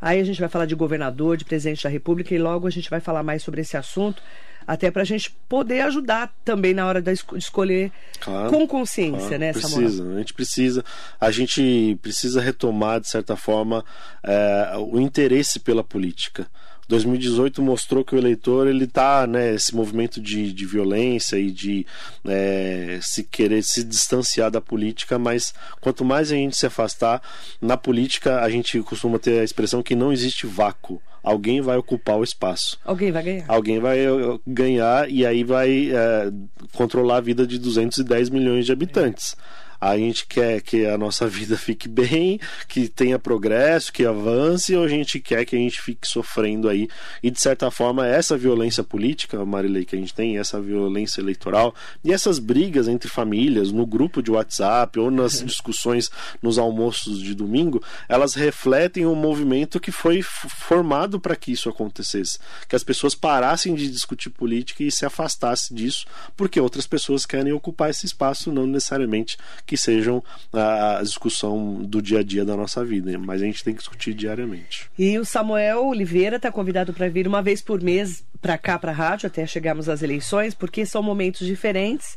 Aí 0.00 0.20
a 0.20 0.24
gente 0.24 0.38
vai 0.38 0.48
falar 0.48 0.66
de 0.66 0.74
governador, 0.74 1.36
de 1.36 1.44
presidente 1.44 1.82
da 1.82 1.88
República 1.88 2.34
e 2.34 2.38
logo 2.38 2.66
a 2.66 2.70
gente 2.70 2.90
vai 2.90 3.00
falar 3.00 3.22
mais 3.22 3.42
sobre 3.42 3.62
esse 3.62 3.76
assunto 3.76 4.22
até 4.66 4.90
para 4.90 5.02
a 5.02 5.04
gente 5.04 5.30
poder 5.48 5.82
ajudar 5.82 6.34
também 6.44 6.74
na 6.74 6.86
hora 6.86 7.00
de 7.00 7.12
escolher 7.12 7.92
claro, 8.20 8.50
com 8.50 8.66
consciência, 8.66 9.20
claro, 9.20 9.38
né, 9.38 9.52
precisa, 9.52 9.98
Samuel? 9.98 10.16
A 10.16 10.18
gente 10.18 10.34
precisa, 10.34 10.84
a 11.20 11.30
gente 11.30 11.98
precisa 12.02 12.40
retomar 12.40 13.00
de 13.00 13.08
certa 13.08 13.36
forma 13.36 13.84
é, 14.22 14.74
o 14.78 15.00
interesse 15.00 15.60
pela 15.60 15.84
política. 15.84 16.46
2018 16.88 17.60
mostrou 17.62 18.04
que 18.04 18.14
o 18.14 18.18
eleitor 18.18 18.68
ele 18.68 18.84
está 18.84 19.26
né, 19.26 19.54
esse 19.54 19.74
movimento 19.74 20.20
de, 20.20 20.52
de 20.52 20.66
violência 20.66 21.36
e 21.36 21.50
de 21.50 21.86
é, 22.24 22.98
se 23.02 23.24
querer 23.24 23.62
se 23.62 23.82
distanciar 23.82 24.50
da 24.50 24.60
política, 24.60 25.18
mas 25.18 25.52
quanto 25.80 26.04
mais 26.04 26.30
a 26.30 26.34
gente 26.34 26.56
se 26.56 26.66
afastar 26.66 27.20
na 27.60 27.76
política, 27.76 28.40
a 28.40 28.48
gente 28.48 28.80
costuma 28.82 29.18
ter 29.18 29.40
a 29.40 29.44
expressão 29.44 29.82
que 29.82 29.96
não 29.96 30.12
existe 30.12 30.46
vácuo 30.46 31.00
alguém 31.26 31.60
vai 31.60 31.76
ocupar 31.76 32.16
o 32.16 32.22
espaço. 32.22 32.78
Alguém 32.84 33.10
vai 33.10 33.20
ganhar. 33.20 33.44
Alguém 33.48 33.80
vai 33.80 33.98
eh, 33.98 34.38
ganhar 34.46 35.10
e 35.10 35.26
aí 35.26 35.42
vai 35.42 35.90
é, 35.90 36.30
controlar 36.72 37.16
a 37.16 37.20
vida 37.20 37.44
de 37.44 37.58
210 37.58 38.30
milhões 38.30 38.64
de 38.64 38.70
habitantes. 38.70 39.34
É 39.34 39.46
a 39.80 39.96
gente 39.96 40.26
quer 40.26 40.60
que 40.60 40.86
a 40.86 40.98
nossa 40.98 41.26
vida 41.28 41.56
fique 41.56 41.88
bem, 41.88 42.40
que 42.68 42.88
tenha 42.88 43.18
progresso, 43.18 43.92
que 43.92 44.04
avance, 44.04 44.74
ou 44.74 44.84
a 44.84 44.88
gente 44.88 45.20
quer 45.20 45.44
que 45.44 45.56
a 45.56 45.58
gente 45.58 45.80
fique 45.80 46.06
sofrendo 46.06 46.68
aí. 46.68 46.88
E 47.22 47.30
de 47.30 47.40
certa 47.40 47.70
forma, 47.70 48.06
essa 48.06 48.36
violência 48.36 48.82
política, 48.82 49.44
Marilei, 49.44 49.84
que 49.84 49.96
a 49.96 49.98
gente 49.98 50.14
tem, 50.14 50.38
essa 50.38 50.60
violência 50.60 51.20
eleitoral 51.20 51.74
e 52.04 52.12
essas 52.12 52.38
brigas 52.38 52.88
entre 52.88 53.08
famílias 53.08 53.72
no 53.72 53.86
grupo 53.86 54.22
de 54.22 54.30
WhatsApp 54.30 54.98
ou 54.98 55.10
nas 55.10 55.40
discussões 55.44 56.10
nos 56.42 56.58
almoços 56.58 57.20
de 57.20 57.34
domingo, 57.34 57.82
elas 58.08 58.34
refletem 58.34 59.06
um 59.06 59.14
movimento 59.14 59.80
que 59.80 59.90
foi 59.90 60.22
formado 60.22 61.20
para 61.20 61.36
que 61.36 61.52
isso 61.52 61.68
acontecesse, 61.68 62.38
que 62.68 62.76
as 62.76 62.84
pessoas 62.84 63.14
parassem 63.14 63.74
de 63.74 63.90
discutir 63.90 64.30
política 64.30 64.82
e 64.82 64.90
se 64.90 65.04
afastassem 65.04 65.76
disso, 65.76 66.06
porque 66.36 66.60
outras 66.60 66.86
pessoas 66.86 67.26
querem 67.26 67.52
ocupar 67.52 67.90
esse 67.90 68.06
espaço, 68.06 68.52
não 68.52 68.66
necessariamente 68.66 69.36
que 69.66 69.76
sejam 69.76 70.22
a, 70.52 71.00
discussão 71.02 71.82
do 71.82 72.00
dia 72.00 72.20
a 72.20 72.22
dia 72.22 72.44
da 72.44 72.56
nossa 72.56 72.84
vida, 72.84 73.18
mas 73.18 73.42
a 73.42 73.44
gente 73.44 73.64
tem 73.64 73.74
que 73.74 73.80
discutir 73.80 74.14
diariamente. 74.14 74.88
E 74.96 75.18
o 75.18 75.24
Samuel 75.24 75.86
Oliveira 75.86 76.36
está 76.36 76.52
convidado 76.52 76.92
para 76.92 77.08
vir 77.08 77.26
uma 77.26 77.42
vez 77.42 77.60
por 77.60 77.82
mês 77.82 78.24
para 78.40 78.56
cá, 78.56 78.78
para 78.78 78.92
a 78.92 78.94
rádio, 78.94 79.26
até 79.26 79.44
chegarmos 79.46 79.88
às 79.88 80.02
eleições, 80.02 80.54
porque 80.54 80.86
são 80.86 81.02
momentos 81.02 81.46
diferentes 81.46 82.16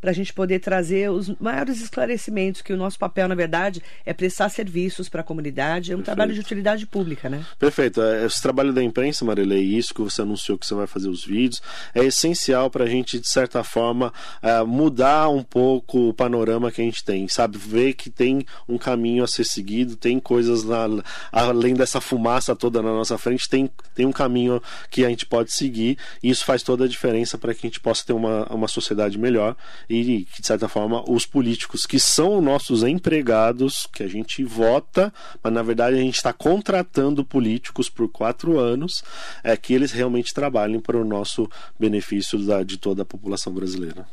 para 0.00 0.10
a 0.10 0.14
gente 0.14 0.32
poder 0.32 0.58
trazer 0.60 1.10
os 1.10 1.28
maiores 1.40 1.80
esclarecimentos, 1.80 2.62
que 2.62 2.72
o 2.72 2.76
nosso 2.76 2.98
papel, 2.98 3.28
na 3.28 3.34
verdade, 3.34 3.82
é 4.04 4.12
prestar 4.12 4.48
serviços 4.48 5.08
para 5.08 5.20
a 5.20 5.24
comunidade, 5.24 5.92
é 5.92 5.94
um 5.94 5.98
Perfeito. 5.98 6.04
trabalho 6.04 6.34
de 6.34 6.40
utilidade 6.40 6.86
pública, 6.86 7.28
né? 7.28 7.44
Perfeito. 7.58 8.00
É, 8.00 8.26
esse 8.26 8.40
trabalho 8.40 8.72
da 8.72 8.82
imprensa, 8.82 9.24
Marilei, 9.24 9.62
isso 9.62 9.94
que 9.94 10.00
você 10.00 10.22
anunciou 10.22 10.58
que 10.58 10.66
você 10.66 10.74
vai 10.74 10.86
fazer 10.86 11.08
os 11.08 11.24
vídeos, 11.24 11.60
é 11.94 12.04
essencial 12.04 12.70
para 12.70 12.84
a 12.84 12.88
gente, 12.88 13.18
de 13.18 13.28
certa 13.28 13.62
forma, 13.64 14.12
é, 14.42 14.62
mudar 14.62 15.28
um 15.28 15.42
pouco 15.42 16.08
o 16.08 16.14
panorama 16.14 16.70
que 16.70 16.80
a 16.80 16.84
gente 16.84 17.04
tem, 17.04 17.28
sabe? 17.28 17.58
Ver 17.58 17.94
que 17.94 18.10
tem 18.10 18.44
um 18.68 18.78
caminho 18.78 19.24
a 19.24 19.26
ser 19.26 19.44
seguido, 19.44 19.96
tem 19.96 20.18
coisas 20.20 20.62
lá, 20.62 20.86
além 21.32 21.74
dessa 21.74 22.00
fumaça 22.00 22.54
toda 22.54 22.82
na 22.82 22.90
nossa 22.90 23.18
frente, 23.18 23.48
tem, 23.48 23.70
tem 23.94 24.06
um 24.06 24.12
caminho 24.12 24.62
que 24.90 25.04
a 25.04 25.08
gente 25.08 25.26
pode 25.26 25.52
seguir, 25.52 25.98
e 26.22 26.30
isso 26.30 26.44
faz 26.44 26.62
toda 26.62 26.84
a 26.84 26.88
diferença 26.88 27.36
para 27.36 27.54
que 27.54 27.66
a 27.66 27.68
gente 27.68 27.80
possa 27.80 28.04
ter 28.04 28.12
uma, 28.12 28.46
uma 28.46 28.68
sociedade 28.68 29.18
melhor 29.18 29.56
e 29.88 30.24
que, 30.24 30.42
de 30.42 30.46
certa 30.46 30.68
forma, 30.68 31.02
os 31.08 31.24
políticos 31.24 31.86
que 31.86 31.98
são 31.98 32.40
nossos 32.40 32.82
empregados, 32.82 33.88
que 33.92 34.02
a 34.02 34.08
gente 34.08 34.44
vota, 34.44 35.12
mas 35.42 35.52
na 35.52 35.62
verdade 35.62 35.96
a 35.96 36.00
gente 36.00 36.16
está 36.16 36.32
contratando 36.32 37.24
políticos 37.24 37.88
por 37.88 38.08
quatro 38.08 38.58
anos, 38.58 39.02
é 39.42 39.56
que 39.56 39.72
eles 39.72 39.92
realmente 39.92 40.34
trabalhem 40.34 40.80
para 40.80 40.96
o 40.96 41.04
nosso 41.04 41.48
benefício 41.78 42.38
da, 42.38 42.62
de 42.62 42.76
toda 42.76 43.02
a 43.02 43.06
população 43.06 43.52
brasileira. 43.52 44.06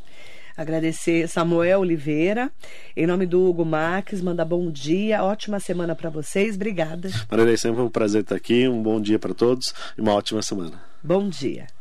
Agradecer 0.57 1.27
Samuel 1.27 1.81
Oliveira, 1.81 2.49
em 2.95 3.05
nome 3.05 3.25
do 3.25 3.45
Hugo 3.45 3.65
Marques, 3.65 4.21
mandar 4.21 4.45
bom 4.45 4.71
dia, 4.71 5.21
ótima 5.21 5.59
semana 5.59 5.93
para 5.93 6.09
vocês, 6.09 6.55
obrigada. 6.55 7.09
Maria, 7.29 7.57
sempre 7.57 7.81
um 7.81 7.89
prazer 7.89 8.21
estar 8.21 8.35
aqui, 8.35 8.65
um 8.65 8.81
bom 8.81 9.01
dia 9.01 9.19
para 9.19 9.33
todos 9.33 9.73
e 9.97 10.01
uma 10.01 10.13
ótima 10.13 10.41
semana. 10.41 10.81
Bom 11.03 11.27
dia. 11.27 11.74